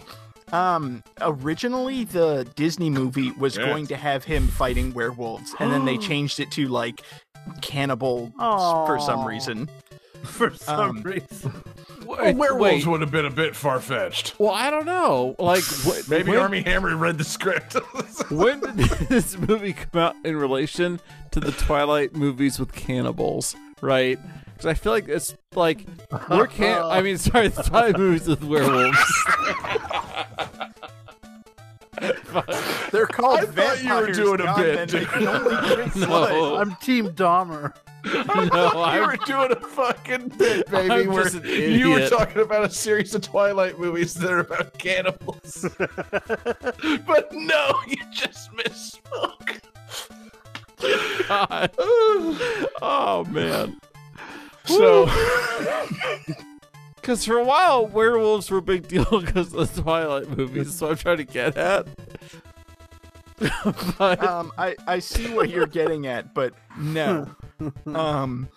[0.52, 3.66] Um, originally the Disney movie was Yes.
[3.66, 7.02] going to have him fighting werewolves, and then they changed it to like
[7.61, 9.70] cannibal s- for some reason.
[10.24, 11.52] For some um, reason.
[12.06, 12.88] Wait, werewolves wait.
[12.88, 14.36] would have been a bit far fetched.
[14.40, 15.36] Well, I don't know.
[15.38, 17.74] Like, wh- Maybe when, Armie Hammer read the script.
[18.32, 21.02] when did this movie come out in relation
[21.32, 23.53] to the Twilight movies with cannibals?
[23.82, 24.18] Right?
[24.53, 25.86] Because I feel like it's like
[26.30, 26.82] we're can.
[26.84, 28.98] I mean, sorry, the Twilight movies with werewolves.
[32.92, 35.08] They're called I thought you were vampires, doing a John, bit, and they dude.
[35.10, 36.08] can only drink No.
[36.08, 36.62] blood.
[36.62, 37.74] I'm Team Dahmer.
[38.06, 40.92] no, you were doing a fucking bit, baby.
[40.92, 44.40] I'm where just an you were talking about a series of Twilight movies that are
[44.40, 45.66] about cannibals.
[45.78, 49.62] but no, you just misspoke.
[51.30, 51.72] God.
[52.82, 53.80] Oh man.
[54.66, 55.06] So,
[57.04, 60.74] Because for a while, werewolves were a big deal because of the Twilight movies.
[60.74, 61.86] So I'm trying to get at.
[63.98, 67.28] but Um, I I see what you're getting at, but no.
[67.86, 68.48] Um,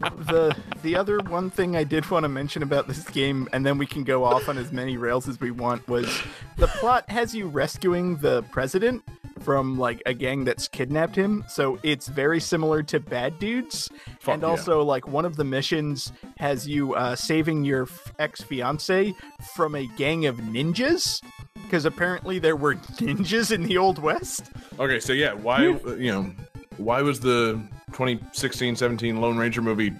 [0.00, 3.78] the the other one thing I did want to mention about this game, and then
[3.78, 6.22] we can go off on as many rails as we want, was
[6.56, 9.02] the plot has you rescuing the president
[9.40, 11.44] from like a gang that's kidnapped him.
[11.48, 13.88] So it's very similar to Bad Dudes,
[14.20, 14.48] Fuck and yeah.
[14.48, 17.88] also like one of the missions has you uh, saving your
[18.18, 19.14] ex fiance
[19.54, 21.22] from a gang of ninjas.
[21.62, 24.50] Because apparently there were ninjas in the Old West.
[24.78, 26.32] okay, so yeah, why, you know,
[26.76, 27.60] why was the
[27.92, 29.92] 2016-17 Lone Ranger movie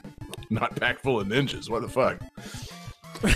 [0.51, 1.71] not packed full of ninjas?
[1.71, 2.21] What the fuck?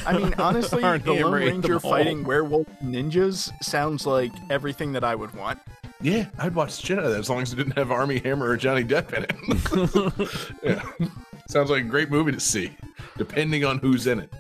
[0.07, 4.93] I mean, honestly, the Lone Hammer ate them Ranger fighting werewolf ninjas sounds like everything
[4.93, 5.59] that I would want.
[6.03, 8.49] Yeah, I'd watch shit out of that as long as it didn't have Armie Hammer
[8.49, 10.53] or Johnny Depp in it.
[10.63, 11.09] yeah.
[11.49, 12.75] Sounds like a great movie to see,
[13.19, 14.33] depending on who's in it.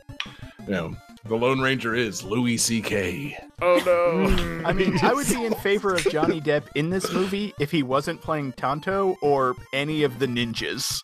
[0.66, 3.36] You know, the Lone Ranger is Louis C.K.
[3.62, 4.28] Oh no.
[4.28, 4.66] Hmm.
[4.66, 7.82] I mean, I would be in favor of Johnny Depp in this movie if he
[7.82, 11.02] wasn't playing Tonto or any of the ninjas.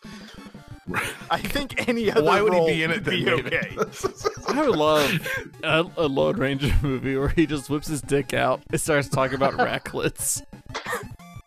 [1.29, 3.77] I think any other Why would he be in it then, be okay.
[4.47, 5.27] I would love
[5.63, 9.35] a, a Lone Ranger movie where he just whips his dick out and starts talking
[9.35, 10.41] about raclets.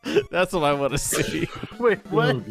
[0.30, 1.48] That's what I want to see.
[1.78, 2.36] Wait, what?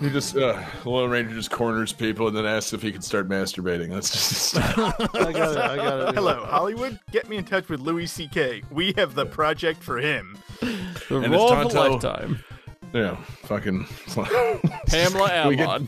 [0.00, 3.02] He just, uh, the Lone Ranger just corners people and then asks if he can
[3.02, 3.90] start masturbating.
[3.90, 4.56] That's just.
[4.56, 5.58] I got it.
[5.58, 6.14] I got it.
[6.16, 6.98] Hello, Hollywood.
[7.12, 8.62] Get me in touch with Louis C.K.
[8.72, 10.38] We have the project for him.
[10.60, 12.42] The And role it's of a lifetime.
[12.92, 13.14] yeah,
[13.44, 13.84] fucking.
[14.88, 15.86] Pamela We get- Adlon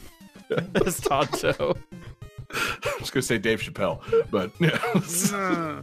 [0.86, 1.74] as Tonto.
[2.52, 4.00] I was gonna say Dave Chappelle,
[4.30, 5.82] but yeah.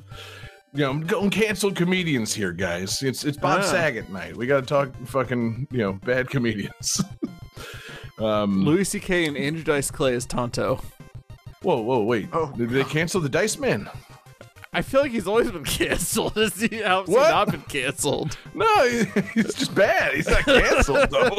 [0.74, 3.02] You know, I'm going canceled comedians here, guys.
[3.04, 3.64] It's it's Bob Ah.
[3.64, 4.38] Saget night.
[4.38, 7.02] We got to talk fucking you know bad comedians.
[8.20, 9.26] um, Louis C.K.
[9.28, 10.82] and Andrew Dice Clay as Tonto.
[11.62, 12.30] whoa, whoa, wait!
[12.32, 12.54] Oh.
[12.56, 13.90] Did they cancel the Dice Man?
[14.74, 16.36] I feel like he's always been canceled.
[16.36, 17.30] Has he, how's he What?
[17.32, 18.38] not been canceled?
[18.54, 19.04] No, he-
[19.34, 20.14] he's just bad.
[20.14, 21.30] He's not canceled though.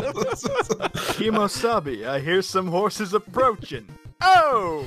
[1.17, 3.87] Kemosabe, I hear some horses approaching.
[4.21, 4.87] Oh!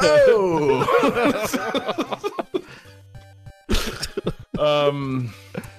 [0.00, 0.88] oh.
[4.62, 5.32] Um,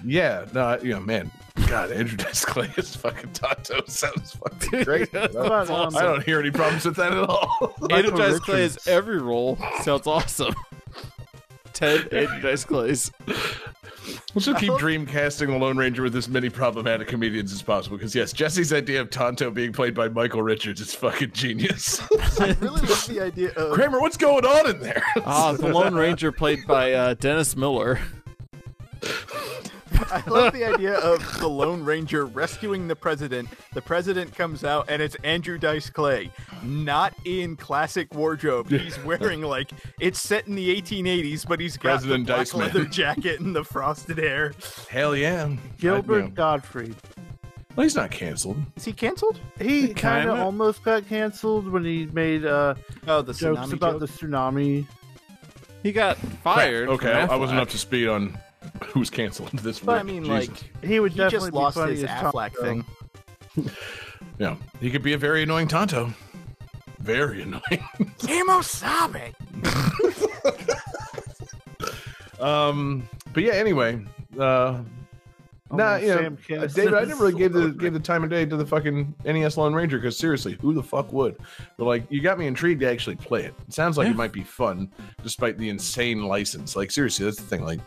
[0.05, 1.31] yeah, no, I- you know, man,
[1.67, 5.11] God, Andrew Dice Clay is fucking Tonto sounds fucking great.
[5.11, 5.97] That's I don't- awesome.
[5.97, 7.73] I don't hear any problems with that at all.
[7.89, 8.77] Andrew Michael Dice Clay Richards.
[8.77, 10.53] as every role sounds awesome.
[11.73, 13.11] Ten Andrew Dice Clays.
[14.35, 17.97] Let's just keep dreamcasting the Lone Ranger with as many problematic comedians as possible.
[17.97, 22.01] Because yes, Jesse's idea of Tonto being played by Michael Richards is fucking genius.
[22.39, 25.01] I really love the idea of Kramer, what's going on in there?
[25.25, 27.99] Ah, the Lone Ranger played by uh, Dennis Miller.
[30.11, 33.49] I love the idea of the Lone Ranger rescuing the president.
[33.73, 36.31] The president comes out and it's Andrew Dice Clay,
[36.63, 38.69] not in classic wardrobe.
[38.69, 42.53] He's wearing like it's set in the 1880s, but he's got President the black Dice
[42.55, 42.67] Man.
[42.67, 44.53] leather jacket and the frosted hair.
[44.89, 45.49] Hell yeah,
[45.79, 46.95] Gilbert I- you know, Gottfried.
[47.75, 48.57] well, he's not canceled.
[48.75, 49.39] Is he canceled?
[49.59, 52.75] He kind of almost got canceled when he made uh,
[53.07, 53.99] Oh, the jokes tsunami about joke?
[54.01, 54.85] the tsunami.
[55.83, 56.87] He got fired.
[56.89, 58.37] Okay, from I, I wasn't up to speed on
[58.93, 60.49] who's canceled this But I mean, Jesus.
[60.49, 62.85] like He would he definitely just lost be funny his as Affleck thing.
[64.39, 66.13] yeah, he could be a very annoying Tonto.
[66.99, 67.61] Very annoying.
[68.19, 69.33] Kemosabe.
[72.39, 74.03] um, but yeah, anyway,
[74.39, 74.79] uh,
[75.73, 76.07] Oh, nah, man, you
[76.55, 78.55] know, uh, David, I is never really gave the gave the time of day to
[78.55, 81.35] the fucking NES Lone Ranger because seriously, who the fuck would?
[81.77, 83.55] But like, you got me intrigued to actually play it.
[83.67, 84.11] It sounds like Yeah.
[84.11, 84.91] it might be fun,
[85.23, 86.75] despite the insane license.
[86.75, 87.63] Like, seriously, that's the thing.
[87.63, 87.79] Like,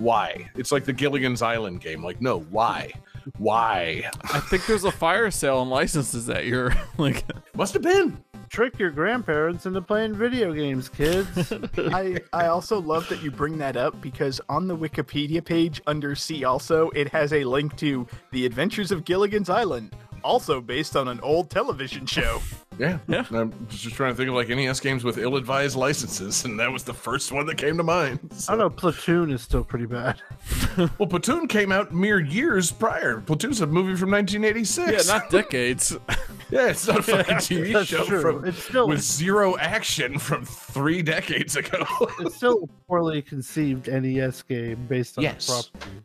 [0.00, 0.50] why?
[0.56, 2.02] It's like the Gilligan's Island game.
[2.02, 2.90] Like, no, why?
[3.38, 4.10] Why?
[4.32, 6.74] I think there's a fire sale on licenses that year.
[6.98, 7.24] like,
[7.54, 8.22] Must have been.
[8.48, 11.52] Trick your grandparents into playing video games, kids.
[11.76, 16.16] I, I also love that you bring that up because on the Wikipedia page under
[16.16, 21.08] See Also, it has a link to The Adventures of Gilligan's Island, also based on
[21.08, 22.40] an old television show.
[22.78, 23.26] Yeah, Yeah.
[23.30, 26.82] I'm just trying to think of like NES games with ill-advised licenses, and that was
[26.82, 28.20] the first one that came to mind.
[28.48, 28.70] I don't know.
[28.70, 30.22] Platoon is still pretty bad.
[30.98, 33.20] Well, Platoon came out mere years prior.
[33.20, 35.06] Platoon's a movie from 1986.
[35.08, 35.94] yeah, not decades.
[36.50, 38.20] Yeah, it's not a fucking TV That's show true.
[38.22, 41.84] from It's still- with zero action from three decades ago.
[42.20, 45.46] It's still a poorly conceived NES game based on Yes.
[45.46, 45.96] the property.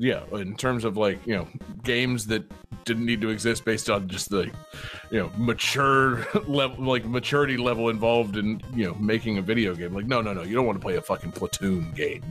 [0.00, 1.46] Yeah, in terms of like you know
[1.84, 2.42] games that
[2.86, 4.50] didn't need to exist based on just the
[5.10, 9.92] you know mature level, like maturity level involved in you know making a video game.
[9.94, 12.24] Like, no, no, no, you don't want to play a fucking Platoon game.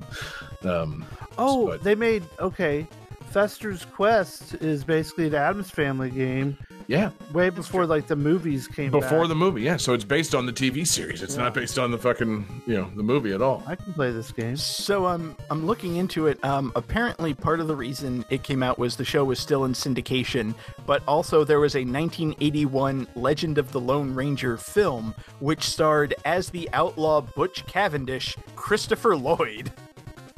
[0.64, 1.06] Um,
[1.38, 2.88] Oh, but- they made okay.
[3.30, 6.58] Fester's Quest is basically the Addams Family game,
[6.88, 8.90] yeah, way before like the movies came.
[8.90, 9.28] before back.
[9.28, 9.62] the movie.
[9.62, 11.22] Yeah, so it's based on the TV series.
[11.22, 13.62] It's not based on the fucking you know the movie at all.
[13.68, 14.58] I can play this game.
[14.58, 16.44] So um, I'm looking into it.
[16.44, 19.74] Um, apparently, part of the reason it came out was the show was still in
[19.74, 20.56] syndication,
[20.88, 26.50] but also there was a 1981 Legend of the Lone Ranger film, which starred as
[26.50, 29.72] the outlaw Butch Cavendish, Christopher Lloyd.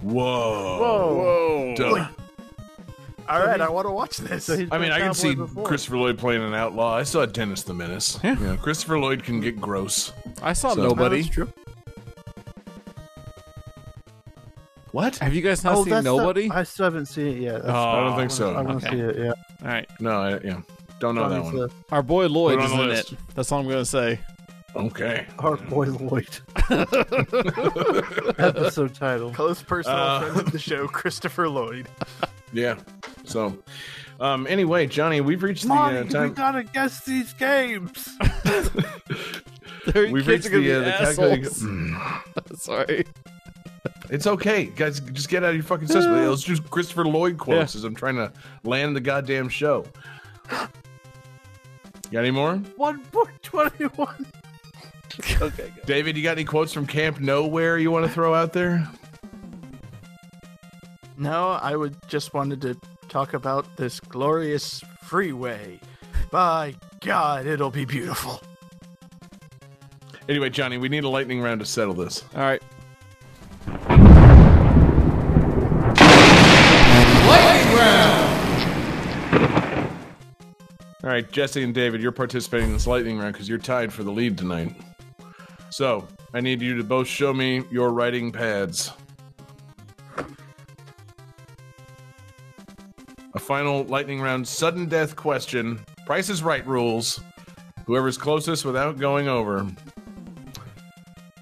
[0.02, 1.76] Whoa, Whoa!
[1.78, 2.08] Duh.
[3.30, 4.46] All right, he- I want to watch this.
[4.46, 5.66] So I mean, I can see before.
[5.66, 6.96] Christopher Lloyd playing an outlaw.
[6.96, 8.20] I saw Dennis the Menace.
[8.24, 8.38] Yeah.
[8.40, 10.12] You know, Christopher Lloyd can get gross.
[10.42, 11.22] I saw So- nobody.
[11.22, 11.52] That's true.
[14.92, 15.18] What?
[15.20, 16.50] Have you guys not Oh, seen that's the- nobody?
[16.52, 17.62] I still haven't seen it yet.
[17.64, 18.54] That's- Oh, I don't think so.
[18.56, 18.98] I want to okay.
[18.98, 19.18] see it.
[19.20, 19.32] Yeah,
[19.62, 20.62] All right, No, I, yeah,
[21.00, 21.56] don't know It's that one.
[21.56, 22.80] his, our boy Lloyd Put it is
[23.10, 23.20] in it.
[23.34, 24.20] That's all I'm gonna say.
[24.76, 25.28] Okay.
[25.40, 26.28] Our boy Lloyd.
[28.40, 29.32] Episode title.
[29.32, 31.88] Close personal Uh, friend of the show, Christopher Lloyd.
[32.54, 32.76] Yeah.
[33.32, 33.58] So,
[34.20, 36.34] um, anyway, Johnny, we've reached the Monty, uh, we time.
[36.34, 38.10] gotta guess these games.
[39.96, 41.98] We've reached the, uh, be the calculating.
[42.56, 43.04] Sorry.
[44.12, 45.00] It's okay, guys.
[45.00, 46.14] Just get out of your fucking system.
[46.14, 48.32] Let's do Christopher Lloyd quotes as I'm trying to
[48.64, 49.86] land the goddamn show.
[50.50, 50.70] Got
[52.14, 52.58] any more?
[52.76, 54.26] One point twenty-one.
[55.42, 55.72] Okay.
[55.76, 55.86] Good.
[55.86, 58.88] David, you got any quotes from Camp Nowhere you want to throw out there?
[61.18, 62.78] No, I would just wanted to
[63.12, 65.78] talk about this glorious freeway.
[66.32, 68.42] By God, it'll be beautiful.
[70.30, 72.24] Anyway, Johnny, we need a lightning round to settle this.
[72.34, 72.62] All right.
[77.28, 78.32] Lightning round!
[81.04, 84.04] All right, Jesse and David, you're participating in this lightning round because you're tied for
[84.04, 84.74] the lead tonight.
[85.70, 88.94] So, I need you to both show me your writing pads.
[93.52, 95.78] Final lightning round sudden death question.
[96.06, 97.20] Price is right rules.
[97.86, 99.68] Whoever's closest without going over.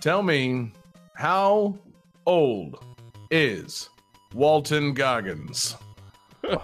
[0.02, 0.72] Tell me,
[1.14, 1.78] how
[2.26, 2.84] old
[3.30, 3.92] is
[4.34, 5.76] Walton Goggins?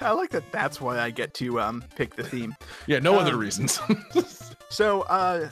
[0.00, 0.50] I like that.
[0.52, 2.54] That's why I get to um pick the theme.
[2.86, 3.78] yeah, no other Um, reasons.
[4.70, 5.50] So uh,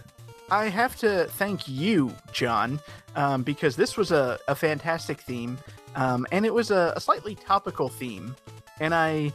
[0.53, 2.79] I have to thank you, John,
[3.16, 5.57] um, because this was a, a fantastic theme,
[5.95, 8.37] um, and it was a, a slightly topical theme,
[8.79, 9.33] and I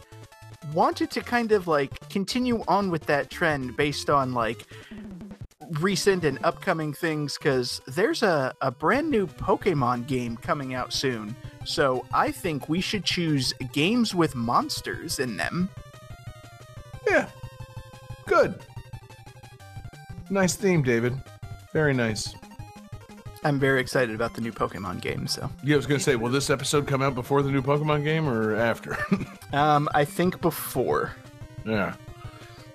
[0.75, 4.67] wanted to kind of like continue on with that trend based on like
[5.79, 11.35] recent and upcoming things because there's a, a brand new Pokemon game coming out soon.
[11.65, 15.69] So I think we should choose games with monsters in them.
[17.09, 17.27] yeah,
[18.27, 18.61] good.
[20.29, 21.19] Nice theme, David.
[21.73, 22.35] Very nice.
[23.43, 25.27] I'm very excited about the new Pokemon game.
[25.27, 28.03] So Yeah, I was gonna say, will this episode come out before the new Pokemon
[28.03, 28.97] game or after?
[29.53, 31.15] um, I think before.
[31.65, 31.95] Yeah.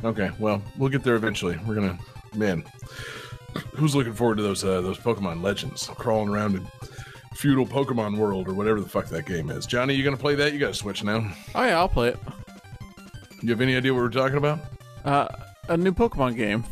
[0.04, 0.30] Okay.
[0.38, 1.58] Well, we'll get there eventually.
[1.66, 1.98] We're gonna,
[2.34, 2.64] man.
[3.74, 6.66] Who's looking forward to those uh, those Pokemon Legends crawling around in
[7.34, 9.66] feudal Pokemon world or whatever the fuck that game is?
[9.66, 10.52] Johnny, you gonna play that?
[10.52, 11.30] You got to switch now.
[11.54, 12.18] Oh yeah, I'll play it.
[13.42, 14.60] You have any idea what we're talking about?
[15.04, 15.26] Uh,
[15.68, 16.64] a new Pokemon game.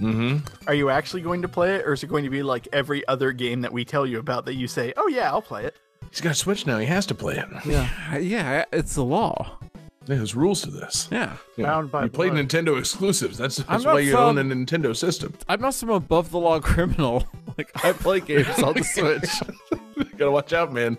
[0.00, 0.38] Mm-hmm.
[0.66, 3.06] Are you actually going to play it, or is it going to be like every
[3.08, 5.76] other game that we tell you about that you say, "Oh yeah, I'll play it"?
[6.10, 6.78] He's got a switch now.
[6.78, 7.46] He has to play it.
[7.64, 9.58] Yeah, yeah, it's the law.
[10.06, 11.08] Yeah, There's rules to this.
[11.12, 11.66] Yeah, Yeah.
[11.66, 12.30] Bound by you play.
[12.30, 13.36] Nintendo exclusives.
[13.38, 15.34] That's, that's why you own a Nintendo system.
[15.48, 17.26] I'm not some above the law criminal.
[17.58, 19.28] Like I play games on the Switch.
[20.16, 20.96] Gotta watch out, man.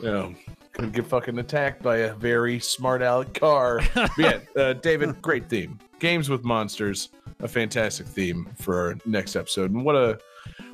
[0.00, 0.34] You know,
[0.72, 3.80] could get fucking attacked by a very smart aleck car.
[3.94, 5.78] But yeah, uh, David, great theme.
[5.98, 9.72] Games with monsters, a fantastic theme for our next episode.
[9.72, 10.18] And what a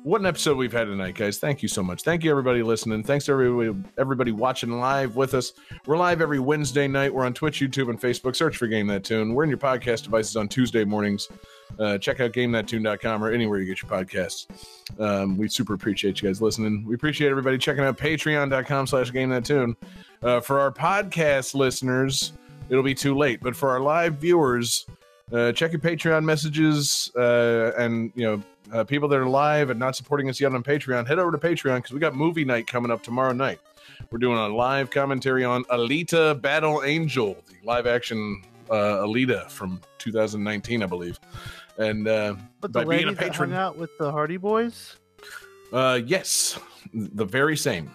[0.03, 1.39] what an episode we've had tonight, guys.
[1.39, 2.03] Thank you so much.
[2.03, 3.03] Thank you everybody listening.
[3.03, 5.53] Thanks to everybody everybody watching live with us.
[5.86, 7.12] We're live every Wednesday night.
[7.12, 8.36] We're on Twitch, YouTube, and Facebook.
[8.36, 9.35] Search for Game That Tune.
[9.35, 11.28] We're in your podcast devices on Tuesday mornings.
[11.78, 14.47] Uh, check out GameThatTune.com or anywhere you get your podcasts.
[15.01, 16.85] Um, we super appreciate you guys listening.
[16.86, 19.74] We appreciate everybody checking out Patreon.com slash GameThatTune.
[20.23, 22.32] Uh, for our podcast listeners,
[22.69, 23.41] it'll be too late.
[23.43, 24.86] But for our live viewers,
[25.33, 28.43] uh, check your Patreon messages uh, and you know
[28.73, 31.07] uh, people that are live and not supporting us yet on Patreon.
[31.07, 33.61] Head over to Patreon because we got movie night coming up tomorrow night.
[34.11, 39.81] We're doing a live commentary on Alita Battle Angel, the live action uh, Alita from
[39.99, 41.19] 2019, I believe.
[41.79, 44.97] And uh, But by the being a patron, hung out with the Hardy Boys.
[45.73, 46.59] uh, yes,
[46.93, 47.91] the very same.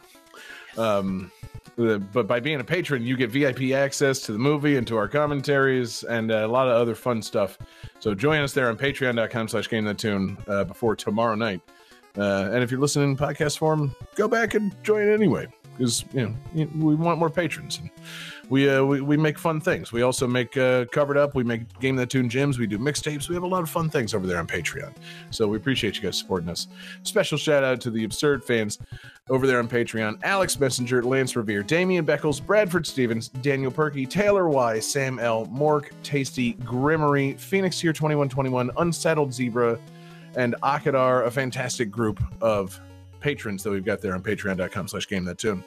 [0.77, 1.31] Um,
[1.75, 5.07] but by being a patron, you get VIP access to the movie and to our
[5.07, 7.57] commentaries and uh, a lot of other fun stuff.
[7.99, 11.61] So join us there on patreon.com slash game the tune uh, before tomorrow night.
[12.17, 15.47] Uh, and if you're listening in podcast form, go back and join anyway
[15.79, 17.79] because you know we want more patrons.
[17.79, 17.89] And
[18.49, 19.93] we, uh, we we make fun things.
[19.93, 21.35] We also make uh, covered up.
[21.35, 22.57] We make game that tune gyms.
[22.57, 23.29] We do mixtapes.
[23.29, 24.91] We have a lot of fun things over there on Patreon.
[25.29, 26.67] So we appreciate you guys supporting us.
[27.03, 28.79] Special shout out to the absurd fans
[29.29, 34.49] over there on Patreon Alex Messenger, Lance Revere, Damian Beckles, Bradford Stevens, Daniel Perky, Taylor
[34.49, 39.79] Y, Sam L, Mork, Tasty, Grimmery, Phoenix Here, 2121, Unsettled Zebra,
[40.35, 42.79] and Akadar, a fantastic group of
[43.19, 45.63] patrons that we've got there on patreon.com slash game that tune.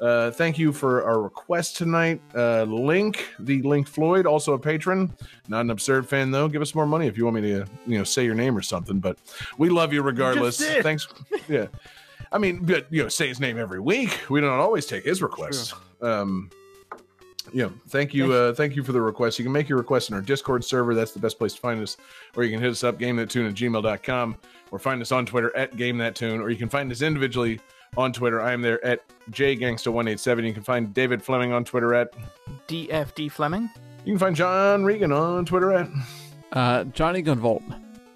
[0.00, 2.22] Uh, thank you for our request tonight.
[2.34, 5.12] Uh, Link, the Link Floyd, also a patron,
[5.48, 6.48] not an absurd fan though.
[6.48, 8.62] Give us more money if you want me to, you know, say your name or
[8.62, 8.98] something.
[8.98, 9.18] But
[9.58, 10.56] we love you regardless.
[10.56, 10.82] did.
[10.82, 11.06] Thanks.
[11.48, 11.66] Yeah,
[12.32, 14.18] I mean, but you know, say his name every week.
[14.30, 15.74] We don't always take his requests.
[16.00, 16.50] Um,
[17.52, 19.38] you know, thank you, uh, thank you for the request.
[19.38, 20.94] You can make your request in our Discord server.
[20.94, 21.96] That's the best place to find us.
[22.36, 24.36] Or you can hit us up, game that tune at gmail.com,
[24.70, 27.60] or find us on Twitter at game that tune, or you can find us individually
[27.96, 28.40] on Twitter.
[28.40, 30.46] I am there at jgangsta187.
[30.46, 32.12] You can find David Fleming on Twitter at.
[32.68, 33.70] DFD Fleming.
[34.04, 35.88] You can find John Regan on Twitter at.
[36.52, 37.62] Uh, Johnny Gunvolt.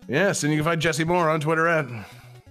[0.09, 1.87] Yes, and you can find Jesse Moore on Twitter at.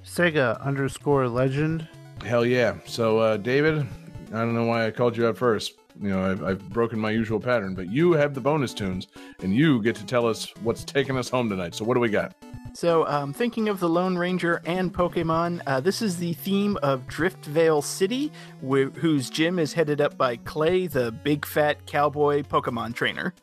[0.05, 1.87] Sega underscore legend.
[2.23, 2.75] Hell yeah.
[2.85, 3.85] So, uh, David,
[4.33, 5.73] I don't know why I called you out first.
[6.01, 9.07] You know, I've, I've broken my usual pattern, but you have the bonus tunes,
[9.41, 11.75] and you get to tell us what's taking us home tonight.
[11.75, 12.35] So, what do we got?
[12.73, 17.05] So, um, thinking of the Lone Ranger and Pokemon, uh, this is the theme of
[17.07, 18.31] Driftveil City,
[18.67, 23.33] wh- whose gym is headed up by Clay, the big fat cowboy Pokemon trainer.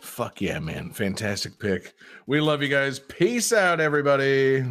[0.00, 0.90] Fuck yeah, man.
[0.90, 1.94] Fantastic pick.
[2.26, 2.98] We love you guys.
[2.98, 4.64] Peace out, everybody.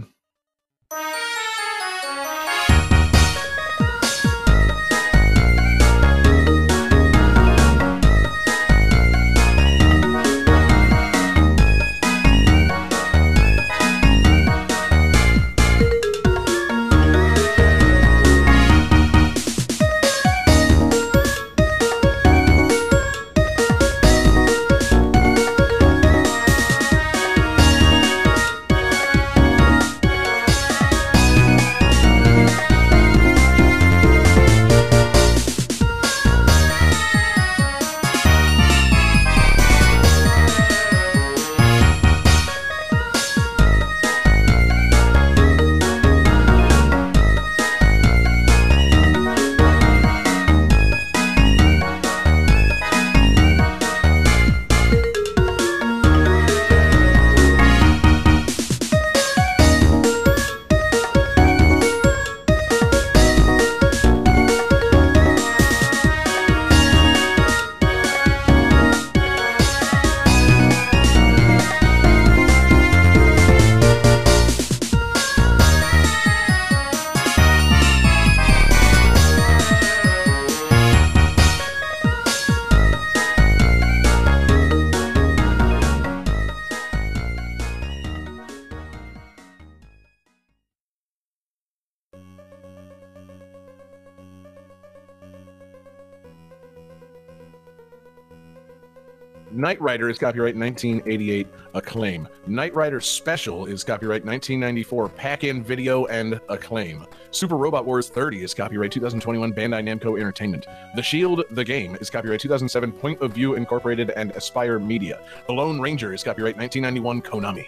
[99.70, 102.28] Knight Rider is copyright 1988 Acclaim.
[102.48, 107.06] Knight Rider Special is copyright 1994 Pack In Video and Acclaim.
[107.30, 110.66] Super Robot Wars 30 is copyright 2021 Bandai Namco Entertainment.
[110.96, 115.22] The Shield the Game is copyright 2007 Point of View Incorporated and Aspire Media.
[115.46, 117.68] The Lone Ranger is copyright 1991 Konami.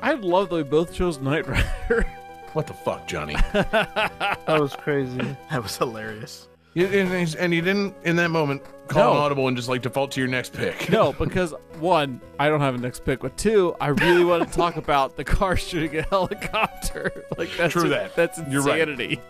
[0.00, 2.06] I love that we both chose Knight Rider.
[2.52, 3.34] What the fuck, Johnny?
[3.52, 5.36] That was crazy.
[5.50, 6.47] That was hilarious.
[6.86, 10.20] And, and you didn't in that moment call an audible and just like default to
[10.20, 10.90] your next pick.
[10.90, 14.56] No, because one, I don't have a next pick, but two, I really want to
[14.56, 17.24] talk about the car shooting a helicopter.
[17.38, 18.16] Like that's True that.
[18.16, 18.80] That's You're right.
[18.80, 19.20] insanity.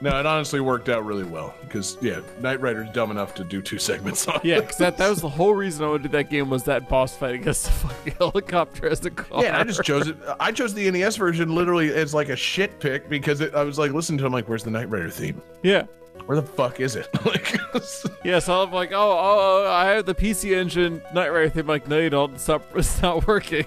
[0.00, 3.60] No, it honestly worked out really well because yeah, Knight Rider's dumb enough to do
[3.60, 4.40] two segments on.
[4.42, 6.62] Yeah, because that, that was the whole reason I wanted to do that game was
[6.64, 9.42] that boss fight against the fucking helicopter as a car.
[9.42, 10.16] Yeah, I just chose it.
[10.38, 13.78] I chose the NES version literally as like a shit pick because it, I was
[13.78, 14.24] like listening to.
[14.24, 15.42] it, I'm like, "Where's the Knight Rider theme?
[15.62, 15.84] yeah.
[16.26, 17.58] Where the fuck is it?" like,
[18.24, 21.60] Yeah, so I'm like, oh, oh, oh, I have the PC Engine Knight Rider thing.
[21.60, 22.34] I'm like, no, you don't.
[22.34, 23.66] It's not, it's not working.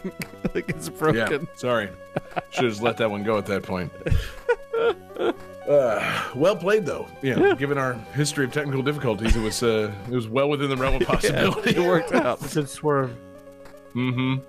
[0.54, 1.48] like, it's broken.
[1.48, 1.90] yeah, sorry,
[2.52, 3.92] should have just let that one go at that point.
[5.68, 7.08] Uh, well played though.
[7.22, 10.70] you Yeah, given our history of technical difficulties, it was uh, it was well within
[10.70, 11.78] the realm of possibility.
[11.78, 12.42] It worked out.
[12.52, 13.16] Good swerve.
[13.96, 14.44] Mm-hmm.